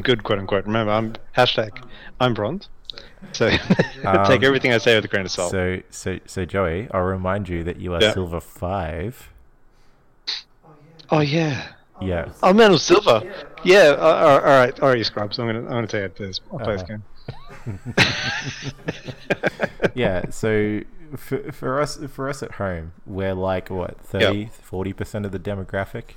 good 0.02 0.24
quote 0.24 0.40
unquote. 0.40 0.66
Remember, 0.66 0.92
I'm 0.92 1.16
hashtag 1.38 1.82
I'm 2.20 2.34
bronze. 2.34 2.68
So 3.32 3.48
Um, 4.06 4.26
take 4.26 4.44
everything 4.44 4.74
I 4.74 4.78
say 4.80 4.96
with 4.96 5.06
a 5.06 5.08
grain 5.08 5.24
of 5.26 5.32
salt. 5.32 5.52
So, 5.52 5.82
so, 5.90 6.20
so, 6.26 6.44
Joey, 6.46 6.88
I'll 6.92 7.02
remind 7.04 7.48
you 7.48 7.64
that 7.64 7.78
you 7.78 7.94
are 7.94 8.02
Yeah. 8.02 8.14
silver 8.14 8.42
five. 8.42 9.30
oh 11.10 11.22
yeah. 11.22 11.70
Yeah. 12.02 12.30
Oh, 12.42 12.52
Metal 12.54 12.78
Silver. 12.78 13.22
Yeah. 13.64 13.96
Uh, 13.98 14.02
all 14.02 14.40
all 14.40 14.42
right. 14.42 14.78
All 14.82 14.90
right, 14.90 14.98
you 14.98 15.04
scrubs. 15.06 15.40
I'm 15.40 15.46
gonna 15.48 15.60
I'm 15.60 15.68
gonna 15.68 15.88
tell 15.88 16.02
you 16.02 16.12
this. 16.18 16.42
I'll 16.52 16.60
play 16.60 16.76
this 16.76 16.84
game. 16.84 17.04
yeah. 19.94 20.30
So 20.30 20.82
for, 21.16 21.52
for 21.52 21.80
us, 21.80 21.98
for 22.12 22.28
us 22.28 22.44
at 22.44 22.54
home, 22.54 22.94
we're 23.06 23.36
like 23.36 23.70
what 23.70 24.00
30, 24.02 24.50
40 24.62 24.94
percent 24.94 25.26
of 25.26 25.32
the 25.32 25.40
demographic 25.40 26.16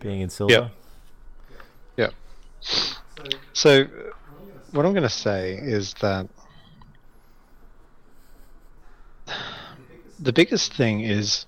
being 0.00 0.20
in 0.20 0.30
silver. 0.30 0.70
Yeah. 1.96 1.96
Yeah. 1.96 2.08
So, 3.52 3.82
uh, 3.82 3.86
what 4.74 4.84
I'm 4.84 4.92
going 4.92 5.04
to 5.04 5.08
say 5.08 5.54
is 5.56 5.94
that 6.00 6.26
the 10.18 10.32
biggest 10.32 10.72
thing 10.74 11.00
is 11.02 11.46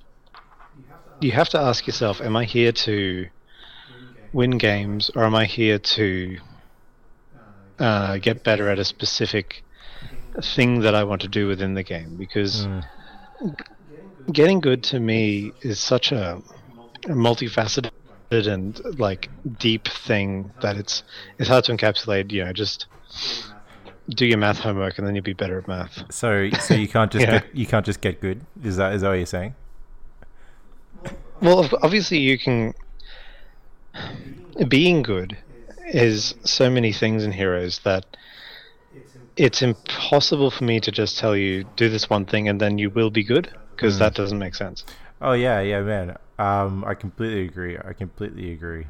you 1.21 1.33
have 1.33 1.49
to 1.51 1.59
ask 1.59 1.87
yourself: 1.87 2.21
Am 2.21 2.37
I 2.37 2.45
here 2.45 2.73
to 2.73 3.27
win 4.33 4.59
games, 4.59 5.11
or 5.17 5.25
am 5.25 5.35
I 5.35 5.45
here 5.47 5.79
to 5.79 6.37
uh, 7.79 8.19
get 8.19 8.45
better 8.45 8.69
at 8.69 8.79
a 8.79 8.85
specific 8.85 9.63
thing 10.43 10.81
that 10.81 10.95
I 10.95 11.05
want 11.05 11.23
to 11.23 11.29
do 11.29 11.49
within 11.49 11.75
the 11.75 11.83
game? 11.85 12.17
Because 12.19 12.67
Mm. 12.67 12.83
getting 14.33 14.61
good 14.61 14.83
to 14.85 15.01
me 15.01 15.53
is 15.63 15.81
such 15.81 16.13
a, 16.13 16.37
a 17.07 17.11
multifaceted 17.11 17.89
and 18.33 18.81
like 18.99 19.31
deep 19.59 19.89
thing 19.89 20.53
that 20.61 20.77
it's 20.77 21.03
it's 21.39 21.49
hard 21.49 21.65
to 21.65 21.73
encapsulate. 21.73 22.33
You 22.33 22.45
know, 22.45 22.53
just 22.53 22.87
do 24.11 24.25
your 24.27 24.39
math 24.39 24.59
homework 24.59 24.99
and 24.99 25.07
then 25.07 25.15
you'll 25.15 25.25
be 25.25 25.33
better 25.33 25.59
at 25.59 25.67
math. 25.69 26.05
So, 26.13 26.49
so 26.61 26.75
you 26.75 26.89
can't 26.89 27.11
just 27.11 27.25
Yeah. 27.27 27.41
get 27.41 27.55
you 27.57 27.67
can't 27.67 27.85
just 27.87 28.01
get 28.01 28.21
good. 28.21 28.41
Is 28.63 28.77
that 28.77 28.93
is 28.95 29.03
that 29.03 29.09
what 29.09 29.15
you're 29.15 29.27
saying? 29.27 29.55
Well, 31.43 31.69
obviously 31.83 32.19
you 32.19 32.39
can. 32.39 32.75
Being 34.69 35.03
good 35.03 35.37
is 35.87 36.35
so 36.45 36.69
many 36.71 36.93
things 36.93 37.25
in 37.25 37.33
Heroes 37.33 37.81
that 37.81 38.05
it's 39.37 39.61
impossible 39.63 40.51
for 40.51 40.65
me 40.65 40.81
to 40.81 40.91
just 40.91 41.19
tell 41.19 41.37
you 41.37 41.65
do 41.77 41.89
this 41.91 42.09
one 42.09 42.25
thing 42.25 42.49
and 42.49 42.59
then 42.61 42.79
you 42.79 42.89
will 42.91 43.11
be 43.11 43.23
good 43.23 43.51
because 43.75 43.97
Mm. 43.97 43.99
that 43.99 44.15
doesn't 44.15 44.39
make 44.39 44.55
sense. 44.55 44.85
Oh 45.21 45.33
yeah, 45.33 45.61
yeah, 45.61 45.81
man. 45.83 46.17
Um, 46.39 46.85
I 46.87 46.95
completely 46.95 47.45
agree. 47.45 47.77
I 47.79 47.93
completely 47.93 48.53
agree. 48.53 48.87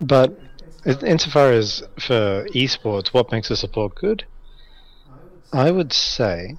But 0.00 0.30
in- 0.30 0.48
insofar 0.84 1.52
as 1.52 1.82
for 1.98 2.46
esports, 2.54 3.08
what 3.08 3.32
makes 3.32 3.50
a 3.50 3.56
support 3.56 3.94
good? 3.94 4.24
I 5.52 5.70
would 5.70 5.92
say 5.92 6.56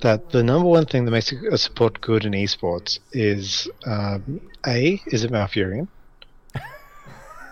that 0.00 0.30
the 0.30 0.42
number 0.42 0.68
one 0.68 0.86
thing 0.86 1.04
that 1.04 1.10
makes 1.10 1.32
a 1.32 1.58
support 1.58 2.00
good 2.00 2.24
in 2.24 2.32
esports 2.32 2.98
is 3.12 3.68
um, 3.86 4.40
a 4.66 5.00
is 5.06 5.24
it 5.24 5.30
Malfurion? 5.30 5.88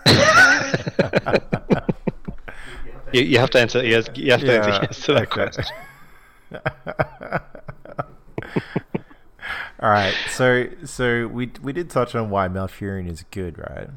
you, 3.13 3.21
you 3.21 3.39
have 3.39 3.49
to 3.51 3.59
answer 3.59 3.85
yes. 3.85 4.09
You 4.15 4.31
have 4.31 4.41
to 4.41 4.57
answer 4.57 4.79
yes 4.83 5.05
to 5.05 5.13
that 5.13 5.29
question. 5.29 5.65
All 9.81 9.89
right, 9.89 10.13
so 10.29 10.67
so 10.83 11.27
we 11.27 11.51
we 11.61 11.71
did 11.71 11.89
touch 11.89 12.15
on 12.15 12.29
why 12.29 12.47
Malfurion 12.47 13.09
is 13.09 13.23
good, 13.31 13.57
right? 13.57 13.89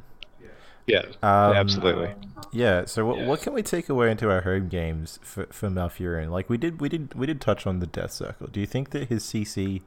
Yeah, 0.92 1.06
Um, 1.22 1.56
absolutely. 1.56 2.14
Yeah. 2.52 2.84
So 2.84 3.06
what 3.06 3.18
what 3.20 3.40
can 3.40 3.54
we 3.54 3.62
take 3.62 3.88
away 3.88 4.10
into 4.10 4.30
our 4.30 4.42
home 4.42 4.68
games 4.68 5.18
for 5.22 5.46
for 5.46 5.70
Malfurion? 5.70 6.30
Like 6.30 6.50
we 6.50 6.58
did 6.58 6.80
we 6.82 6.90
did 6.90 7.14
we 7.14 7.26
did 7.26 7.40
touch 7.40 7.66
on 7.66 7.80
the 7.80 7.86
Death 7.86 8.12
Circle. 8.12 8.48
Do 8.48 8.60
you 8.60 8.66
think 8.66 8.90
that 8.90 9.08
his 9.08 9.24
CC 9.24 9.80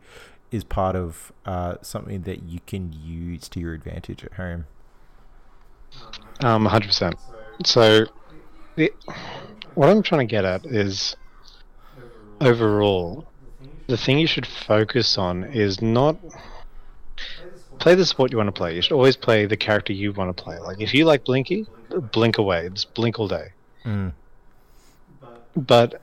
is 0.51 0.63
part 0.63 0.95
of 0.95 1.31
uh, 1.45 1.75
something 1.83 2.23
that 2.23 2.43
you 2.43 2.59
can 2.65 2.91
use 2.91 3.47
to 3.49 3.59
your 3.59 3.73
advantage 3.73 4.23
at 4.23 4.33
home? 4.33 4.65
Um, 6.41 6.67
100%. 6.67 7.13
So, 7.65 8.05
the, 8.75 8.91
what 9.75 9.89
I'm 9.89 10.01
trying 10.03 10.27
to 10.27 10.31
get 10.31 10.43
at 10.45 10.65
is 10.65 11.15
overall, 12.41 13.25
the 13.87 13.97
thing 13.97 14.19
you 14.19 14.27
should 14.27 14.45
focus 14.45 15.17
on 15.17 15.43
is 15.45 15.81
not 15.81 16.17
play 17.79 17.95
the 17.95 18.05
sport 18.05 18.31
you 18.31 18.37
want 18.37 18.47
to 18.47 18.51
play. 18.51 18.75
You 18.75 18.81
should 18.81 18.93
always 18.93 19.15
play 19.15 19.45
the 19.45 19.57
character 19.57 19.93
you 19.93 20.11
want 20.13 20.35
to 20.35 20.43
play. 20.43 20.59
Like, 20.59 20.81
if 20.81 20.93
you 20.93 21.05
like 21.05 21.23
Blinky, 21.25 21.65
blink 22.11 22.37
away. 22.37 22.69
Just 22.69 22.93
blink 22.93 23.19
all 23.19 23.27
day. 23.27 23.49
Mm. 23.85 24.13
But 25.55 26.01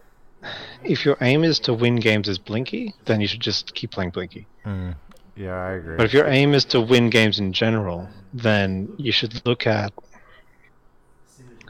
if 0.83 1.05
your 1.05 1.17
aim 1.21 1.45
is 1.45 1.59
to 1.61 1.75
win 1.75 1.97
games 1.97 2.29
as 2.29 2.39
Blinky, 2.39 2.95
then 3.05 3.21
you 3.21 3.27
should 3.27 3.41
just 3.41 3.75
keep 3.75 3.91
playing 3.91 4.11
Blinky. 4.11 4.47
Mm. 4.65 4.95
Yeah, 5.37 5.55
I 5.55 5.73
agree. 5.73 5.97
But 5.97 6.07
if 6.07 6.13
your 6.13 6.27
aim 6.27 6.55
is 6.55 6.65
to 6.67 6.81
win 6.81 7.11
games 7.11 7.39
in 7.39 7.53
general, 7.53 8.09
then 8.33 8.93
you 8.99 9.13
should 9.13 9.45
look 9.47 9.67
at 9.67 9.93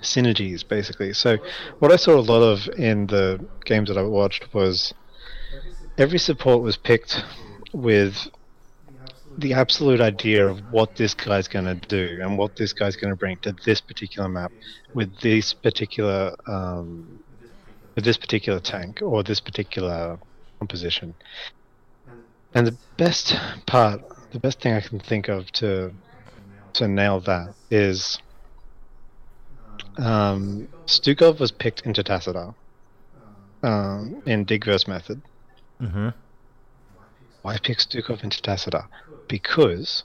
synergies, 0.00 0.66
basically. 0.66 1.12
So, 1.12 1.38
what 1.78 1.92
I 1.92 1.96
saw 1.96 2.18
a 2.18 2.20
lot 2.20 2.42
of 2.42 2.68
in 2.76 3.06
the 3.06 3.44
games 3.64 3.88
that 3.88 3.98
I 3.98 4.02
watched 4.02 4.52
was 4.52 4.92
every 5.96 6.18
support 6.18 6.62
was 6.62 6.76
picked 6.76 7.24
with 7.72 8.28
the 9.38 9.54
absolute 9.54 10.00
idea 10.00 10.46
of 10.46 10.60
what 10.70 10.96
this 10.96 11.14
guy's 11.14 11.48
going 11.48 11.64
to 11.64 11.74
do 11.74 12.18
and 12.22 12.36
what 12.36 12.56
this 12.56 12.72
guy's 12.72 12.96
going 12.96 13.10
to 13.10 13.16
bring 13.16 13.36
to 13.38 13.54
this 13.64 13.80
particular 13.80 14.28
map 14.28 14.52
with 14.94 15.20
this 15.20 15.54
particular 15.54 16.34
um, 16.46 17.18
with 17.94 18.04
this 18.04 18.16
particular 18.16 18.60
tank 18.60 19.00
or 19.02 19.22
this 19.22 19.40
particular 19.40 20.18
composition. 20.58 21.14
And 22.54 22.66
the 22.66 22.76
best 22.96 23.34
part, 23.66 24.00
the 24.32 24.38
best 24.38 24.60
thing 24.60 24.74
I 24.74 24.80
can 24.80 25.00
think 25.00 25.28
of 25.28 25.50
to 25.52 25.92
to 26.74 26.88
nail 26.88 27.20
that 27.20 27.54
is 27.70 28.18
um, 29.98 30.68
Stukov 30.86 31.38
was 31.38 31.52
picked 31.52 31.82
into 31.82 32.02
Tacita 32.02 32.54
um, 33.62 34.22
in 34.26 34.44
Digverse 34.44 34.88
method. 34.88 35.20
mm-hmm. 35.80 36.08
Why 37.42 37.58
pick 37.58 37.78
Stukov 37.78 38.22
into 38.22 38.40
Tacita? 38.40 38.88
Because 39.28 40.04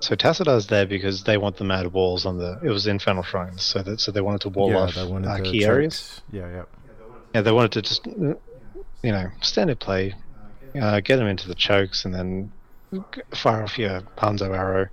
so 0.00 0.14
is 0.14 0.66
there 0.66 0.86
because 0.86 1.24
they 1.24 1.36
want 1.36 1.56
the 1.56 1.64
mad 1.64 1.92
walls 1.92 2.26
on 2.26 2.38
the. 2.38 2.58
It 2.62 2.68
was 2.68 2.86
Infernal 2.86 3.22
Shrines, 3.22 3.62
so 3.62 3.82
that 3.82 4.00
so 4.00 4.12
they 4.12 4.20
wanted 4.20 4.42
to 4.42 4.48
wall 4.50 4.70
yeah, 4.70 4.78
off 4.78 4.96
uh, 4.96 5.04
the 5.04 5.42
key 5.42 5.64
areas. 5.64 6.20
Yeah, 6.30 6.48
yeah. 6.48 6.62
Yeah, 7.34 7.40
they 7.42 7.52
wanted 7.52 7.72
to 7.72 7.82
just, 7.82 8.06
you 8.06 8.36
know, 9.02 9.28
standard 9.42 9.80
play, 9.80 10.14
uh, 10.80 11.00
get 11.00 11.16
them 11.16 11.26
into 11.26 11.48
the 11.48 11.54
chokes, 11.54 12.04
and 12.04 12.14
then 12.14 12.52
fire 13.34 13.62
off 13.62 13.78
your 13.78 14.02
Hanzo 14.16 14.56
arrow, 14.56 14.88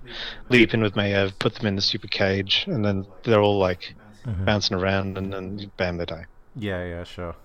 leap 0.48 0.74
in 0.74 0.82
with 0.82 0.94
Maiev, 0.94 1.38
put 1.38 1.54
them 1.54 1.66
in 1.66 1.76
the 1.76 1.82
super 1.82 2.08
cage, 2.08 2.64
and 2.66 2.84
then 2.84 3.06
they're 3.22 3.40
all 3.40 3.58
like 3.58 3.94
Mhm. 4.26 4.44
bouncing 4.44 4.76
around, 4.76 5.16
and 5.16 5.32
then 5.32 5.70
bam, 5.76 5.96
they 5.98 6.06
die. 6.06 6.26
Yeah, 6.56 6.84
yeah, 6.84 7.04
sure. 7.04 7.36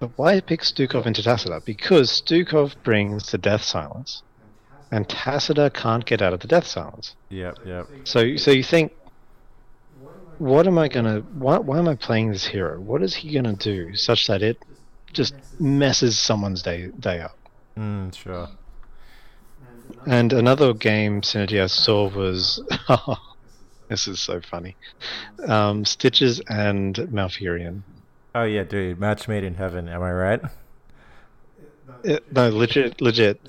But 0.00 0.12
why 0.16 0.40
pick 0.40 0.62
Stukov 0.62 1.06
into 1.06 1.22
Tacita? 1.22 1.60
Because 1.64 2.10
Stukov 2.10 2.74
brings 2.82 3.30
the 3.30 3.38
Death 3.38 3.62
Silence, 3.62 4.22
and 4.90 5.06
Tacita 5.08 5.70
can't 5.70 6.06
get 6.06 6.22
out 6.22 6.32
of 6.32 6.40
the 6.40 6.48
Death 6.48 6.66
Silence. 6.66 7.14
Yep, 7.28 7.58
yep. 7.64 7.86
So, 8.04 8.36
so 8.36 8.50
you 8.50 8.64
think, 8.64 8.92
what 10.38 10.66
am 10.66 10.78
I 10.78 10.88
gonna? 10.88 11.20
Why, 11.20 11.58
why 11.58 11.78
am 11.78 11.86
I 11.86 11.96
playing 11.96 12.32
this 12.32 12.46
hero? 12.46 12.80
What 12.80 13.02
is 13.02 13.14
he 13.14 13.34
gonna 13.34 13.52
do 13.52 13.94
such 13.94 14.26
that 14.28 14.42
it 14.42 14.56
just 15.12 15.34
messes 15.58 16.18
someone's 16.18 16.62
day 16.62 16.88
day 16.98 17.20
up? 17.20 17.36
Mm, 17.78 18.14
sure. 18.14 18.48
And 20.06 20.32
another 20.32 20.72
game 20.72 21.20
synergy 21.20 21.62
I 21.62 21.66
saw 21.66 22.08
was, 22.08 22.62
this 23.90 24.08
is 24.08 24.20
so 24.20 24.40
funny, 24.40 24.76
um, 25.46 25.84
Stitches 25.84 26.40
and 26.48 26.94
Malfurion. 26.96 27.82
Oh 28.34 28.44
yeah, 28.44 28.64
dude. 28.64 29.00
Match 29.00 29.28
made 29.28 29.44
in 29.44 29.54
heaven. 29.54 29.88
Am 29.88 30.02
I 30.02 30.12
right? 30.12 30.40
It, 32.04 32.32
no, 32.32 32.48
legit, 32.48 33.00
legit. 33.00 33.40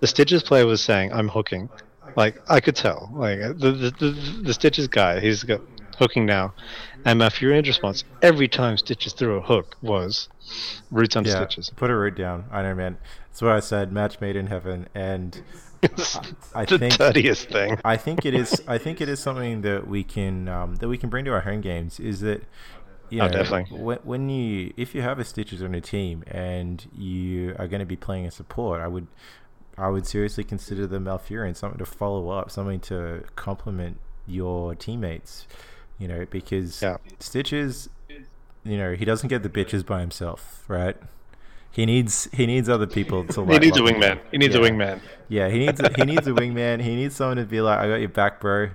The 0.00 0.06
Stitches 0.06 0.42
player 0.42 0.66
was 0.66 0.80
saying, 0.80 1.12
"I'm 1.12 1.28
hooking." 1.28 1.68
Like 2.16 2.40
I 2.48 2.60
could 2.60 2.76
tell. 2.76 3.10
Like 3.12 3.38
the 3.38 3.72
the, 3.72 3.90
the, 3.90 4.40
the 4.44 4.54
Stitches 4.54 4.88
guy, 4.88 5.20
he's 5.20 5.44
got 5.44 5.60
hooking 5.98 6.24
now, 6.26 6.54
and 7.04 7.18
Malfurion's 7.20 7.68
response 7.68 8.04
every 8.22 8.48
time 8.48 8.76
Stitches 8.78 9.12
threw 9.12 9.36
a 9.36 9.40
hook 9.40 9.76
was 9.82 10.28
roots 10.90 11.16
under 11.16 11.30
yeah. 11.30 11.36
Stitches. 11.36 11.70
Put 11.70 11.90
a 11.90 11.96
root 11.96 12.16
down. 12.16 12.46
I 12.50 12.62
know, 12.62 12.74
man. 12.74 12.98
That's 13.28 13.42
what 13.42 13.52
I 13.52 13.60
said. 13.60 13.92
Match 13.92 14.20
made 14.20 14.36
in 14.36 14.46
heaven, 14.46 14.88
and 14.94 15.40
It's 15.82 16.18
I 16.54 16.66
the 16.66 16.78
think 16.78 16.98
dirtiest 16.98 17.48
thing. 17.48 17.78
I 17.84 17.96
think 17.96 18.26
it 18.26 18.34
is. 18.34 18.60
I 18.68 18.76
think 18.76 19.00
it 19.00 19.08
is 19.08 19.18
something 19.18 19.62
that 19.62 19.88
we 19.88 20.04
can 20.04 20.46
um, 20.46 20.76
that 20.76 20.88
we 20.88 20.98
can 20.98 21.08
bring 21.08 21.24
to 21.24 21.32
our 21.32 21.40
home 21.40 21.62
games. 21.62 21.98
Is 21.98 22.20
that 22.20 22.42
you 23.10 23.20
Oh, 23.20 23.26
know, 23.26 23.32
definitely. 23.32 23.78
When, 23.78 23.98
when 24.04 24.28
you 24.30 24.72
if 24.76 24.94
you 24.94 25.02
have 25.02 25.18
a 25.18 25.24
stitches 25.24 25.62
on 25.62 25.74
a 25.74 25.80
team 25.80 26.22
and 26.26 26.86
you 26.96 27.54
are 27.58 27.68
going 27.68 27.80
to 27.80 27.86
be 27.86 27.96
playing 27.96 28.26
a 28.26 28.30
support, 28.30 28.80
I 28.80 28.86
would 28.88 29.06
I 29.76 29.88
would 29.88 30.06
seriously 30.06 30.44
consider 30.44 30.86
the 30.86 30.98
Malfurion 30.98 31.56
something 31.56 31.78
to 31.78 31.86
follow 31.86 32.30
up, 32.30 32.50
something 32.50 32.80
to 32.80 33.24
complement 33.36 33.98
your 34.26 34.74
teammates. 34.74 35.46
You 35.98 36.08
know, 36.08 36.26
because 36.30 36.82
Yeah. 36.82 36.96
Stitches, 37.18 37.88
you 38.64 38.78
know, 38.78 38.94
he 38.94 39.04
doesn't 39.04 39.28
get 39.28 39.42
the 39.42 39.48
bitches 39.50 39.84
by 39.84 40.00
himself, 40.00 40.64
right? 40.68 40.96
He 41.72 41.86
needs 41.86 42.28
he 42.32 42.46
needs 42.46 42.68
other 42.68 42.86
people 42.86 43.24
to. 43.26 43.42
He 43.44 43.52
like, 43.52 43.60
needs 43.62 43.76
a 43.78 43.80
wingman. 43.82 44.18
He 44.30 44.38
needs 44.38 44.54
a 44.54 44.58
wingman. 44.58 45.00
Yeah, 45.28 45.48
he 45.48 45.58
needs 45.58 45.80
a, 45.80 45.92
he 45.94 46.02
needs 46.04 46.26
a 46.26 46.32
wingman. 46.32 46.80
He 46.82 46.96
needs 46.96 47.14
someone 47.14 47.36
to 47.36 47.44
be 47.44 47.60
like, 47.60 47.78
"I 47.78 47.88
got 47.88 47.96
your 47.96 48.08
back, 48.08 48.40
bro." 48.40 48.70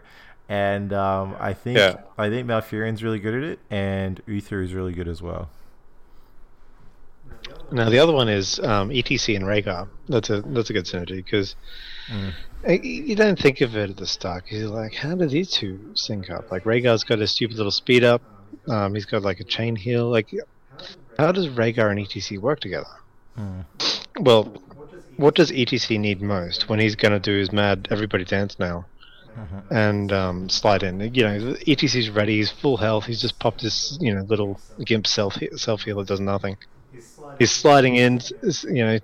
And 0.48 0.94
um, 0.94 1.36
I 1.40 1.54
think 1.54 1.78
Yeah. 1.78 1.98
I 2.18 2.30
think 2.30 2.46
Malfurion's 2.48 3.04
really 3.04 3.20
good 3.20 3.34
at 3.36 3.44
it, 3.44 3.60
and 3.72 4.22
Uther 4.28 4.62
is 4.62 4.74
really 4.74 4.94
good 4.94 5.08
as 5.08 5.22
well. 5.22 5.50
Now 7.72 7.90
the 7.90 7.98
other 8.00 8.14
one 8.14 8.30
is 8.30 8.60
um, 8.60 8.90
ETC 8.90 9.36
and 9.36 9.46
Rehgar. 9.46 9.88
That's 10.08 10.30
a 10.30 10.42
that's 10.42 10.70
a 10.70 10.74
good 10.74 10.86
synergy 10.86 11.18
because 11.24 11.56
Mm. 12.08 12.84
you 12.84 13.16
don't 13.16 13.40
think 13.40 13.62
of 13.62 13.76
it 13.76 13.90
at 13.90 13.98
the 13.98 14.06
start. 14.06 14.44
'cause 14.44 14.60
You're 14.60 14.70
like, 14.70 14.94
how 14.94 15.16
do 15.16 15.26
these 15.26 15.50
two 15.50 15.80
sync 15.96 16.30
up? 16.30 16.52
Like 16.52 16.64
Rehgar's 16.66 17.04
got 17.04 17.20
a 17.20 17.26
stupid 17.26 17.58
little 17.58 17.72
speed 17.72 18.04
up. 18.04 18.22
Um, 18.68 18.94
he's 18.94 19.06
got 19.06 19.24
like 19.24 19.40
a 19.40 19.44
chain 19.44 19.76
heal. 19.76 20.08
Like, 20.12 20.32
how 21.18 21.32
does 21.32 21.48
Rehgar 21.48 21.90
and 21.90 22.00
ETC 22.00 22.38
work 22.38 22.60
together? 22.60 22.86
Mm. 23.40 23.66
Well, 24.20 24.54
what 25.18 25.34
does 25.34 25.50
ETC 25.52 25.98
need 26.00 26.22
most 26.22 26.70
when 26.70 26.78
he's 26.78 26.96
gonna 26.96 27.20
do 27.20 27.36
his 27.36 27.52
mad 27.52 27.88
everybody 27.90 28.24
dance 28.24 28.60
now 28.60 28.86
Mhm. 29.38 29.64
and 29.72 30.12
um, 30.14 30.50
slide 30.50 30.84
in? 30.84 31.00
You 31.14 31.24
know, 31.24 31.56
ETC's 31.68 32.10
ready. 32.10 32.38
He's 32.38 32.52
full 32.52 32.78
health. 32.78 33.06
He's 33.06 33.22
just 33.22 33.38
popped 33.40 33.62
his 33.62 33.98
you 34.02 34.14
know 34.14 34.22
little 34.24 34.60
gimp 34.86 35.08
self 35.08 35.38
self 35.56 35.82
heal 35.84 35.98
that 35.98 36.08
does 36.08 36.20
nothing. 36.20 36.58
He's 37.40 37.52
sliding 37.52 37.96
in, 37.96 38.22
you 38.64 38.86
know, 38.86 39.00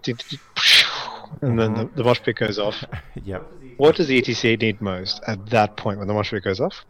and 1.42 1.60
then 1.60 1.74
the, 1.74 1.90
the 1.96 2.04
mosh 2.04 2.22
pit 2.22 2.36
goes 2.38 2.60
off. 2.60 2.84
Yep. 3.24 3.46
What 3.78 3.96
does 3.96 4.10
ETC 4.10 4.62
need 4.62 4.80
most 4.82 5.22
at 5.28 5.48
that 5.48 5.76
point 5.76 5.98
when 6.00 6.08
the 6.08 6.14
mosh 6.14 6.30
pit 6.32 6.44
goes 6.44 6.60
off? 6.60 6.86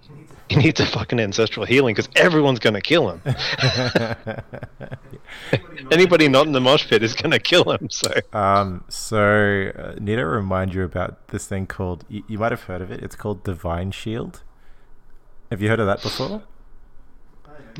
He 0.51 0.57
needs 0.57 0.81
a 0.81 0.85
fucking 0.85 1.17
ancestral 1.17 1.65
healing 1.65 1.95
because 1.95 2.09
everyone's 2.17 2.59
gonna 2.59 2.81
kill 2.81 3.09
him. 3.09 3.21
Anybody 5.91 6.27
not 6.27 6.45
in 6.45 6.51
the 6.51 6.59
mosh 6.59 6.89
pit 6.89 7.01
is 7.03 7.13
gonna 7.13 7.39
kill 7.39 7.71
him. 7.71 7.89
So 7.89 8.11
um. 8.33 8.83
So 8.89 9.71
uh, 9.77 9.95
need 9.97 10.17
to 10.17 10.25
remind 10.25 10.73
you 10.73 10.83
about 10.83 11.29
this 11.29 11.47
thing 11.47 11.67
called. 11.67 12.03
You, 12.09 12.23
you 12.27 12.37
might 12.37 12.51
have 12.51 12.63
heard 12.63 12.81
of 12.81 12.91
it. 12.91 13.01
It's 13.01 13.15
called 13.15 13.45
Divine 13.45 13.91
Shield. 13.91 14.43
Have 15.51 15.61
you 15.61 15.69
heard 15.69 15.79
of 15.79 15.87
that 15.87 16.01
before? 16.01 16.43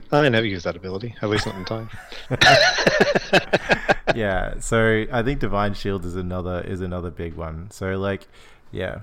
I 0.09 0.30
never 0.30 0.45
use 0.45 0.63
that 0.63 0.78
ability, 0.78 1.13
at 1.22 1.28
least 1.28 1.45
not 1.45 1.55
in 1.55 1.65
time. 1.65 1.89
yeah 4.15 4.59
so 4.59 5.05
i 5.11 5.22
think 5.24 5.39
divine 5.39 5.74
shield 5.74 6.05
is 6.05 6.15
another 6.15 6.61
is 6.61 6.82
another 6.82 7.09
big 7.09 7.36
one 7.36 7.69
so 7.72 7.97
like 7.97 8.28
yeah 8.72 8.99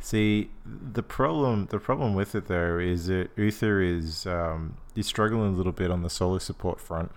see 0.00 0.50
the 0.64 1.02
problem 1.02 1.66
the 1.70 1.78
problem 1.78 2.14
with 2.14 2.34
it 2.34 2.46
though 2.46 2.78
is 2.78 3.06
that 3.06 3.28
uther 3.36 3.80
is 3.80 4.26
um 4.26 4.76
he's 4.94 5.06
struggling 5.06 5.54
a 5.54 5.56
little 5.56 5.72
bit 5.72 5.90
on 5.90 6.02
the 6.02 6.10
solo 6.10 6.38
support 6.38 6.80
front 6.80 7.10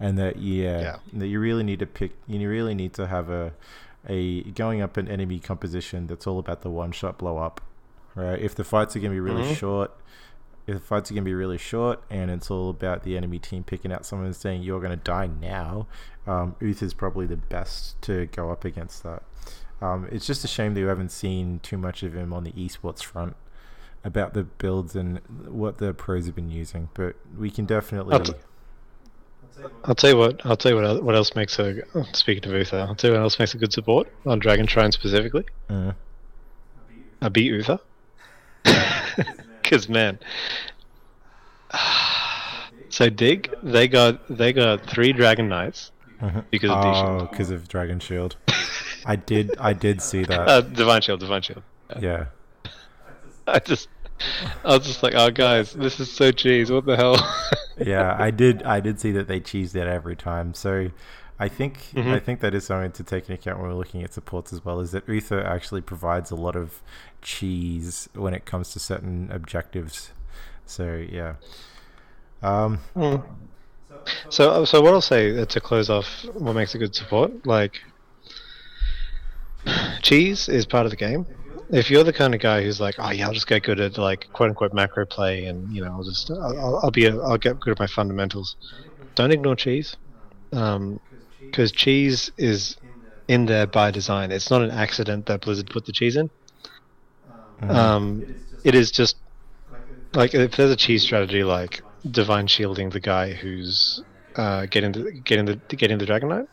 and 0.00 0.18
that 0.18 0.36
yeah, 0.38 0.80
Yeah. 0.80 0.96
that 1.12 1.26
you 1.28 1.38
really 1.38 1.62
need 1.62 1.78
to 1.78 1.86
pick 1.86 2.12
you 2.26 2.48
really 2.48 2.74
need 2.74 2.92
to 2.94 3.06
have 3.06 3.30
a 3.30 3.52
a 4.08 4.42
going 4.52 4.80
up 4.82 4.96
an 4.96 5.08
enemy 5.08 5.38
composition 5.38 6.06
that's 6.06 6.26
all 6.26 6.38
about 6.38 6.62
the 6.62 6.70
one 6.70 6.92
shot 6.92 7.18
blow 7.18 7.38
up 7.38 7.60
right 8.14 8.38
if 8.40 8.54
the 8.54 8.64
fights 8.64 8.96
are 8.96 9.00
going 9.00 9.10
to 9.12 9.16
be 9.16 9.20
really 9.20 9.42
Mhm. 9.44 9.56
short 9.56 9.92
if 10.66 10.74
the 10.74 10.80
fights 10.80 11.10
are 11.10 11.14
going 11.14 11.24
to 11.24 11.28
be 11.28 11.34
really 11.34 11.58
short 11.58 12.02
and 12.10 12.30
it's 12.30 12.50
all 12.50 12.70
about 12.70 13.02
the 13.04 13.16
enemy 13.18 13.38
team 13.38 13.62
picking 13.62 13.92
out 13.92 14.04
someone 14.06 14.26
and 14.26 14.34
saying 14.36 14.62
you're 14.62 14.80
going 14.80 14.90
to 14.98 15.04
die 15.04 15.26
now, 15.26 15.86
um, 16.26 16.56
Uth 16.62 16.82
is 16.82 16.94
probably 16.94 17.26
the 17.26 17.36
best 17.36 18.00
to 18.00 18.24
go 18.32 18.50
up 18.50 18.64
against 18.64 19.02
that. 19.02 19.22
Um, 19.84 20.08
it's 20.10 20.26
just 20.26 20.44
a 20.44 20.48
shame 20.48 20.72
that 20.74 20.80
you 20.80 20.86
haven't 20.86 21.10
seen 21.10 21.60
too 21.62 21.76
much 21.76 22.02
of 22.02 22.14
him 22.14 22.32
on 22.32 22.44
the 22.44 22.52
esports 22.52 23.02
front 23.02 23.36
about 24.02 24.32
the 24.32 24.44
builds 24.44 24.96
and 24.96 25.18
what 25.46 25.76
the 25.76 25.92
pros 25.92 26.24
have 26.24 26.34
been 26.34 26.50
using, 26.50 26.88
but 26.94 27.16
we 27.36 27.50
can 27.50 27.66
definitely. 27.66 28.14
I'll 28.14 28.20
t- 28.20 28.32
I'll 29.84 29.94
tell 29.94 30.10
you 30.10 30.16
what. 30.16 30.40
I'll 30.46 30.56
tell 30.56 30.72
you 30.72 30.80
what. 30.80 31.02
What 31.02 31.14
else 31.14 31.34
makes 31.34 31.58
a 31.58 31.82
speaking 32.12 32.50
of 32.50 32.56
Uther, 32.56 32.78
I'll 32.78 32.94
tell 32.94 33.10
you 33.10 33.16
what 33.16 33.22
else 33.22 33.38
makes 33.38 33.52
a 33.52 33.58
good 33.58 33.74
support 33.74 34.08
on 34.24 34.38
Dragon 34.38 34.66
Train 34.66 34.90
specifically. 34.90 35.44
Uh, 35.68 35.92
I 37.20 37.28
beat 37.28 37.52
Uther. 37.52 37.78
Cause 39.64 39.88
man. 39.88 40.18
So 42.90 43.10
dig, 43.10 43.52
they 43.60 43.88
got 43.88 44.20
they 44.28 44.52
got 44.52 44.88
three 44.88 45.12
Dragon 45.12 45.48
Knights 45.48 45.90
because 46.52 46.70
of 46.70 46.76
oh, 46.84 47.28
because 47.28 47.50
of 47.50 47.66
Dragon 47.66 47.98
Shield. 47.98 48.36
I 49.06 49.16
did. 49.16 49.56
I 49.58 49.72
did 49.72 50.00
see 50.02 50.24
that. 50.30 50.48
Uh, 50.48 50.60
Divine 50.62 51.02
Shield, 51.02 51.20
Divine 51.20 51.42
Shield. 51.42 51.62
yeah. 52.00 52.26
I 53.46 53.58
just, 53.58 53.88
I 54.64 54.76
was 54.76 54.86
just 54.86 55.02
like, 55.02 55.14
oh 55.14 55.30
guys, 55.30 55.72
this 55.74 56.00
is 56.00 56.10
so 56.10 56.32
cheese. 56.32 56.70
What 56.70 56.86
the 56.86 56.96
hell? 56.96 57.16
yeah, 57.78 58.16
I 58.18 58.30
did. 58.30 58.62
I 58.62 58.80
did 58.80 58.98
see 59.00 59.12
that 59.12 59.28
they 59.28 59.40
cheese 59.40 59.72
that 59.72 59.86
every 59.86 60.16
time. 60.16 60.54
So, 60.54 60.90
I 61.38 61.48
think 61.48 61.78
Mhm. 61.94 62.14
I 62.14 62.20
think 62.20 62.40
that 62.40 62.54
is 62.54 62.64
something 62.64 62.92
to 62.92 63.02
take 63.02 63.28
into 63.28 63.34
account 63.34 63.58
when 63.60 63.68
we're 63.68 63.76
looking 63.76 64.02
at 64.02 64.14
supports 64.14 64.52
as 64.52 64.64
well. 64.64 64.80
Is 64.80 64.92
that 64.92 65.06
Uther 65.08 65.42
actually 65.44 65.82
provides 65.82 66.30
a 66.30 66.36
lot 66.36 66.56
of 66.56 66.80
cheese 67.20 68.08
when 68.14 68.32
it 68.32 68.46
comes 68.46 68.72
to 68.72 68.78
certain 68.78 69.28
objectives. 69.30 70.12
So 70.64 71.04
yeah. 71.10 71.34
Um, 72.42 72.78
Hmm. 72.94 73.16
So, 74.28 74.64
so 74.64 74.80
what 74.82 74.92
I'll 74.92 75.00
say 75.00 75.38
uh, 75.38 75.44
to 75.46 75.60
close 75.60 75.88
off 75.88 76.06
what 76.34 76.54
makes 76.54 76.74
a 76.74 76.78
good 76.78 76.94
support, 76.94 77.46
like 77.46 77.80
cheese 80.02 80.48
is 80.48 80.66
part 80.66 80.86
of 80.86 80.90
the 80.90 80.96
game. 80.96 81.26
If 81.70 81.90
you're 81.90 82.04
the 82.04 82.12
kind 82.12 82.34
of 82.34 82.40
guy 82.40 82.62
who's 82.62 82.80
like, 82.80 82.96
oh 82.98 83.10
yeah, 83.10 83.26
I'll 83.26 83.32
just 83.32 83.46
get 83.46 83.62
good 83.62 83.80
at 83.80 83.96
like 83.98 84.28
quote 84.32 84.50
unquote 84.50 84.74
macro 84.74 85.06
play, 85.06 85.46
and 85.46 85.72
you 85.74 85.84
know, 85.84 85.92
I'll 85.92 86.04
just 86.04 86.30
I'll, 86.30 86.80
I'll- 86.82 86.90
be 86.90 87.06
a, 87.06 87.16
I'll 87.20 87.38
get 87.38 87.58
good 87.60 87.72
at 87.72 87.78
my 87.78 87.86
fundamentals. 87.86 88.56
Don't 89.14 89.30
ignore 89.32 89.56
cheese, 89.56 89.96
because 90.50 91.72
cheese 91.72 92.30
is 92.36 92.76
in 93.28 93.46
there 93.46 93.66
by 93.66 93.90
design. 93.90 94.30
It's 94.30 94.50
not 94.50 94.62
an 94.62 94.70
accident 94.70 95.26
that 95.26 95.40
Blizzard 95.40 95.70
put 95.70 95.86
the 95.86 95.92
cheese 95.92 96.16
in. 96.16 96.30
mhm. 97.60 97.70
Um, 97.70 98.34
it 98.64 98.74
is 98.74 98.90
just 98.90 99.16
like 100.14 100.34
if 100.34 100.56
there's 100.56 100.70
a 100.70 100.76
cheese 100.76 101.02
strategy 101.02 101.44
like 101.44 101.82
divine 102.10 102.46
shielding 102.46 102.90
the 102.90 103.00
guy 103.00 103.32
who's 103.32 104.02
uh, 104.36 104.66
getting 104.66 104.92
the 104.92 105.12
getting 105.24 105.46
the 105.46 105.56
getting 105.68 105.98
the 105.98 106.06
dragon 106.06 106.28
knight, 106.28 106.46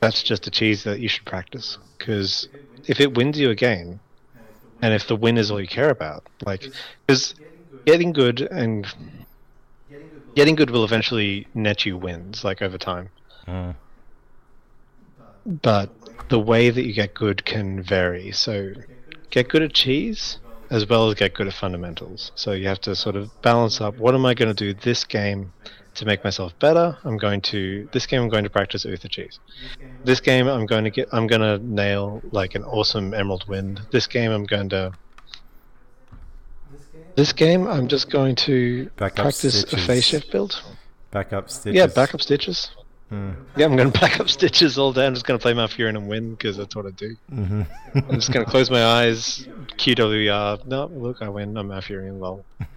that's 0.00 0.22
just 0.22 0.46
a 0.46 0.50
cheese 0.50 0.84
that 0.84 1.00
you 1.00 1.08
should 1.08 1.24
practice 1.26 1.78
because 1.98 2.48
if 2.86 3.00
it 3.00 3.14
wins 3.16 3.38
you 3.38 3.50
a 3.50 3.54
game, 3.54 4.00
and 4.82 4.94
if 4.94 5.06
the 5.06 5.16
win 5.16 5.38
is 5.38 5.50
all 5.50 5.60
you 5.60 5.66
care 5.68 5.90
about, 5.90 6.24
like 6.44 6.70
because 7.06 7.34
getting 7.86 8.12
good 8.12 8.40
and 8.42 8.86
getting 10.34 10.54
good 10.54 10.70
will 10.70 10.84
eventually 10.84 11.46
net 11.54 11.84
you 11.86 11.96
wins 11.96 12.44
like 12.44 12.62
over 12.62 12.78
time 12.78 13.08
Mm. 13.48 13.76
but 15.62 15.90
the 16.28 16.40
way 16.40 16.70
that 16.70 16.84
you 16.84 16.92
get 16.92 17.14
good 17.14 17.44
can 17.44 17.82
vary. 17.82 18.32
So 18.32 18.72
get 19.30 19.48
good 19.48 19.62
at 19.62 19.72
cheese 19.72 20.38
as 20.70 20.88
well 20.88 21.08
as 21.08 21.14
get 21.14 21.34
good 21.34 21.46
at 21.46 21.54
fundamentals. 21.54 22.32
So 22.34 22.52
you 22.52 22.66
have 22.66 22.80
to 22.82 22.96
sort 22.96 23.14
of 23.16 23.30
balance 23.42 23.80
up 23.80 23.96
what 23.98 24.14
am 24.14 24.26
I 24.26 24.34
going 24.34 24.54
to 24.54 24.54
do 24.54 24.74
this 24.74 25.04
game 25.04 25.52
to 25.96 26.04
make 26.04 26.22
myself 26.24 26.58
better? 26.58 26.96
I'm 27.04 27.16
going 27.16 27.40
to 27.42 27.88
this 27.92 28.06
game 28.06 28.22
I'm 28.22 28.28
going 28.28 28.44
to 28.44 28.50
practice 28.50 28.84
Uther 28.84 29.08
cheese. 29.08 29.38
This 30.04 30.20
game 30.20 30.46
I'm 30.46 30.66
going 30.66 30.84
to 30.84 30.90
get 30.90 31.08
I'm 31.12 31.26
going 31.26 31.40
to 31.42 31.58
nail 31.58 32.22
like 32.32 32.54
an 32.54 32.64
awesome 32.64 33.14
emerald 33.14 33.46
wind. 33.48 33.80
This 33.90 34.06
game 34.06 34.30
I'm 34.30 34.44
going 34.44 34.68
to 34.70 34.92
this 37.16 37.32
game 37.32 37.66
I'm 37.66 37.88
just 37.88 38.10
going 38.10 38.36
to 38.36 38.90
Back 38.96 39.12
up 39.18 39.24
practice 39.24 39.44
a 39.44 39.66
stitches. 39.66 39.86
phase 39.86 40.04
shift 40.04 40.30
build. 40.30 40.62
Backup 41.10 41.48
stitches. 41.48 41.76
Yeah, 41.76 41.86
backup 41.86 42.20
stitches. 42.20 42.70
Mm. 43.12 43.36
Yeah, 43.56 43.66
I'm 43.66 43.76
going 43.76 43.90
to 43.92 43.98
pack 43.98 44.18
up 44.20 44.28
stitches 44.28 44.78
all 44.78 44.92
day. 44.92 45.06
I'm 45.06 45.14
just 45.14 45.26
going 45.26 45.38
to 45.38 45.42
play 45.42 45.54
my 45.54 45.66
Malfurion 45.66 45.90
and 45.96 46.08
win 46.08 46.30
because 46.32 46.56
that's 46.56 46.74
what 46.74 46.86
I 46.86 46.90
do. 46.90 47.16
hmm 47.28 47.62
I'm 47.94 48.14
just 48.16 48.32
going 48.32 48.44
to 48.44 48.50
close 48.50 48.68
my 48.70 48.84
eyes, 48.84 49.46
QWR. 49.78 50.66
No, 50.66 50.86
look, 50.86 51.22
I 51.22 51.28
win. 51.28 51.56
I'm 51.56 51.68
Malfurion, 51.68 52.18
lol. 52.18 52.44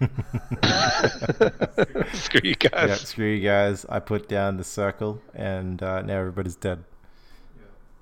Screw 2.12 2.40
you 2.44 2.54
yeah, 2.62 2.68
guys. 2.86 3.00
screw 3.00 3.26
you 3.26 3.40
guys. 3.42 3.84
I 3.88 3.98
put 4.00 4.28
down 4.28 4.56
the 4.56 4.64
circle, 4.64 5.20
and 5.34 5.82
uh, 5.82 6.02
now 6.02 6.18
everybody's 6.18 6.56
dead. 6.56 6.84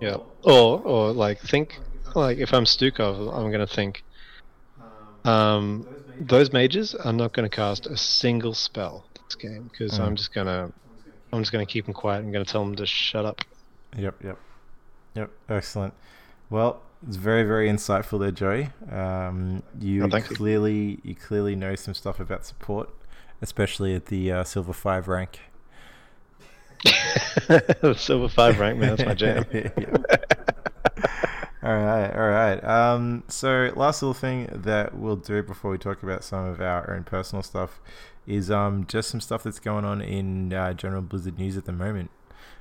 Yeah. 0.01 0.17
Or, 0.43 0.81
or 0.81 1.13
like, 1.13 1.41
think, 1.41 1.79
like, 2.15 2.39
if 2.39 2.53
I'm 2.53 2.65
Stukov, 2.65 3.33
I'm 3.35 3.51
going 3.51 3.67
to 3.67 3.75
think, 3.75 4.05
um, 5.25 5.87
those 6.21 6.53
mages 6.53 6.95
are 6.95 7.13
not 7.13 7.33
going 7.33 7.49
to 7.49 7.55
cast 7.55 7.87
a 7.87 7.97
single 7.97 8.55
spell 8.55 9.07
this 9.15 9.35
game 9.35 9.69
because 9.71 9.99
Mm. 9.99 10.03
I'm 10.05 10.17
just 10.17 10.33
going 10.35 10.47
to. 10.47 10.73
I'm 11.33 11.41
just 11.41 11.53
going 11.53 11.67
to 11.67 11.71
keep 11.73 11.85
them 11.87 11.95
quiet. 11.95 12.19
I'm 12.19 12.33
going 12.33 12.45
to 12.45 12.51
tell 12.51 12.65
them 12.65 12.77
to 12.77 12.87
shut 12.87 13.25
up. 13.25 13.43
Yep, 13.97 14.23
yep, 14.25 14.39
yep. 15.15 15.31
Excellent. 15.49 15.95
Well, 16.51 16.81
it's 17.07 17.17
very, 17.17 17.43
very 17.45 17.69
insightful 17.69 18.19
there, 18.19 18.31
Joey. 18.31 18.71
Um, 18.91 19.63
you 19.81 20.05
Oh, 20.05 20.09
thank 20.09 20.31
you. 20.31 20.37
clearly, 20.37 20.99
you 21.03 21.15
clearly 21.15 21.55
know 21.55 21.75
some 21.75 21.95
stuff 21.95 22.19
about 22.21 22.45
support, 22.47 22.89
especially 23.43 23.95
at 23.95 24.07
the 24.07 24.33
uh, 24.33 24.45
silver 24.45 24.73
five 24.73 25.07
rank. 25.09 25.41
Silver 27.97 28.29
five 28.29 28.59
rank, 28.61 28.79
man. 28.79 28.97
That's 28.97 29.05
my 29.05 29.15
jam. 29.15 29.45
all 31.69 31.77
right, 31.77 32.11
all 32.17 32.29
right. 32.31 32.65
Um, 32.65 33.25
so 33.29 33.71
last 33.77 34.01
little 34.01 34.15
thing 34.15 34.49
that 34.51 34.97
we'll 34.97 35.17
do 35.17 35.43
before 35.43 35.71
we 35.71 35.77
talk 35.77 36.03
about 36.03 36.25
some 36.25 36.47
of 36.47 36.63
our 36.63 36.95
own 36.95 37.05
personal 37.05 37.43
stuff 37.43 37.79
is 38.27 38.51
um 38.51 38.87
just 38.87 39.11
some 39.11 39.21
stuff 39.21 39.43
that's 39.43 39.59
going 39.59 39.85
on 39.85 40.01
in 40.01 40.51
uh, 40.55 40.73
general 40.73 41.03
Blizzard 41.03 41.39
news 41.39 41.59
at 41.59 41.67
the 41.67 41.73
moment. 41.73 42.11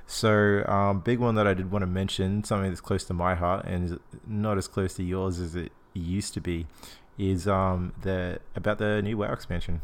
So, 0.06 0.62
um, 0.66 1.00
big 1.00 1.20
one 1.20 1.36
that 1.36 1.46
I 1.46 1.54
did 1.54 1.70
want 1.70 1.82
to 1.82 1.86
mention, 1.86 2.44
something 2.44 2.68
that's 2.68 2.82
close 2.82 3.04
to 3.04 3.14
my 3.14 3.34
heart 3.34 3.64
and 3.64 3.98
not 4.26 4.58
as 4.58 4.68
close 4.68 4.92
to 4.94 5.02
yours 5.02 5.38
as 5.38 5.54
it 5.54 5.72
used 5.94 6.34
to 6.34 6.40
be, 6.42 6.66
is 7.18 7.48
um 7.48 7.94
the 8.02 8.40
about 8.54 8.76
the 8.76 9.00
new 9.00 9.16
WoW 9.16 9.32
expansion. 9.32 9.80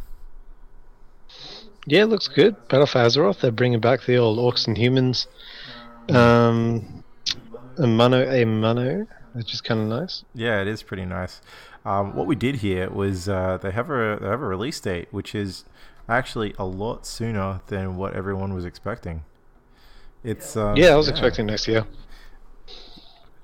Yeah, 1.87 2.03
it 2.03 2.07
looks 2.07 2.29
good. 2.29 2.57
Battle 2.68 2.87
for 2.87 2.99
Azeroth. 2.99 3.41
They're 3.41 3.51
bringing 3.51 3.81
back 3.81 4.05
the 4.05 4.18
old 4.18 4.39
orcs 4.39 4.66
and 4.66 4.77
humans. 4.77 5.29
Um, 6.11 7.04
a 7.79 7.87
mono, 7.87 8.29
a 8.31 8.45
mono, 8.45 9.07
which 9.33 9.53
is 9.55 9.61
kind 9.61 9.81
of 9.81 9.89
nice. 9.89 10.25
Yeah, 10.35 10.61
it 10.61 10.68
is 10.68 10.83
pretty 10.83 11.05
nice. 11.05 11.41
Um, 11.85 12.14
what 12.14 12.27
we 12.27 12.35
did 12.35 12.57
here 12.57 12.89
was 12.91 13.29
uh, 13.29 13.59
they 13.61 13.70
have 13.70 13.91
a 13.91 14.18
they 14.20 14.27
have 14.29 14.41
a 14.43 14.47
release 14.47 14.81
date, 14.81 15.09
which 15.11 15.35
is 15.35 15.64
actually 16.09 16.55
a 16.59 16.64
lot 16.64 17.07
sooner 17.07 17.61
than 17.66 17.97
what 17.97 18.14
everyone 18.14 18.55
was 18.55 18.64
expecting. 18.64 19.25
It's 20.22 20.57
um, 20.57 20.77
yeah, 20.77 20.89
I 20.93 20.97
was 20.97 21.09
expecting 21.09 21.47
next 21.47 21.68
year. 21.68 21.87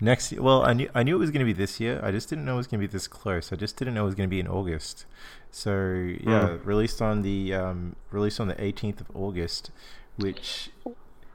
Next 0.03 0.33
year, 0.33 0.41
well, 0.41 0.63
I 0.63 0.73
knew 0.73 0.89
I 0.95 1.03
knew 1.03 1.17
it 1.17 1.19
was 1.19 1.31
going 1.31 1.41
to 1.47 1.53
be 1.53 1.53
this 1.53 1.79
year. 1.79 2.01
I 2.03 2.11
just 2.11 2.31
didn't 2.31 2.47
know 2.47 2.55
it 2.55 2.57
was 2.59 2.67
going 2.67 2.81
to 2.81 2.87
be 2.89 2.91
this 2.91 3.07
close. 3.07 3.53
I 3.53 3.57
just 3.57 3.77
didn't 3.77 3.93
know 3.93 4.05
it 4.05 4.07
was 4.07 4.15
going 4.15 4.29
to 4.29 4.35
be 4.35 4.41
in 4.41 4.49
August. 4.49 5.05
So 5.51 5.73
yeah, 5.73 6.49
Mm. 6.49 6.65
released 6.65 7.03
on 7.03 7.21
the 7.21 7.53
um, 7.53 7.97
released 8.11 8.41
on 8.41 8.49
the 8.49 8.55
18th 8.55 9.03
of 9.03 9.09
August, 9.15 9.71
which 10.17 10.71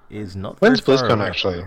is 0.09 0.35
not. 0.35 0.59
When's 0.61 0.81
BlizzCon 0.81 1.19
actually? 1.23 1.65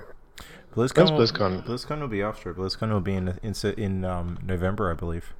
BlizzCon, 0.75 0.97
When's 0.97 1.11
will- 1.11 1.19
BlizzCon? 1.21 1.65
BlizzCon 1.67 2.01
will 2.01 2.09
be 2.09 2.23
after. 2.23 2.55
BlizzCon 2.55 2.91
will 2.93 3.01
be 3.01 3.15
in 3.15 3.39
in 3.43 3.55
in 3.77 4.05
um, 4.05 4.39
November, 4.45 4.91
I 4.91 4.95
believe. 4.95 5.33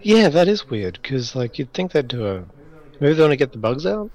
Yeah, 0.00 0.28
that 0.28 0.48
is 0.48 0.68
weird 0.70 0.98
because 1.02 1.34
like 1.34 1.58
you'd 1.58 1.72
think 1.72 1.92
they'd 1.92 2.08
do 2.08 2.26
a. 2.26 2.44
Maybe 3.00 3.14
they 3.14 3.20
want 3.22 3.32
to 3.32 3.36
get 3.36 3.52
the 3.52 3.58
bugs 3.58 3.84
out. 3.84 4.10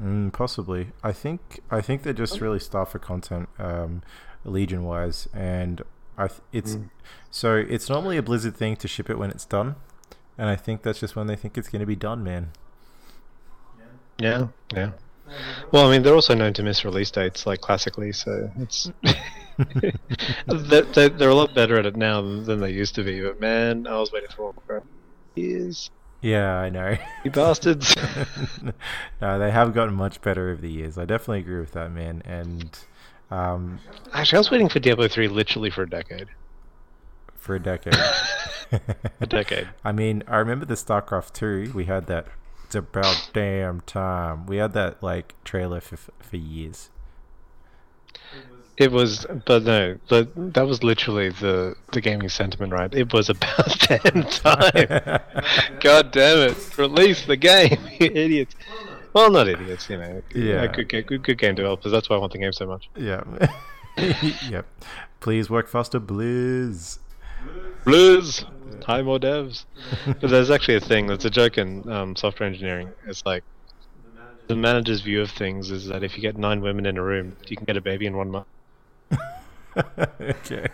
Mm, 0.00 0.32
possibly. 0.32 0.88
I 1.02 1.12
think 1.12 1.60
I 1.70 1.80
think 1.80 2.02
they're 2.02 2.12
just 2.12 2.40
really 2.40 2.58
starved 2.58 2.90
for 2.92 2.98
content, 2.98 3.48
um, 3.58 4.02
Legion 4.44 4.82
wise, 4.84 5.28
and 5.32 5.82
I 6.18 6.28
th- 6.28 6.40
it's 6.52 6.74
Mm. 6.76 6.90
so 7.30 7.54
it's 7.56 7.88
normally 7.88 8.16
a 8.16 8.22
Blizzard 8.22 8.56
thing 8.56 8.76
to 8.76 8.88
ship 8.88 9.08
it 9.08 9.18
when 9.18 9.30
it's 9.30 9.44
done, 9.44 9.76
and 10.36 10.48
I 10.48 10.56
think 10.56 10.82
that's 10.82 10.98
just 11.00 11.14
when 11.14 11.26
they 11.28 11.36
think 11.36 11.56
it's 11.56 11.68
going 11.68 11.80
to 11.80 11.86
be 11.86 11.96
done, 11.96 12.24
man. 12.24 12.50
Yeah, 14.18 14.48
yeah. 14.72 14.92
Well, 15.72 15.86
I 15.86 15.90
mean, 15.90 16.02
they're 16.02 16.14
also 16.14 16.34
known 16.34 16.52
to 16.54 16.62
miss 16.62 16.84
release 16.84 17.10
dates, 17.10 17.46
like 17.46 17.60
classically. 17.60 18.12
So 18.12 18.50
it's 18.58 18.90
they're, 20.46 21.08
they're, 21.08 21.28
a 21.28 21.34
lot 21.34 21.54
better 21.54 21.78
at 21.78 21.86
it 21.86 21.96
now 21.96 22.20
than, 22.20 22.60
they 22.60 22.70
used 22.70 22.94
to 22.96 23.04
be. 23.04 23.20
But 23.20 23.40
man, 23.40 23.86
I 23.86 23.98
was 23.98 24.12
waiting 24.12 24.30
for 24.34 24.54
years. 25.34 25.90
Yeah, 26.20 26.56
I 26.56 26.70
know. 26.70 26.96
You 27.24 27.30
bastards. 27.30 27.94
no, 29.20 29.38
they 29.38 29.50
have 29.50 29.74
gotten 29.74 29.94
much 29.94 30.20
better 30.22 30.50
over 30.50 30.60
the 30.60 30.70
years. 30.70 30.96
I 30.96 31.04
definitely 31.04 31.40
agree 31.40 31.60
with 31.60 31.72
that, 31.72 31.92
man. 31.92 32.22
And 32.24 32.78
um, 33.30 33.78
Actually, 34.12 34.36
I 34.36 34.40
was 34.40 34.50
waiting 34.50 34.68
for 34.68 34.78
Diablo 34.78 35.08
three 35.08 35.28
literally 35.28 35.70
for 35.70 35.82
a 35.82 35.90
decade. 35.90 36.28
for 37.34 37.54
a 37.56 37.60
decade. 37.60 37.94
A 39.20 39.26
decade. 39.26 39.68
I 39.84 39.92
mean, 39.92 40.22
I 40.26 40.38
remember 40.38 40.64
the 40.64 40.74
StarCraft 40.74 41.32
2. 41.34 41.72
We 41.74 41.84
had 41.84 42.06
that. 42.06 42.26
It's 42.74 42.78
about 42.80 43.30
damn 43.32 43.82
time. 43.82 44.46
We 44.46 44.56
had 44.56 44.72
that 44.72 45.00
like 45.00 45.36
trailer 45.44 45.80
for 45.80 45.96
for 45.96 46.36
years. 46.36 46.90
It 48.76 48.90
was, 48.90 49.24
but 49.46 49.62
no, 49.62 49.98
but 50.08 50.54
that 50.54 50.66
was 50.66 50.82
literally 50.82 51.28
the 51.28 51.76
the 51.92 52.00
gaming 52.00 52.28
sentiment, 52.28 52.72
right? 52.72 52.92
It 52.92 53.12
was 53.12 53.30
about 53.30 53.78
damn 53.88 54.24
time. 54.24 55.20
God 55.80 56.10
damn 56.10 56.50
it! 56.50 56.76
Release 56.76 57.24
the 57.26 57.36
game, 57.36 57.78
you 58.00 58.10
idiots. 58.12 58.56
Well, 59.12 59.30
not 59.30 59.46
idiots, 59.46 59.88
you 59.88 59.98
know. 59.98 60.20
Yeah. 60.34 60.66
Good, 60.66 60.88
good, 60.88 61.06
good, 61.06 61.22
good 61.22 61.38
game 61.38 61.54
developers. 61.54 61.92
That's 61.92 62.10
why 62.10 62.16
I 62.16 62.18
want 62.18 62.32
the 62.32 62.38
game 62.38 62.52
so 62.52 62.66
much. 62.66 62.90
Yeah. 62.96 63.22
yep. 64.50 64.66
Please 65.20 65.48
work 65.48 65.68
faster, 65.68 66.00
Blizz. 66.00 66.98
Blues, 67.84 68.44
hi 68.84 69.02
more 69.02 69.18
devs. 69.18 69.64
but 70.06 70.30
there's 70.30 70.50
actually 70.50 70.76
a 70.76 70.80
thing. 70.80 71.06
That's 71.06 71.24
a 71.24 71.30
joke 71.30 71.58
in 71.58 71.88
um, 71.90 72.16
software 72.16 72.48
engineering. 72.48 72.90
It's 73.06 73.24
like 73.24 73.44
the 74.46 74.56
manager's 74.56 75.00
view 75.00 75.22
of 75.22 75.30
things 75.30 75.70
is 75.70 75.86
that 75.86 76.02
if 76.02 76.16
you 76.16 76.22
get 76.22 76.36
nine 76.36 76.60
women 76.60 76.86
in 76.86 76.98
a 76.98 77.02
room, 77.02 77.36
you 77.46 77.56
can 77.56 77.64
get 77.64 77.76
a 77.76 77.80
baby 77.80 78.06
in 78.06 78.16
one 78.16 78.30
month. 78.30 78.46
okay. 80.20 80.66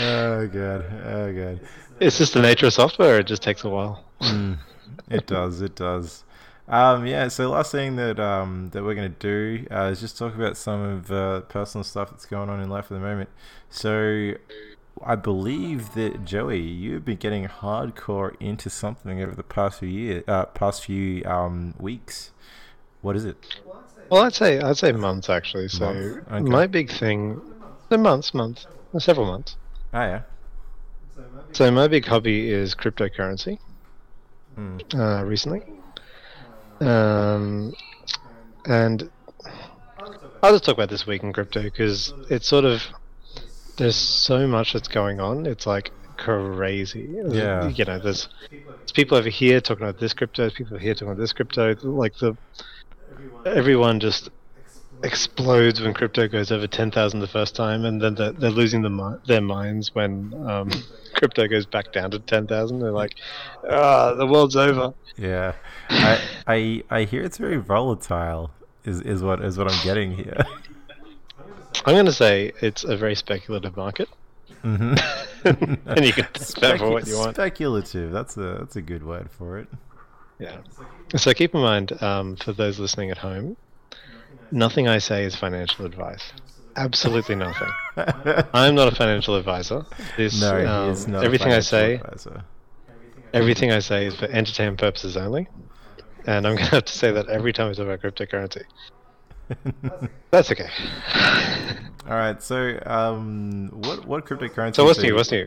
oh 0.00 0.46
god. 0.46 0.84
Oh 1.04 1.32
god. 1.32 1.60
It's 2.00 2.18
just 2.18 2.34
the 2.34 2.42
nature 2.42 2.66
of 2.66 2.72
software. 2.72 3.18
It 3.18 3.26
just 3.26 3.42
takes 3.42 3.64
a 3.64 3.68
while. 3.68 4.04
Mm, 4.20 4.58
it 5.10 5.26
does. 5.26 5.60
It 5.60 5.74
does. 5.74 6.24
Um, 6.68 7.06
yeah. 7.06 7.28
So 7.28 7.50
last 7.50 7.72
thing 7.72 7.96
that 7.96 8.20
um, 8.20 8.70
that 8.72 8.84
we're 8.84 8.94
gonna 8.94 9.08
do 9.08 9.66
uh, 9.70 9.90
is 9.92 10.00
just 10.00 10.18
talk 10.18 10.34
about 10.34 10.56
some 10.56 10.80
of 10.80 11.10
uh, 11.10 11.40
personal 11.42 11.82
stuff 11.82 12.10
that's 12.10 12.26
going 12.26 12.50
on 12.50 12.60
in 12.60 12.68
life 12.68 12.84
at 12.84 12.90
the 12.90 13.00
moment. 13.00 13.30
So 13.70 14.34
I 15.02 15.14
believe 15.14 15.94
that 15.94 16.24
Joey, 16.24 16.60
you've 16.60 17.04
been 17.04 17.16
getting 17.16 17.46
hardcore 17.46 18.34
into 18.40 18.68
something 18.68 19.22
over 19.22 19.34
the 19.34 19.42
past 19.42 19.80
few 19.80 19.88
years, 19.88 20.24
uh, 20.28 20.46
past 20.46 20.84
few 20.84 21.24
um, 21.24 21.74
weeks. 21.78 22.32
What 23.00 23.16
is 23.16 23.24
it? 23.24 23.36
Well, 24.10 24.22
I'd 24.22 24.34
say 24.34 24.60
I'd 24.60 24.76
say 24.76 24.92
months 24.92 25.30
actually. 25.30 25.68
So 25.68 25.92
Months, 25.92 26.18
okay. 26.30 26.40
my 26.40 26.66
big 26.66 26.90
thing, 26.90 27.40
the 27.88 27.98
months, 27.98 28.34
months, 28.34 28.66
uh, 28.94 28.98
several 28.98 29.26
months. 29.26 29.56
Ah, 29.92 30.04
yeah. 30.04 30.22
So 31.52 31.70
my 31.70 31.88
big 31.88 32.04
hobby 32.04 32.50
is 32.50 32.74
cryptocurrency. 32.74 33.58
Mm. 34.58 34.94
Uh, 34.94 35.24
recently, 35.24 35.62
um, 36.80 37.74
and 38.66 39.10
I'll 40.42 40.52
just 40.52 40.64
talk 40.64 40.74
about 40.74 40.90
this 40.90 41.06
week 41.06 41.22
in 41.22 41.32
crypto 41.32 41.62
because 41.62 42.12
it's 42.30 42.46
sort 42.46 42.64
of 42.64 42.82
there's 43.76 43.96
so 43.96 44.46
much 44.46 44.72
that's 44.72 44.88
going 44.88 45.20
on. 45.20 45.46
It's 45.46 45.66
like 45.66 45.90
crazy. 46.16 47.08
Yeah. 47.28 47.68
you 47.68 47.84
know, 47.84 47.98
there's, 47.98 48.28
there's 48.50 48.92
people 48.92 49.16
over 49.16 49.28
here 49.28 49.60
talking 49.60 49.84
about 49.84 50.00
this 50.00 50.12
crypto. 50.12 50.42
There's 50.42 50.54
people 50.54 50.78
here 50.78 50.94
talking 50.94 51.08
about 51.08 51.18
this 51.18 51.32
crypto. 51.32 51.74
Like 51.82 52.16
the 52.18 52.36
everyone 53.46 54.00
just 54.00 54.30
explodes 55.02 55.80
when 55.80 55.94
crypto 55.94 56.26
goes 56.28 56.50
over 56.50 56.66
10,000 56.66 57.20
the 57.20 57.26
first 57.26 57.54
time 57.54 57.84
and 57.84 58.00
then 58.00 58.14
they're, 58.14 58.32
they're 58.32 58.50
losing 58.50 58.82
the, 58.82 58.90
mi- 58.90 59.16
their 59.26 59.40
minds 59.40 59.94
when 59.94 60.32
um, 60.48 60.70
crypto 61.14 61.46
goes 61.46 61.66
back 61.66 61.92
down 61.92 62.10
to 62.10 62.18
10,000 62.18 62.80
they're 62.80 62.90
like 62.90 63.14
ah 63.70 64.14
the 64.14 64.26
world's 64.26 64.56
over 64.56 64.92
Yeah. 65.16 65.52
I, 65.88 66.20
I 66.46 66.82
I 66.90 67.04
hear 67.04 67.22
it's 67.22 67.38
very 67.38 67.56
volatile. 67.56 68.50
Is 68.84 69.00
is 69.00 69.22
what 69.22 69.44
is 69.44 69.56
what 69.58 69.70
I'm 69.70 69.80
getting 69.84 70.12
here. 70.12 70.36
i'm 71.86 71.94
going 71.94 72.06
to 72.06 72.12
say 72.12 72.52
it's 72.60 72.84
a 72.84 72.96
very 72.96 73.14
speculative 73.14 73.76
market 73.76 74.08
hmm 74.62 74.94
and 75.44 76.04
you 76.04 76.12
can 76.12 76.26
spend 76.36 76.78
for 76.78 76.90
what 76.90 77.06
you 77.06 77.16
want 77.16 77.34
Speculative. 77.36 78.10
That's 78.12 78.36
a 78.36 78.56
that's 78.60 78.76
a 78.76 78.82
good 78.82 79.04
word 79.04 79.30
for 79.30 79.58
it. 79.58 79.68
yeah 80.40 80.58
so 81.16 81.32
keep 81.34 81.54
in 81.54 81.60
mind 81.60 82.00
um, 82.02 82.36
for 82.36 82.52
those 82.52 82.78
listening 82.80 83.10
at 83.10 83.18
home 83.18 83.56
nothing 84.50 84.88
i 84.88 84.98
say 84.98 85.24
is 85.24 85.34
financial 85.36 85.84
advice 85.84 86.32
absolutely 86.76 87.34
nothing 87.34 87.68
i'm 88.54 88.74
not 88.74 88.88
a 88.88 88.94
financial 88.94 89.36
advisor 89.36 89.84
this 90.16 90.40
no, 90.40 90.66
um, 90.66 90.84
he 90.84 90.92
is 90.92 91.06
not. 91.08 91.22
a 91.22 91.26
everything 91.26 91.52
i 91.52 91.60
say 91.60 91.94
advisor. 91.94 92.44
Everything 93.34 93.70
I 93.72 93.80
say 93.80 94.06
is 94.06 94.16
for 94.16 94.24
entertainment 94.26 94.78
purposes 94.78 95.16
only, 95.16 95.48
and 96.26 96.46
I'm 96.46 96.56
gonna 96.56 96.68
have 96.70 96.86
to 96.86 96.92
say 96.92 97.12
that 97.12 97.28
every 97.28 97.52
time 97.52 97.70
I 97.70 97.74
talk 97.74 97.84
about 97.84 98.00
cryptocurrency. 98.00 98.62
That's 100.30 100.50
okay. 100.50 100.68
All 102.06 102.16
right. 102.16 102.42
So, 102.42 102.78
um, 102.86 103.68
what 103.72 104.06
what 104.06 104.26
cryptocurrency? 104.26 104.76
So 104.76 104.84
what's 104.84 105.02
new? 105.02 105.14
What's 105.14 105.30
new? 105.30 105.46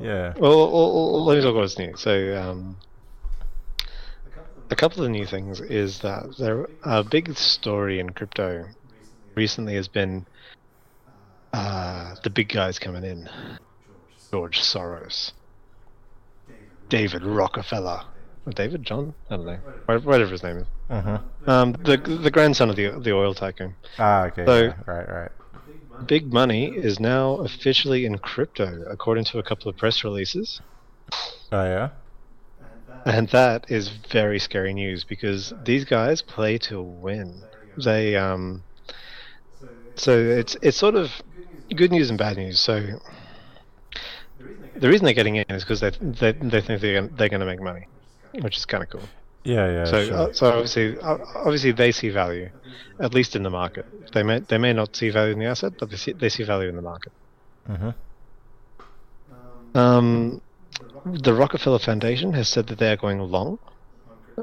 Yeah. 0.00 0.32
Well, 0.38 0.72
well, 0.72 0.94
well, 0.94 1.24
let 1.26 1.36
me 1.36 1.42
talk 1.42 1.50
about 1.50 1.60
what's 1.60 1.78
new. 1.78 1.94
So, 1.96 2.40
um, 2.40 2.76
a 4.72 4.76
couple 4.76 5.04
of 5.04 5.10
new 5.10 5.26
things 5.26 5.60
is 5.60 6.00
that 6.00 6.36
there 6.38 6.66
a 6.82 7.04
big 7.04 7.36
story 7.36 8.00
in 8.00 8.10
crypto 8.10 8.66
recently 9.34 9.74
has 9.74 9.86
been 9.86 10.26
uh, 11.52 12.14
the 12.24 12.30
big 12.30 12.48
guys 12.48 12.78
coming 12.78 13.04
in. 13.04 13.28
George 14.30 14.60
Soros, 14.62 15.32
David 16.88 17.22
Rockefeller, 17.22 18.00
David 18.48 18.82
John, 18.82 19.12
I 19.28 19.36
don't 19.36 19.44
know, 19.44 19.58
whatever 19.84 20.30
his 20.30 20.42
name 20.42 20.56
is. 20.56 20.66
Uh 20.88 21.00
huh. 21.02 21.18
Um, 21.46 21.72
the 21.84 21.98
the 21.98 22.30
grandson 22.30 22.70
of 22.70 22.76
the 22.76 22.98
the 22.98 23.12
oil 23.12 23.34
tycoon. 23.34 23.74
Ah, 23.98 24.24
okay. 24.26 24.46
So- 24.46 24.62
yeah, 24.62 24.74
Right. 24.86 25.06
Right. 25.08 25.30
big 26.06 26.32
money 26.32 26.74
is 26.74 26.98
now 26.98 27.34
officially 27.36 28.06
in 28.06 28.16
crypto, 28.18 28.84
according 28.88 29.24
to 29.24 29.38
a 29.38 29.42
couple 29.42 29.68
of 29.68 29.76
press 29.76 30.02
releases. 30.02 30.62
Oh 31.52 31.64
yeah. 31.64 31.90
And 33.04 33.28
that 33.30 33.70
is 33.70 33.88
very 33.88 34.38
scary 34.38 34.72
news 34.74 35.04
because 35.04 35.52
these 35.64 35.84
guys 35.84 36.22
play 36.22 36.58
to 36.58 36.80
win. 36.80 37.42
They 37.76 38.16
um 38.16 38.62
so 39.96 40.18
it's 40.18 40.56
it's 40.62 40.76
sort 40.76 40.94
of 40.94 41.10
good 41.74 41.90
news 41.90 42.10
and 42.10 42.18
bad 42.18 42.36
news. 42.36 42.60
So 42.60 43.00
the 44.76 44.88
reason 44.88 45.04
they're 45.04 45.14
getting 45.14 45.36
in 45.36 45.44
is 45.48 45.64
because 45.64 45.80
they, 45.80 45.90
they 46.00 46.32
they 46.32 46.60
think 46.60 46.80
they're 46.80 46.94
gonna, 47.00 47.16
they're 47.16 47.28
going 47.28 47.40
to 47.40 47.46
make 47.46 47.60
money, 47.60 47.86
which 48.40 48.56
is 48.56 48.64
kind 48.64 48.82
of 48.82 48.90
cool. 48.90 49.08
Yeah, 49.44 49.70
yeah. 49.70 49.84
so 49.84 50.04
sure. 50.04 50.16
uh, 50.16 50.32
so 50.32 50.46
obviously 50.48 50.98
uh, 50.98 51.18
obviously 51.34 51.72
they 51.72 51.92
see 51.92 52.10
value, 52.10 52.50
at 53.00 53.14
least 53.14 53.36
in 53.36 53.42
the 53.42 53.50
market. 53.50 53.86
They 54.12 54.22
may 54.22 54.40
they 54.40 54.58
may 54.58 54.72
not 54.72 54.94
see 54.96 55.10
value 55.10 55.32
in 55.32 55.38
the 55.38 55.46
asset, 55.46 55.72
but 55.78 55.90
they 55.90 55.96
see 55.96 56.12
they 56.12 56.28
see 56.28 56.44
value 56.44 56.68
in 56.68 56.76
the 56.76 56.82
market. 56.82 57.12
hmm 57.66 57.90
Um, 59.74 60.40
the 61.04 61.34
Rockefeller 61.34 61.78
Foundation 61.78 62.32
has 62.34 62.48
said 62.48 62.66
that 62.68 62.78
they 62.78 62.92
are 62.92 62.96
going 62.96 63.18
long 63.18 63.58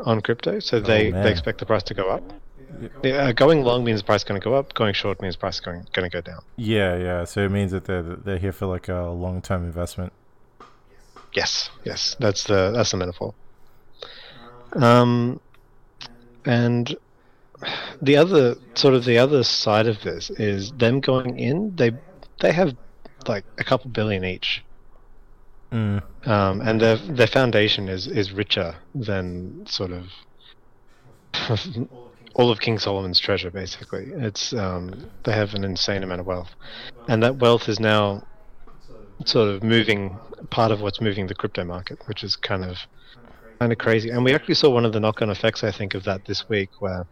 on 0.06 0.22
crypto, 0.22 0.60
so 0.60 0.80
they, 0.80 1.12
man. 1.12 1.24
they 1.24 1.32
expect 1.32 1.60
the 1.60 1.66
price 1.66 1.84
to 1.84 1.94
go 1.94 2.10
up. 2.10 2.24
Yeah. 2.28 2.36
Yeah, 3.04 3.12
uh, 3.16 3.32
going 3.32 3.64
long 3.64 3.84
means 3.84 4.00
the 4.00 4.06
price 4.06 4.22
is 4.22 4.26
going 4.26 4.40
to 4.40 4.44
go 4.44 4.54
up. 4.54 4.74
Going 4.74 4.94
short 4.94 5.22
means 5.22 5.36
the 5.36 5.40
price 5.40 5.56
is 5.56 5.62
going 5.62 5.86
going 5.92 6.10
to 6.10 6.16
go 6.16 6.22
down. 6.22 6.42
Yeah, 6.56 6.98
yeah. 6.98 7.24
So 7.26 7.44
it 7.44 7.52
means 7.52 7.72
that 7.72 7.86
they're 7.86 8.04
they're 8.04 8.38
here 8.38 8.52
for 8.52 8.68
like 8.68 8.88
a 8.88 9.10
long 9.10 9.42
term 9.42 9.66
investment. 9.66 10.14
Yes, 11.34 11.70
yes, 11.84 12.16
that's 12.20 12.44
the 12.46 12.72
that's 12.72 12.92
the 12.92 12.98
metaphor. 12.98 13.34
Um, 14.74 15.42
and 16.46 16.96
the 18.02 18.18
other 18.18 18.56
sort 18.76 18.94
of 18.94 19.06
the 19.06 19.18
other 19.18 19.44
side 19.44 19.88
of 19.88 20.02
this 20.02 20.30
is 20.30 20.72
them 20.72 21.00
going 21.00 21.40
in. 21.40 21.76
They 21.76 21.92
they 22.40 22.54
have 22.54 22.76
like 23.28 23.46
a 23.58 23.64
couple 23.64 23.90
billion 23.92 24.24
each, 24.24 24.64
Mm. 25.72 26.02
um, 26.28 26.62
and 26.62 26.82
their 26.82 26.96
their 26.96 27.28
foundation 27.28 27.90
is 27.90 28.08
is 28.08 28.32
richer 28.32 28.76
than 28.96 29.66
sort 29.68 29.92
of 29.92 30.08
all 32.34 32.50
of 32.50 32.60
King 32.60 32.80
Solomon's 32.80 33.20
treasure. 33.20 33.52
Basically, 33.52 34.06
it's 34.16 34.54
um, 34.54 35.10
they 35.24 35.34
have 35.34 35.54
an 35.54 35.64
insane 35.64 36.04
amount 36.04 36.22
of 36.22 36.28
wealth, 36.28 36.50
and 37.08 37.22
that 37.22 37.38
wealth 37.38 37.70
is 37.70 37.80
now 37.80 38.26
sort 39.26 39.50
of 39.50 39.64
moving 39.64 40.18
part 40.50 40.72
of 40.72 40.82
what's 40.82 41.02
moving 41.02 41.28
the 41.28 41.36
crypto 41.36 41.64
market, 41.64 42.00
which 42.08 42.24
is 42.24 42.36
kind 42.36 42.64
of 42.64 42.78
kind 43.60 43.72
of 43.72 43.78
crazy. 43.78 44.10
And 44.10 44.24
we 44.24 44.34
actually 44.34 44.56
saw 44.56 44.70
one 44.70 44.86
of 44.86 44.94
the 44.94 45.00
knock-on 45.00 45.30
effects, 45.30 45.64
I 45.64 45.72
think, 45.72 45.94
of 45.94 46.04
that 46.06 46.26
this 46.26 46.48
week, 46.50 46.70
where 46.80 47.06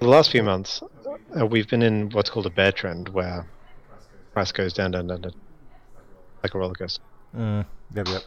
the 0.00 0.08
last 0.08 0.30
few 0.30 0.42
months 0.42 0.82
uh, 1.38 1.46
we've 1.46 1.68
been 1.68 1.82
in 1.82 2.10
what's 2.10 2.28
called 2.28 2.46
a 2.46 2.50
bear 2.50 2.72
trend, 2.72 3.08
where 3.08 3.46
price 4.32 4.52
goes 4.52 4.72
down, 4.72 4.90
down, 4.90 5.06
down, 5.06 5.22
down 5.22 5.32
like 6.42 6.54
a 6.54 6.58
roller 6.58 6.74
coaster. 6.74 7.02
Mm. 7.36 7.66
Yep, 7.94 8.08
yep. 8.08 8.22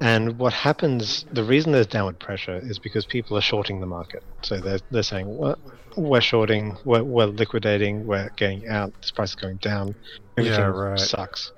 And 0.00 0.38
what 0.38 0.54
happens, 0.54 1.26
the 1.30 1.44
reason 1.44 1.72
there's 1.72 1.86
downward 1.86 2.18
pressure 2.18 2.56
is 2.56 2.78
because 2.78 3.04
people 3.04 3.36
are 3.36 3.42
shorting 3.42 3.80
the 3.80 3.86
market. 3.86 4.22
So 4.42 4.58
they're, 4.58 4.78
they're 4.90 5.02
saying, 5.02 5.36
well, 5.36 5.58
we're 5.96 6.22
shorting, 6.22 6.76
we're, 6.84 7.02
we're 7.02 7.26
liquidating, 7.26 8.06
we're 8.06 8.30
getting 8.36 8.66
out, 8.66 8.94
this 9.02 9.10
price 9.10 9.30
is 9.30 9.34
going 9.34 9.56
down, 9.56 9.94
everything 10.38 10.58
Yeah, 10.58 10.66
right. 10.68 10.98
sucks. 10.98 11.52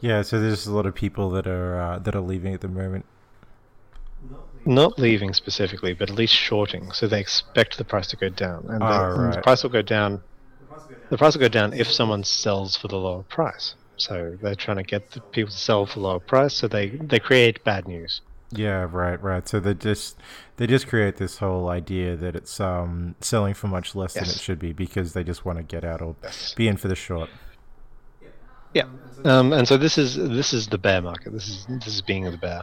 Yeah, 0.00 0.22
so 0.22 0.40
there's 0.40 0.66
a 0.66 0.74
lot 0.74 0.86
of 0.86 0.94
people 0.94 1.30
that 1.30 1.46
are 1.46 1.80
uh, 1.80 1.98
that 2.00 2.14
are 2.14 2.20
leaving 2.20 2.52
at 2.52 2.60
the 2.60 2.68
moment. 2.68 3.06
Not 4.66 4.98
leaving 4.98 5.32
specifically, 5.32 5.94
but 5.94 6.10
at 6.10 6.16
least 6.16 6.34
shorting. 6.34 6.90
So 6.92 7.06
they 7.06 7.20
expect 7.20 7.78
the 7.78 7.84
price 7.84 8.08
to 8.08 8.16
go 8.16 8.28
down. 8.28 8.66
And, 8.68 8.80
the, 8.80 8.84
Ah, 8.84 9.14
and 9.14 9.32
the 9.32 9.40
price 9.40 9.62
will 9.62 9.70
go 9.70 9.82
down. 9.82 10.22
The 11.08 11.16
price 11.16 11.34
will 11.34 11.40
go 11.40 11.48
down 11.48 11.72
if 11.72 11.90
someone 11.90 12.24
sells 12.24 12.76
for 12.76 12.88
the 12.88 12.96
lower 12.96 13.22
price. 13.22 13.74
So 13.96 14.36
they're 14.40 14.54
trying 14.54 14.76
to 14.78 14.82
get 14.82 15.10
the 15.12 15.20
people 15.20 15.50
to 15.50 15.56
sell 15.56 15.86
for 15.86 15.98
a 16.00 16.02
lower 16.02 16.20
price, 16.20 16.54
so 16.54 16.68
they, 16.68 16.88
they 16.88 17.18
create 17.18 17.64
bad 17.64 17.88
news. 17.88 18.20
Yeah, 18.52 18.86
right, 18.90 19.20
right. 19.22 19.48
So 19.48 19.58
they 19.58 19.74
just 19.74 20.16
they 20.56 20.66
just 20.68 20.86
create 20.86 21.16
this 21.16 21.38
whole 21.38 21.68
idea 21.68 22.14
that 22.16 22.36
it's 22.36 22.60
um 22.60 23.16
selling 23.20 23.54
for 23.54 23.66
much 23.66 23.96
less 23.96 24.14
than 24.14 24.22
it 24.24 24.38
should 24.38 24.60
be 24.60 24.72
because 24.72 25.14
they 25.14 25.24
just 25.24 25.44
want 25.44 25.58
to 25.58 25.64
get 25.64 25.84
out 25.84 26.00
or 26.00 26.14
Yes. 26.22 26.54
be 26.54 26.68
in 26.68 26.76
for 26.76 26.86
the 26.86 26.94
short. 26.94 27.28
Yeah. 28.72 28.84
Um, 29.24 29.52
and 29.52 29.66
so 29.66 29.76
this 29.76 29.98
is 29.98 30.14
this 30.14 30.52
is 30.52 30.68
the 30.68 30.78
bear 30.78 31.02
market. 31.02 31.32
This 31.32 31.48
is 31.48 31.66
this 31.68 31.88
is 31.88 32.02
being 32.02 32.24
the 32.24 32.36
bear. 32.36 32.62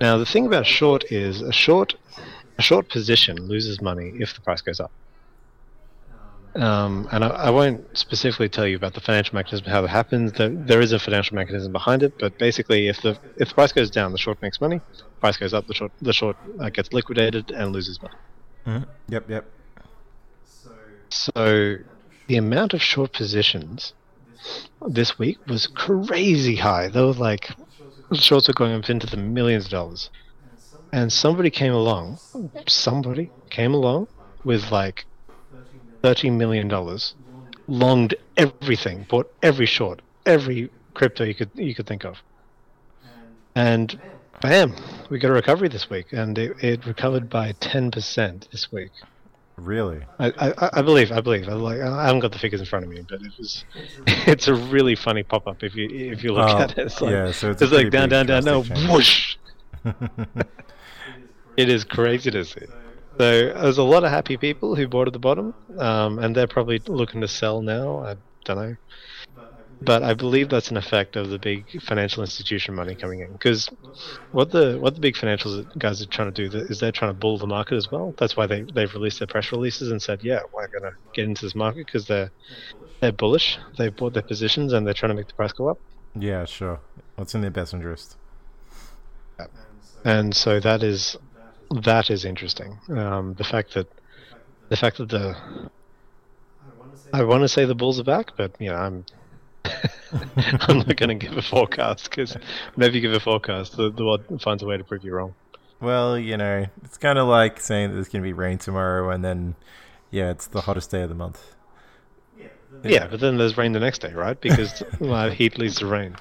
Now 0.00 0.18
the 0.18 0.26
thing 0.26 0.46
about 0.46 0.66
short 0.66 1.04
is 1.12 1.40
a 1.40 1.52
short 1.52 1.94
a 2.58 2.62
short 2.62 2.88
position 2.88 3.36
loses 3.46 3.80
money 3.80 4.12
if 4.18 4.34
the 4.34 4.40
price 4.40 4.60
goes 4.60 4.80
up. 4.80 4.90
Um, 6.56 7.08
and 7.12 7.24
I, 7.24 7.28
I 7.28 7.50
won't 7.50 7.96
specifically 7.96 8.48
tell 8.48 8.66
you 8.66 8.76
about 8.76 8.94
the 8.94 9.00
financial 9.00 9.36
mechanism 9.36 9.66
how 9.70 9.82
that 9.82 9.88
happens. 9.88 10.32
There, 10.32 10.50
there 10.50 10.80
is 10.80 10.92
a 10.92 10.98
financial 10.98 11.36
mechanism 11.36 11.72
behind 11.72 12.02
it, 12.02 12.14
but 12.18 12.36
basically, 12.38 12.88
if 12.88 13.00
the 13.02 13.18
if 13.36 13.48
the 13.48 13.54
price 13.54 13.72
goes 13.72 13.90
down, 13.90 14.12
the 14.12 14.18
short 14.18 14.38
makes 14.42 14.60
money. 14.60 14.82
Price 15.20 15.36
goes 15.36 15.54
up, 15.54 15.66
the 15.66 15.74
short 15.74 15.92
the 16.00 16.12
short 16.12 16.36
uh, 16.60 16.70
gets 16.70 16.92
liquidated 16.92 17.50
and 17.50 17.72
loses 17.72 18.00
money. 18.02 18.16
hmm 18.66 18.84
Yep, 19.08 19.30
yep. 19.30 19.46
So 21.10 21.76
the 22.28 22.36
amount 22.36 22.72
of 22.74 22.82
short 22.82 23.12
positions 23.12 23.94
this 24.88 25.18
week 25.18 25.38
was 25.46 25.66
crazy 25.66 26.56
high. 26.56 26.88
They 26.88 27.00
were 27.02 27.12
like 27.14 27.50
shorts 28.14 28.48
were 28.48 28.54
going 28.54 28.74
up 28.74 28.90
into 28.90 29.06
the 29.06 29.16
millions 29.18 29.66
of 29.66 29.72
dollars. 29.72 30.10
And 30.92 31.12
somebody 31.12 31.50
came 31.50 31.74
along, 31.74 32.20
somebody 32.68 33.32
came 33.50 33.74
along 33.74 34.08
with 34.44 34.70
like 34.72 35.06
thirty 36.02 36.30
million 36.30 36.68
dollars, 36.68 37.14
longed 37.66 38.14
everything, 38.36 39.06
bought 39.08 39.32
every 39.42 39.66
short, 39.66 40.00
every 40.26 40.70
crypto 40.94 41.24
you 41.24 41.34
could 41.34 41.50
you 41.54 41.74
could 41.74 41.86
think 41.86 42.04
of. 42.04 42.18
And 43.54 43.98
bam, 44.40 44.74
we 45.10 45.18
got 45.18 45.30
a 45.30 45.34
recovery 45.34 45.68
this 45.68 45.90
week, 45.90 46.12
and 46.12 46.38
it, 46.38 46.56
it 46.62 46.86
recovered 46.86 47.28
by 47.28 47.52
ten 47.60 47.90
percent 47.90 48.48
this 48.52 48.70
week. 48.70 48.90
Really? 49.56 50.00
I, 50.20 50.28
I, 50.38 50.70
I 50.74 50.82
believe, 50.82 51.10
I 51.10 51.20
believe. 51.20 51.48
I 51.48 51.54
like. 51.54 51.80
I 51.80 52.06
haven't 52.06 52.20
got 52.20 52.30
the 52.30 52.38
figures 52.38 52.60
in 52.60 52.66
front 52.66 52.84
of 52.84 52.90
me, 52.92 53.04
but 53.08 53.20
it 53.22 53.32
was. 53.36 53.64
It's 54.28 54.46
a 54.46 54.54
really 54.54 54.94
funny 54.94 55.24
pop 55.24 55.48
up 55.48 55.64
if 55.64 55.74
you 55.74 55.88
if 55.90 56.22
you 56.22 56.32
look 56.32 56.48
Oh, 56.48 56.58
at 56.58 56.78
it. 56.78 56.86
It's 56.86 57.00
like, 57.00 57.10
yeah, 57.10 57.32
so 57.32 57.50
it's 57.50 57.60
it's 57.62 57.72
like 57.72 57.90
down, 57.90 58.08
down, 58.08 58.26
down. 58.26 58.44
No, 58.44 58.62
change. 58.62 58.88
whoosh! 58.88 59.36
It 61.56 61.68
is 61.68 61.82
crazy 61.82 62.30
to 62.30 62.44
see. 62.44 62.66
So 63.18 63.52
there's 63.52 63.78
a 63.78 63.82
lot 63.82 64.04
of 64.04 64.10
happy 64.10 64.36
people 64.36 64.76
who 64.76 64.86
bought 64.86 65.08
at 65.08 65.12
the 65.12 65.18
bottom, 65.18 65.52
um, 65.76 66.20
and 66.20 66.36
they're 66.36 66.46
probably 66.46 66.80
looking 66.86 67.20
to 67.22 67.28
sell 67.28 67.62
now. 67.62 67.98
I 67.98 68.14
don't 68.44 68.56
know, 68.56 68.76
but 69.82 70.04
I 70.04 70.14
believe 70.14 70.48
that's 70.48 70.70
an 70.70 70.76
effect 70.76 71.16
of 71.16 71.28
the 71.28 71.38
big 71.38 71.82
financial 71.82 72.22
institution 72.22 72.74
money 72.74 72.94
coming 72.94 73.20
in. 73.20 73.32
Because 73.32 73.68
what 74.30 74.52
the 74.52 74.78
what 74.78 74.94
the 74.94 75.00
big 75.00 75.16
financial 75.16 75.64
guys 75.78 76.00
are 76.00 76.06
trying 76.06 76.32
to 76.32 76.48
do 76.48 76.58
is 76.58 76.78
they're 76.78 76.92
trying 76.92 77.10
to 77.10 77.18
bull 77.18 77.38
the 77.38 77.46
market 77.46 77.74
as 77.74 77.90
well. 77.90 78.14
That's 78.18 78.36
why 78.36 78.46
they 78.46 78.62
they've 78.62 78.92
released 78.94 79.18
their 79.18 79.26
press 79.26 79.50
releases 79.50 79.90
and 79.90 80.00
said, 80.00 80.22
yeah, 80.22 80.40
we're 80.52 80.68
gonna 80.68 80.92
get 81.12 81.24
into 81.24 81.44
this 81.44 81.56
market 81.56 81.86
because 81.86 82.06
they're 82.06 82.30
they're 83.00 83.10
bullish. 83.10 83.58
They've 83.76 83.94
bought 83.94 84.14
their 84.14 84.22
positions 84.22 84.72
and 84.72 84.86
they're 84.86 84.94
trying 84.94 85.10
to 85.10 85.16
make 85.16 85.26
the 85.26 85.34
price 85.34 85.52
go 85.52 85.68
up. 85.68 85.78
yeah, 86.14 86.44
sure. 86.44 86.80
What's 87.16 87.34
in 87.34 87.40
their 87.40 87.50
best 87.50 87.74
interest? 87.74 88.16
and 90.04 90.34
so 90.34 90.60
that 90.60 90.82
is 90.82 91.16
that 91.70 92.10
is 92.10 92.24
interesting. 92.24 92.78
Um, 92.90 93.34
the 93.34 93.44
fact 93.44 93.74
that 93.74 93.88
the 94.68 94.76
fact 94.76 94.98
that 94.98 95.08
the 95.08 95.36
I 97.12 97.24
want 97.24 97.42
to 97.42 97.48
say 97.48 97.64
the 97.64 97.74
Bulls 97.74 97.98
are 98.00 98.04
back, 98.04 98.36
but 98.36 98.52
you 98.58 98.70
know 98.70 98.76
I'm 98.76 99.04
I'm 99.64 100.78
not 100.78 100.96
going 100.96 101.18
to 101.18 101.26
give 101.26 101.36
a 101.36 101.42
forecast 101.42 102.10
because 102.10 102.36
whenever 102.74 102.94
you 102.94 103.00
give 103.00 103.12
a 103.12 103.20
forecast, 103.20 103.76
the 103.76 103.90
the 103.90 104.04
world 104.04 104.24
finds 104.40 104.62
a 104.62 104.66
way 104.66 104.76
to 104.76 104.84
prove 104.84 105.04
you 105.04 105.14
wrong. 105.14 105.34
Well, 105.80 106.18
you 106.18 106.36
know, 106.36 106.66
it's 106.84 106.98
kind 106.98 107.18
of 107.18 107.28
like 107.28 107.60
saying 107.60 107.90
that 107.90 107.94
there's 107.94 108.08
going 108.08 108.22
to 108.22 108.26
be 108.26 108.32
rain 108.32 108.58
tomorrow, 108.58 109.10
and 109.10 109.24
then, 109.24 109.54
yeah, 110.10 110.30
it's 110.30 110.48
the 110.48 110.62
hottest 110.62 110.90
day 110.90 111.02
of 111.02 111.08
the 111.08 111.14
month. 111.14 111.54
Yeah, 112.82 113.06
but 113.08 113.20
then 113.20 113.38
there's 113.38 113.56
rain 113.56 113.72
the 113.72 113.80
next 113.80 114.00
day, 114.00 114.12
right? 114.12 114.40
Because 114.40 114.82
well, 115.00 115.30
heat 115.30 115.58
leads 115.58 115.76
to 115.76 115.86
rain. 115.86 116.16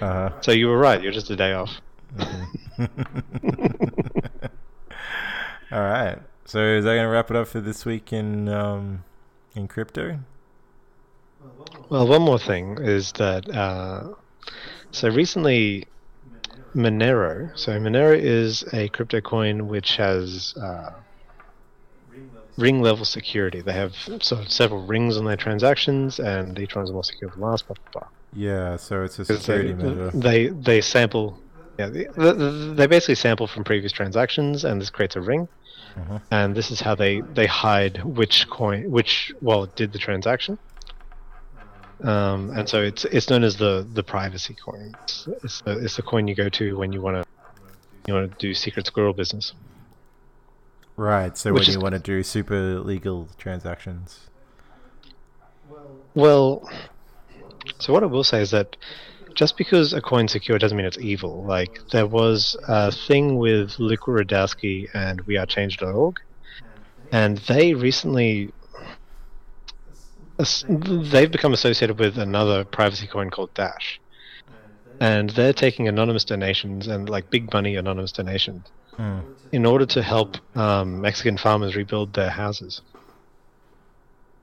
Uh 0.00 0.30
So 0.42 0.52
you 0.52 0.68
were 0.68 0.78
right. 0.78 1.02
You're 1.02 1.12
just 1.12 1.30
a 1.30 1.36
day 1.36 1.52
off. 1.52 1.70
huh. 2.18 2.46
All 5.72 5.80
right. 5.80 6.18
So 6.44 6.60
is 6.60 6.84
that 6.84 6.90
going 6.90 7.04
to 7.04 7.08
wrap 7.08 7.30
it 7.30 7.36
up 7.36 7.48
for 7.48 7.60
this 7.60 7.86
week 7.86 8.12
in 8.12 8.48
um, 8.48 9.04
in 9.54 9.68
crypto? 9.68 10.18
Well, 11.88 12.06
one 12.06 12.22
more 12.22 12.38
thing 12.38 12.78
is 12.78 13.12
that 13.12 13.48
uh, 13.48 14.08
so 14.90 15.08
recently 15.08 15.86
Monero. 16.74 17.56
So 17.56 17.72
Monero 17.78 18.18
is 18.18 18.64
a 18.74 18.88
crypto 18.90 19.22
coin 19.22 19.68
which 19.68 19.96
has 19.96 20.54
uh, 20.56 20.92
ring 22.58 22.82
level 22.82 23.06
security. 23.06 23.62
They 23.62 23.72
have 23.72 23.94
sort 23.94 24.32
of 24.32 24.50
several 24.50 24.84
rings 24.86 25.16
on 25.16 25.24
their 25.24 25.36
transactions, 25.36 26.20
and 26.20 26.58
each 26.58 26.76
one's 26.76 26.92
more 26.92 27.04
secure 27.04 27.30
than 27.30 27.40
the 27.40 27.46
last. 27.46 27.66
Blah, 27.66 27.76
blah, 27.92 28.00
blah. 28.02 28.08
Yeah. 28.34 28.76
So 28.76 29.04
it's 29.04 29.18
a 29.18 29.24
security 29.24 29.72
they, 29.72 29.82
measure. 29.82 30.10
they 30.12 30.46
they 30.48 30.80
sample. 30.82 31.38
Yeah, 31.78 31.88
they, 31.88 32.04
they 32.74 32.86
basically 32.86 33.14
sample 33.14 33.46
from 33.46 33.64
previous 33.64 33.92
transactions, 33.92 34.64
and 34.64 34.78
this 34.78 34.90
creates 34.90 35.16
a 35.16 35.22
ring. 35.22 35.48
Mhm. 35.96 36.22
And 36.30 36.54
this 36.54 36.70
is 36.70 36.80
how 36.80 36.94
they, 36.94 37.20
they 37.20 37.46
hide 37.46 38.02
which 38.04 38.48
coin, 38.48 38.90
which 38.90 39.32
wallet 39.40 39.74
did 39.76 39.92
the 39.92 39.98
transaction. 39.98 40.58
um, 42.02 42.50
and 42.56 42.68
so 42.68 42.82
it's 42.82 43.04
it's 43.06 43.28
known 43.30 43.44
as 43.44 43.56
the 43.56 43.86
the 43.92 44.02
privacy 44.02 44.54
coin. 44.54 44.94
It's, 45.04 45.28
it's, 45.44 45.60
the, 45.60 45.78
it's 45.84 45.96
the 45.96 46.02
coin 46.02 46.26
you 46.28 46.34
go 46.34 46.48
to 46.48 46.76
when 46.76 46.92
you 46.92 47.00
want 47.00 47.22
to 47.22 47.28
you 48.06 48.14
want 48.14 48.32
to 48.32 48.38
do 48.46 48.54
secret 48.54 48.86
squirrel 48.86 49.12
business. 49.12 49.52
Right. 50.96 51.36
So 51.38 51.52
Which 51.52 51.60
when 51.62 51.68
is- 51.68 51.74
you 51.76 51.80
want 51.80 51.94
to 51.94 52.00
do 52.00 52.22
super 52.22 52.80
legal 52.80 53.28
transactions. 53.38 54.28
Well, 56.14 56.68
so 57.78 57.92
what 57.92 58.02
I 58.02 58.06
will 58.06 58.24
say 58.24 58.42
is 58.42 58.50
that 58.50 58.76
just 59.34 59.56
because 59.56 59.92
a 59.92 60.00
coin's 60.00 60.32
secure 60.32 60.58
doesn't 60.58 60.76
mean 60.76 60.86
it's 60.86 60.98
evil. 60.98 61.44
Like 61.44 61.80
there 61.90 62.06
was 62.06 62.56
a 62.68 62.92
thing 62.92 63.36
with 63.36 63.78
Luke 63.78 64.02
Rudkowski 64.02 64.88
and 64.94 65.24
WeAreChange.org, 65.26 66.20
and 67.10 67.38
they 67.38 67.74
recently 67.74 68.52
they've 70.68 71.30
become 71.30 71.52
associated 71.52 71.98
with 71.98 72.18
another 72.18 72.64
privacy 72.64 73.06
coin 73.06 73.30
called 73.30 73.52
Dash, 73.54 74.00
and 75.00 75.30
they're 75.30 75.52
taking 75.52 75.88
anonymous 75.88 76.24
donations 76.24 76.86
and 76.86 77.08
like 77.08 77.30
big 77.30 77.52
money 77.52 77.76
anonymous 77.76 78.12
donations 78.12 78.66
Hmm. 78.96 79.20
in 79.52 79.64
order 79.64 79.86
to 79.86 80.02
help 80.02 80.36
um, 80.54 81.00
Mexican 81.00 81.38
farmers 81.38 81.74
rebuild 81.74 82.12
their 82.12 82.28
houses. 82.28 82.82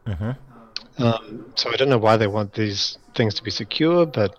Mm-hmm. 0.08 1.04
Um, 1.04 1.46
so 1.54 1.72
I 1.72 1.76
don't 1.76 1.90
know 1.90 2.00
why 2.00 2.18
they 2.18 2.26
want 2.26 2.54
these 2.54 2.98
things 3.16 3.36
to 3.36 3.44
be 3.44 3.52
secure, 3.52 4.08
but 4.08 4.36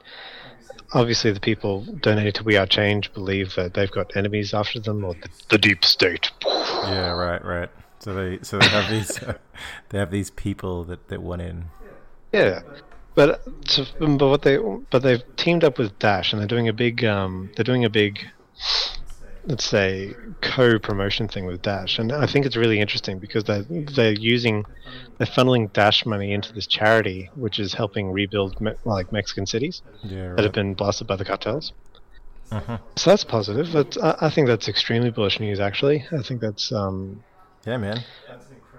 obviously 0.92 1.32
the 1.32 1.40
people 1.40 1.84
donating 2.00 2.32
to 2.32 2.44
We 2.44 2.56
Are 2.56 2.66
Change 2.66 3.12
believe 3.12 3.54
that 3.54 3.74
they've 3.74 3.90
got 3.90 4.16
enemies 4.16 4.54
after 4.54 4.80
them, 4.80 5.04
or 5.04 5.14
the, 5.14 5.28
the 5.50 5.58
deep 5.58 5.84
state. 5.84 6.30
Yeah. 6.44 7.10
Right. 7.10 7.44
Right. 7.44 7.70
So 8.00 8.14
they 8.14 8.42
so 8.42 8.58
they 8.58 8.68
have 8.68 8.90
these 8.90 9.20
they 9.90 9.98
have 9.98 10.10
these 10.10 10.30
people 10.30 10.84
that 10.84 11.08
that 11.08 11.22
want 11.22 11.42
in. 11.42 11.66
Yeah, 12.32 12.60
but 13.14 13.42
so, 13.66 13.84
but 13.98 14.28
what 14.28 14.42
they 14.42 14.58
but 14.90 15.02
they've 15.02 15.22
teamed 15.36 15.64
up 15.64 15.78
with 15.78 15.98
Dash, 15.98 16.32
and 16.32 16.40
they're 16.40 16.48
doing 16.48 16.68
a 16.68 16.72
big 16.72 17.04
um 17.04 17.50
they're 17.56 17.64
doing 17.64 17.84
a 17.84 17.90
big 17.90 18.26
let's 19.44 19.64
say 19.64 20.14
co-promotion 20.42 21.28
thing 21.28 21.46
with 21.46 21.62
Dash, 21.62 21.98
and 21.98 22.12
I 22.12 22.26
think 22.26 22.46
it's 22.46 22.56
really 22.56 22.80
interesting 22.80 23.18
because 23.18 23.44
they 23.44 23.62
they're 23.94 24.12
using 24.12 24.64
they're 25.18 25.26
funneling 25.26 25.72
Dash 25.72 26.04
money 26.06 26.32
into 26.32 26.52
this 26.52 26.66
charity, 26.66 27.30
which 27.34 27.58
is 27.58 27.74
helping 27.74 28.10
rebuild 28.12 28.60
me- 28.60 28.72
like 28.84 29.12
Mexican 29.12 29.46
cities 29.46 29.82
Yeah. 30.02 30.34
that 30.34 30.44
have 30.44 30.52
been 30.52 30.74
blasted 30.74 31.06
by 31.06 31.16
the 31.16 31.24
cartels. 31.24 31.72
Mhm. 32.50 32.80
So 32.96 33.10
that's 33.10 33.24
positive. 33.24 33.70
But 33.72 33.96
I, 34.02 34.26
I 34.26 34.30
think 34.30 34.46
that's 34.48 34.68
extremely 34.68 35.10
bullish 35.10 35.38
news. 35.40 35.60
Actually, 35.60 36.04
I 36.12 36.22
think 36.22 36.40
that's 36.40 36.72
um, 36.72 37.22
Yeah, 37.66 37.76
man. 37.76 38.02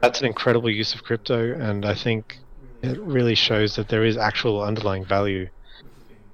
that's 0.01 0.19
an 0.21 0.27
incredible 0.27 0.69
use 0.69 0.93
of 0.93 1.03
crypto, 1.03 1.53
and 1.53 1.85
I 1.85 1.93
think 1.95 2.37
it 2.81 2.99
really 2.99 3.35
shows 3.35 3.75
that 3.75 3.87
there 3.89 4.03
is 4.03 4.17
actual 4.17 4.61
underlying 4.61 5.05
value, 5.05 5.47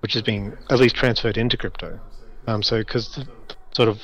which 0.02 0.16
is 0.16 0.22
being 0.22 0.58
at 0.70 0.80
least 0.80 0.96
transferred 0.96 1.38
into 1.38 1.58
crypto. 1.58 2.00
Um, 2.48 2.64
so 2.64 2.80
because 2.80 3.20
sort 3.78 3.90
of 3.90 4.02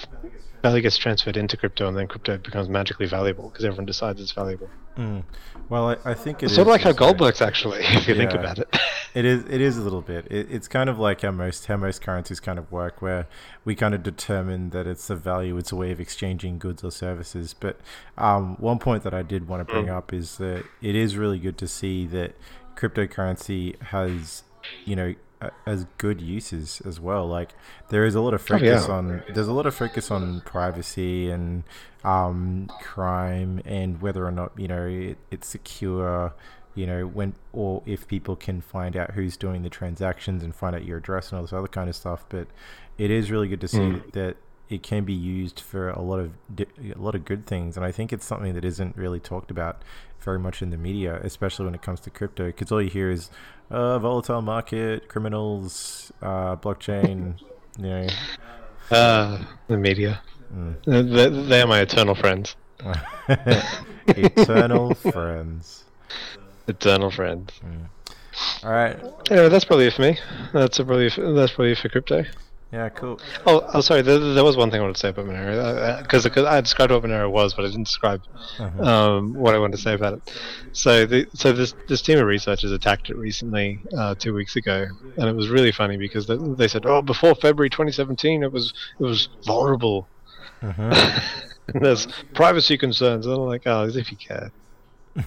value 0.61 0.81
gets 0.81 0.97
transferred 0.97 1.35
into 1.35 1.57
crypto, 1.57 1.87
and 1.87 1.97
then 1.97 2.07
crypto 2.07 2.37
becomes 2.37 2.69
magically 2.69 3.07
valuable 3.07 3.49
because 3.49 3.65
everyone 3.65 3.85
decides 3.85 4.21
it's 4.21 4.31
valuable. 4.31 4.69
Mm. 4.97 5.23
Well, 5.67 5.89
I, 5.89 6.11
I 6.11 6.13
think 6.13 6.43
it 6.43 6.45
It's 6.45 6.55
sort 6.55 6.67
of 6.67 6.71
like 6.71 6.81
how 6.81 6.91
gold 6.93 7.19
works, 7.19 7.41
actually, 7.41 7.79
if 7.83 8.07
you 8.07 8.15
think 8.15 8.33
about 8.33 8.59
it. 8.59 8.69
It 9.15 9.25
is. 9.25 9.43
It 9.47 9.61
is 9.61 9.77
a 9.77 9.81
little 9.81 10.01
bit. 10.01 10.25
It, 10.31 10.47
it's 10.49 10.67
kind 10.67 10.89
of 10.89 10.97
like 10.97 11.21
how 11.21 11.29
most 11.29 11.67
how 11.67 11.77
most 11.77 12.01
currencies 12.01 12.39
kind 12.39 12.57
of 12.57 12.71
work, 12.71 12.99
where 12.99 13.27
we 13.63 13.75
kind 13.75 13.93
of 13.93 14.01
determine 14.01 14.71
that 14.71 14.87
it's 14.87 15.07
a 15.07 15.15
value, 15.15 15.55
it's 15.57 15.71
a 15.71 15.75
way 15.75 15.91
of 15.91 15.99
exchanging 15.99 16.57
goods 16.57 16.83
or 16.83 16.89
services. 16.89 17.53
But 17.53 17.79
um, 18.17 18.55
one 18.59 18.79
point 18.79 19.03
that 19.03 19.13
I 19.13 19.21
did 19.21 19.47
want 19.47 19.59
to 19.67 19.71
bring 19.71 19.85
Mm. 19.85 19.97
up 19.97 20.13
is 20.13 20.37
that 20.39 20.63
it 20.81 20.95
is 20.95 21.15
really 21.15 21.37
good 21.37 21.59
to 21.59 21.67
see 21.67 22.07
that 22.07 22.31
cryptocurrency 22.75 23.79
has, 23.83 24.43
you 24.83 24.95
know, 24.95 25.13
as 25.65 25.85
good 25.97 26.21
uses 26.21 26.81
as 26.85 26.99
well. 26.99 27.27
Like 27.27 27.51
there 27.89 28.05
is 28.05 28.15
a 28.15 28.21
lot 28.21 28.33
of 28.33 28.41
Oh, 28.41 28.57
focus 28.57 28.87
yeah. 28.87 28.93
on 28.93 29.23
there's 29.33 29.47
a 29.47 29.53
lot 29.53 29.65
of 29.65 29.75
focus 29.75 30.11
on 30.11 30.41
privacy 30.41 31.29
and 31.29 31.63
um, 32.03 32.69
crime 32.81 33.61
and 33.65 34.01
whether 34.01 34.25
or 34.25 34.31
not 34.31 34.51
you 34.57 34.67
know 34.67 34.85
it, 34.87 35.17
it's 35.31 35.47
secure 35.47 36.33
you 36.75 36.85
know 36.87 37.05
when 37.05 37.33
or 37.53 37.81
if 37.85 38.07
people 38.07 38.35
can 38.35 38.59
find 38.61 38.97
out 38.97 39.11
who's 39.11 39.37
doing 39.37 39.61
the 39.63 39.69
transactions 39.69 40.43
and 40.43 40.55
find 40.55 40.75
out 40.75 40.83
your 40.85 40.97
address 40.97 41.29
and 41.29 41.37
all 41.37 41.43
this 41.43 41.53
other 41.53 41.67
kind 41.67 41.89
of 41.89 41.95
stuff 41.95 42.25
but 42.29 42.47
it 42.97 43.09
is 43.11 43.31
really 43.31 43.47
good 43.47 43.61
to 43.61 43.67
see 43.67 43.77
Mm. 43.77 44.11
that 44.13 44.37
it 44.69 44.81
can 44.81 45.03
be 45.05 45.13
used 45.13 45.59
for 45.59 45.89
a 45.89 46.01
lot 46.01 46.19
of 46.19 46.31
a 46.57 46.97
lot 46.99 47.13
of 47.15 47.25
good 47.25 47.45
things 47.45 47.77
and 47.77 47.85
i 47.85 47.91
think 47.91 48.11
it's 48.11 48.25
something 48.25 48.53
that 48.55 48.65
isn't 48.65 48.95
really 48.97 49.19
talked 49.19 49.51
about 49.51 49.81
very 50.19 50.39
much 50.39 50.61
in 50.61 50.71
the 50.71 50.77
media 50.77 51.19
especially 51.23 51.65
when 51.65 51.75
it 51.75 51.81
comes 51.81 51.99
to 51.99 52.09
crypto 52.09 52.47
because 52.47 52.71
all 52.71 52.81
you 52.81 52.89
hear 52.89 53.11
is 53.11 53.29
uh, 53.71 53.99
volatile 53.99 54.41
market 54.41 55.07
criminals 55.07 56.11
uh, 56.21 56.55
blockchain 56.57 57.39
you 57.77 57.85
know 57.85 58.07
Uh, 58.91 59.41
the 59.69 59.77
media. 59.77 60.21
mm. 60.53 61.47
They, 61.49 61.61
are 61.61 61.67
my 61.67 61.79
eternal 61.79 62.15
friends. 62.15 62.55
eternal 64.07 64.93
friends 64.93 65.85
Eternal 66.67 67.09
friends. 67.09 67.49
all 68.63 68.71
right 68.71 68.99
Anyway, 69.31 69.47
that's 69.49 69.63
probably 69.65 69.87
it 69.87 69.93
for 69.93 70.01
me. 70.01 70.17
That's 70.51 70.77
probably 70.77 71.07
that's 71.09 71.53
probably 71.53 71.71
it 71.71 71.77
for 71.77 71.89
crypto. 71.89 72.25
Yeah 72.73 72.89
cool 72.89 73.19
Oh, 73.45 73.69
oh 73.73 73.81
sorry. 73.81 74.01
There, 74.01 74.17
there 74.19 74.43
was 74.43 74.57
one 74.57 74.71
thing 74.71 74.79
I 74.79 74.81
wanted 74.81 74.95
to 74.95 74.99
say 74.99 75.09
about 75.09 75.25
Monero 75.27 76.01
because 76.01 76.25
I 76.25 76.59
described 76.59 76.91
what 76.91 77.03
Monero 77.03 77.29
was, 77.29 77.53
but 77.53 77.63
I 77.65 77.67
didn't 77.69 77.83
describe 77.85 78.21
Mhm. 78.57 78.85
um, 78.85 79.33
what 79.35 79.53
I 79.53 79.59
wanted 79.59 79.77
to 79.77 79.81
say 79.83 79.93
about 79.93 80.13
it. 80.15 80.21
So, 80.73 81.05
the, 81.05 81.27
so 81.33 81.51
this 81.53 81.73
this 81.87 82.01
team 82.01 82.17
of 82.19 82.25
researchers 82.25 82.71
attacked 82.71 83.09
it 83.09 83.15
recently, 83.17 83.79
uh, 83.97 84.15
two 84.15 84.33
weeks 84.33 84.55
ago, 84.55 84.87
and 85.17 85.29
it 85.29 85.35
was 85.35 85.49
really 85.49 85.71
funny 85.71 85.97
because 85.97 86.25
they, 86.27 86.35
they 86.37 86.67
said, 86.67 86.85
"Oh, 86.85 87.01
before 87.01 87.35
February 87.35 87.69
2017, 87.69 88.43
it 88.43 88.51
was 88.51 88.73
it 88.99 89.03
was 89.03 89.29
vulnerable, 89.45 90.07
and 90.61 91.21
there's 91.81 92.07
privacy 92.33 92.77
concerns." 92.77 93.25
And 93.27 93.35
I'm 93.35 93.41
like, 93.41 93.63
"Oh, 93.67 93.83
as 93.83 93.95
if 93.95 94.11
you 94.11 94.17
care." 94.17 94.51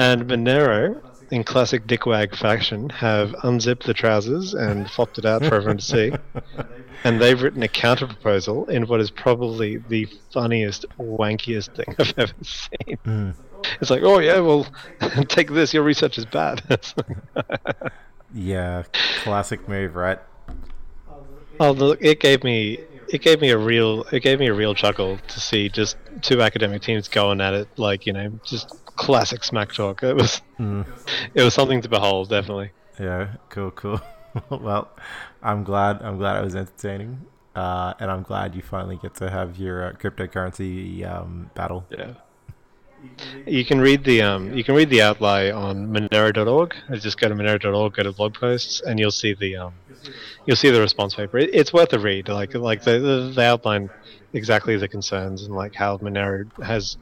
And 0.00 0.26
Monero, 0.28 1.02
in 1.30 1.44
classic 1.44 1.86
dickwag 1.86 2.36
fashion, 2.36 2.88
have 2.90 3.34
unzipped 3.42 3.84
the 3.84 3.94
trousers 3.94 4.54
and 4.54 4.90
flopped 4.90 5.18
it 5.18 5.24
out 5.24 5.44
for 5.44 5.54
everyone 5.54 5.78
to 5.78 5.84
see. 5.84 6.12
And 7.04 7.20
they've 7.20 7.40
written 7.40 7.62
a 7.62 7.68
counter 7.68 8.08
proposal 8.08 8.66
in 8.66 8.88
what 8.88 9.00
is 9.00 9.08
probably 9.08 9.76
the 9.76 10.06
funniest, 10.32 10.84
wankiest 10.98 11.76
thing 11.76 11.94
I've 11.96 12.12
ever 12.18 12.32
seen. 12.42 12.98
Mm. 13.06 13.34
It's 13.80 13.88
like, 13.88 14.02
oh 14.02 14.18
yeah, 14.18 14.40
well, 14.40 14.66
take 15.28 15.50
this. 15.52 15.72
Your 15.72 15.84
research 15.84 16.18
is 16.18 16.26
bad. 16.26 16.60
Yeah, 18.34 18.82
classic 19.22 19.68
move, 19.68 19.96
right? 19.96 20.18
oh, 21.60 21.70
look, 21.72 21.98
it 22.02 22.20
gave 22.20 22.44
me 22.44 22.78
it 23.10 23.22
gave 23.22 23.40
me 23.40 23.50
a 23.50 23.58
real 23.58 24.04
it 24.12 24.20
gave 24.20 24.38
me 24.38 24.46
a 24.48 24.54
real 24.54 24.74
chuckle 24.74 25.18
to 25.28 25.40
see 25.40 25.68
just 25.68 25.96
two 26.22 26.42
academic 26.42 26.82
teams 26.82 27.08
going 27.08 27.40
at 27.40 27.54
it 27.54 27.68
like 27.76 28.06
you 28.06 28.12
know 28.12 28.30
just 28.44 28.70
classic 28.96 29.44
smack 29.44 29.72
talk. 29.72 30.02
It 30.02 30.14
was 30.16 30.42
Mm. 30.58 30.84
it 31.34 31.42
was 31.42 31.54
something 31.54 31.80
to 31.82 31.88
behold, 31.88 32.28
definitely. 32.30 32.70
Yeah, 32.98 33.34
cool, 33.48 33.70
cool. 33.70 34.00
well, 34.50 34.88
I'm 35.42 35.62
glad. 35.64 36.02
I'm 36.02 36.18
glad 36.18 36.40
it 36.40 36.44
was 36.44 36.56
entertaining, 36.56 37.24
uh, 37.54 37.94
and 38.00 38.10
I'm 38.10 38.22
glad 38.22 38.54
you 38.56 38.62
finally 38.62 38.98
get 39.00 39.14
to 39.16 39.30
have 39.30 39.56
your 39.56 39.86
uh, 39.86 39.92
cryptocurrency 39.92 41.08
um, 41.08 41.50
battle. 41.54 41.86
Yeah. 41.90 42.14
You 43.46 43.64
can 43.64 43.80
read 43.80 44.02
the 44.02 44.22
um, 44.22 44.52
you 44.56 44.64
can 44.64 44.74
read 44.74 44.90
the 44.90 45.02
outline 45.02 45.52
on 45.52 45.92
Monero.org. 45.92 46.74
Just 46.94 47.20
go 47.20 47.28
to 47.28 47.34
Monero.org, 47.36 47.94
go 47.94 48.02
to 48.02 48.10
blog 48.12 48.34
posts, 48.34 48.80
and 48.80 48.98
you'll 48.98 49.12
see 49.12 49.34
the 49.34 49.56
um, 49.56 49.74
you'll 50.46 50.56
see 50.56 50.70
the 50.70 50.80
response 50.80 51.14
paper. 51.14 51.38
It, 51.38 51.50
it's 51.52 51.72
worth 51.72 51.92
a 51.92 51.98
read. 51.98 52.28
Like 52.28 52.54
like 52.54 52.84
they 52.84 52.98
they 52.98 53.46
outline 53.46 53.90
exactly 54.32 54.76
the 54.76 54.88
concerns 54.88 55.42
and 55.42 55.54
like 55.54 55.74
how 55.74 55.98
Monero 55.98 56.50
has 56.62 56.96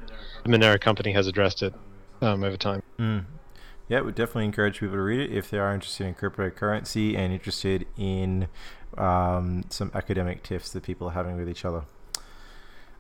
the 0.45 0.51
Monero 0.51 0.81
company 0.81 1.13
has 1.13 1.27
addressed 1.27 1.63
it 1.63 1.75
um, 2.21 2.45
over 2.45 2.57
time. 2.57 2.83
Mm. 2.99 3.25
Yeah, 3.89 4.01
we 4.01 4.11
definitely 4.11 4.47
encourage 4.47 4.81
people 4.81 4.97
to 4.97 5.03
read 5.03 5.21
it 5.21 5.33
if 5.33 5.51
they 5.51 5.59
are 5.59 5.73
interested 5.73 6.07
in 6.07 6.15
cryptocurrency 6.15 7.17
and 7.17 7.33
interested 7.33 7.87
in 7.97 8.49
um, 8.99 9.65
some 9.69 9.93
academic 9.95 10.43
tiffs 10.43 10.71
that 10.71 10.83
people 10.83 11.09
are 11.09 11.13
having 11.13 11.37
with 11.37 11.49
each 11.49 11.65
other. 11.65 11.85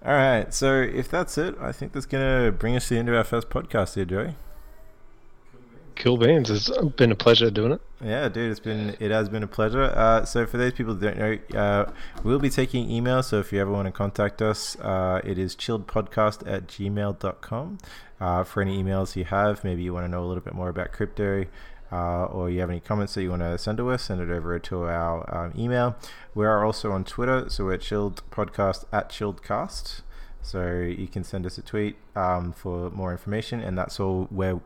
All 0.04 0.12
right, 0.12 0.54
so 0.54 0.80
if 0.80 1.08
that's 1.08 1.36
it, 1.38 1.56
I 1.60 1.72
think 1.72 1.92
that's 1.92 2.06
going 2.06 2.44
to 2.44 2.52
bring 2.52 2.76
us 2.76 2.88
to 2.88 2.94
the 2.94 3.00
end 3.00 3.08
of 3.08 3.16
our 3.16 3.24
first 3.24 3.48
podcast 3.48 3.96
here, 3.96 4.04
Joey. 4.04 4.36
Cool 5.96 6.18
beans. 6.18 6.50
It's 6.50 6.70
been 6.96 7.10
a 7.10 7.16
pleasure 7.16 7.50
doing 7.50 7.72
it. 7.72 7.80
Yeah, 8.04 8.28
dude, 8.28 8.50
it's 8.50 8.60
been 8.60 8.96
it 9.00 9.10
has 9.10 9.30
been 9.30 9.42
a 9.42 9.46
pleasure. 9.46 9.84
Uh, 9.84 10.26
so 10.26 10.44
for 10.46 10.58
those 10.58 10.72
people 10.72 10.94
who 10.94 11.00
don't 11.00 11.18
know, 11.18 11.58
uh, 11.58 11.90
we'll 12.22 12.38
be 12.38 12.50
taking 12.50 12.90
email. 12.90 13.22
So 13.22 13.40
if 13.40 13.50
you 13.50 13.60
ever 13.60 13.72
want 13.72 13.86
to 13.86 13.92
contact 13.92 14.42
us, 14.42 14.76
uh, 14.80 15.22
it 15.24 15.38
is 15.38 15.56
chilledpodcast 15.56 16.46
at 16.46 16.66
gmail.com. 16.68 17.78
Uh, 18.20 18.44
for 18.44 18.60
any 18.60 18.82
emails 18.82 19.16
you 19.16 19.24
have, 19.24 19.64
maybe 19.64 19.82
you 19.82 19.94
want 19.94 20.04
to 20.04 20.08
know 20.08 20.22
a 20.22 20.26
little 20.26 20.42
bit 20.42 20.54
more 20.54 20.68
about 20.68 20.92
crypto, 20.92 21.46
uh, 21.90 22.24
or 22.26 22.50
you 22.50 22.60
have 22.60 22.70
any 22.70 22.80
comments 22.80 23.14
that 23.14 23.22
you 23.22 23.30
want 23.30 23.42
to 23.42 23.56
send 23.56 23.78
to 23.78 23.90
us, 23.90 24.04
send 24.04 24.20
it 24.20 24.30
over 24.30 24.58
to 24.58 24.82
our 24.84 25.34
um, 25.34 25.52
email. 25.58 25.96
We 26.34 26.44
are 26.44 26.64
also 26.64 26.92
on 26.92 27.04
Twitter, 27.04 27.48
so 27.48 27.64
we're 27.64 27.78
chilled 27.78 28.22
podcast 28.30 28.84
at 28.92 29.08
chilledcast. 29.08 30.02
So 30.46 30.76
you 30.76 31.08
can 31.08 31.24
send 31.24 31.44
us 31.44 31.58
a 31.58 31.62
tweet 31.62 31.96
um, 32.14 32.52
for 32.52 32.88
more 32.90 33.10
information, 33.10 33.60
and 33.60 33.76
that's 33.76 33.98
all 33.98 34.26
where 34.30 34.60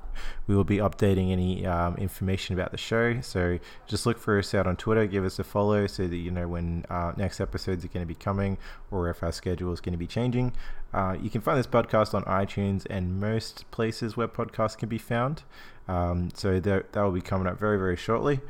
we 0.46 0.54
will 0.54 0.64
be 0.64 0.76
updating 0.76 1.32
any 1.32 1.64
um, 1.64 1.96
information 1.96 2.54
about 2.54 2.70
the 2.70 2.76
show. 2.76 3.20
So 3.22 3.58
just 3.86 4.04
look 4.04 4.18
for 4.18 4.38
us 4.38 4.54
out 4.54 4.66
on 4.66 4.76
Twitter, 4.76 5.06
give 5.06 5.24
us 5.24 5.38
a 5.38 5.44
follow 5.44 5.86
so 5.86 6.06
that 6.06 6.16
you 6.16 6.30
know 6.30 6.46
when 6.46 6.84
uh, 6.90 7.12
next 7.16 7.40
episodes 7.40 7.82
are 7.82 7.88
going 7.88 8.02
to 8.02 8.06
be 8.06 8.14
coming 8.14 8.58
or 8.90 9.08
if 9.08 9.22
our 9.22 9.32
schedule 9.32 9.72
is 9.72 9.80
going 9.80 9.94
to 9.94 9.98
be 9.98 10.06
changing. 10.06 10.52
Uh, 10.92 11.16
you 11.18 11.30
can 11.30 11.40
find 11.40 11.58
this 11.58 11.66
podcast 11.66 12.12
on 12.12 12.24
iTunes 12.24 12.86
and 12.90 13.18
most 13.18 13.70
places 13.70 14.16
where 14.16 14.28
podcasts 14.28 14.76
can 14.76 14.88
be 14.88 14.98
found. 14.98 15.44
Um, 15.88 16.28
so 16.34 16.60
that, 16.60 16.92
that 16.92 17.02
will 17.02 17.10
be 17.10 17.22
coming 17.22 17.46
up 17.46 17.58
very, 17.58 17.78
very 17.78 17.96
shortly. 17.96 18.40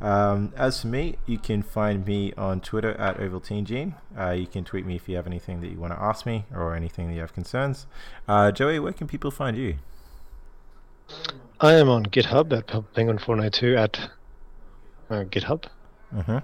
Um, 0.00 0.52
as 0.56 0.82
for 0.82 0.86
me, 0.86 1.16
you 1.26 1.38
can 1.38 1.62
find 1.62 2.06
me 2.06 2.32
on 2.34 2.60
Twitter 2.60 2.94
at 2.94 3.18
OvalteenGene. 3.18 3.94
Uh, 4.16 4.30
you 4.30 4.46
can 4.46 4.64
tweet 4.64 4.86
me 4.86 4.96
if 4.96 5.08
you 5.08 5.16
have 5.16 5.26
anything 5.26 5.60
that 5.60 5.68
you 5.68 5.78
want 5.78 5.92
to 5.92 6.00
ask 6.00 6.24
me 6.24 6.44
or 6.54 6.74
anything 6.74 7.08
that 7.08 7.14
you 7.14 7.20
have 7.20 7.34
concerns. 7.34 7.86
Uh, 8.28 8.52
Joey, 8.52 8.78
where 8.78 8.92
can 8.92 9.08
people 9.08 9.30
find 9.30 9.56
you? 9.56 9.76
I 11.60 11.74
am 11.74 11.88
on 11.88 12.06
GitHub 12.06 12.56
at 12.56 12.68
Penguin492 12.68 13.76
at 13.76 14.10
uh, 15.10 15.24
GitHub. 15.24 15.64
Mm-hmm. 16.14 16.38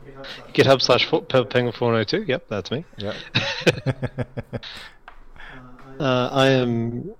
GitHub 0.52 0.82
slash 0.82 1.08
Penguin492. 1.08 2.28
Yep, 2.28 2.48
that's 2.48 2.70
me. 2.70 2.84
Yep. 2.98 3.14
uh, 6.00 6.28
I 6.32 6.48
am. 6.48 7.14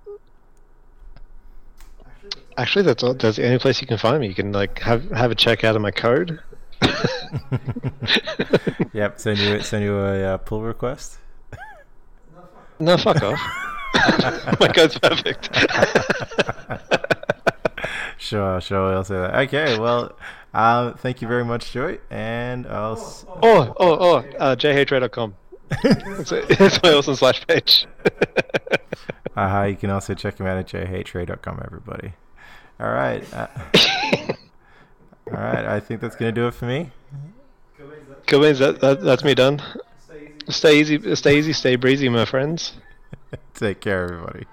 Actually, 2.57 2.83
that's 2.83 3.03
all, 3.03 3.13
that's 3.13 3.37
the 3.37 3.45
only 3.45 3.59
place 3.59 3.81
you 3.81 3.87
can 3.87 3.97
find 3.97 4.21
me. 4.21 4.27
You 4.27 4.35
can 4.35 4.51
like 4.51 4.79
have 4.79 5.09
have 5.11 5.31
a 5.31 5.35
check 5.35 5.63
out 5.63 5.75
of 5.75 5.81
my 5.81 5.91
code. 5.91 6.39
yep. 8.93 9.19
Send 9.19 9.39
you 9.39 9.61
send 9.61 9.83
you 9.83 9.97
a 9.97 10.23
uh, 10.23 10.37
pull 10.37 10.61
request. 10.61 11.17
No, 12.79 12.97
fuck 12.97 13.21
off. 13.23 13.39
my 14.59 14.67
code's 14.67 14.99
perfect. 14.99 15.49
sure, 18.17 18.59
sure. 18.61 18.93
I'll 18.93 19.03
say 19.03 19.15
that. 19.15 19.35
Okay. 19.47 19.79
Well, 19.79 20.17
um, 20.53 20.95
thank 20.95 21.21
you 21.21 21.27
very 21.27 21.45
much, 21.45 21.71
Joy, 21.71 21.99
and 22.09 22.67
I'll. 22.67 22.97
S- 22.97 23.25
oh, 23.27 23.73
oh, 23.79 23.81
oh. 23.99 24.15
Uh, 24.37 24.55
jhray.com. 24.55 25.35
it's, 25.83 26.31
it's 26.31 26.83
my 26.83 26.93
awesome 26.93 27.15
slash 27.15 27.45
page. 27.47 27.87
uh, 29.35 29.65
you 29.69 29.75
can 29.75 29.89
also 29.89 30.13
check 30.13 30.39
him 30.39 30.45
out 30.45 30.57
at 30.57 30.67
jhray.com, 30.67 31.61
everybody. 31.65 32.13
All 32.79 32.87
right. 32.87 33.23
Uh, 33.33 33.47
all 35.31 35.33
right. 35.33 35.65
I 35.65 35.79
think 35.79 36.01
that's 36.01 36.15
gonna 36.15 36.31
do 36.31 36.47
it 36.47 36.53
for 36.53 36.65
me. 36.65 36.91
Cool 38.27 38.41
beans. 38.41 38.59
That, 38.59 38.79
that, 38.81 39.01
that's 39.01 39.23
me 39.23 39.35
done. 39.35 39.61
Stay 40.49 40.79
easy. 40.79 40.99
Stay 40.99 40.99
easy. 40.99 41.15
Stay 41.15 41.37
easy. 41.37 41.53
Stay 41.53 41.75
breezy, 41.75 42.09
my 42.09 42.25
friends. 42.25 42.73
Take 43.53 43.81
care, 43.81 44.03
everybody. 44.03 44.45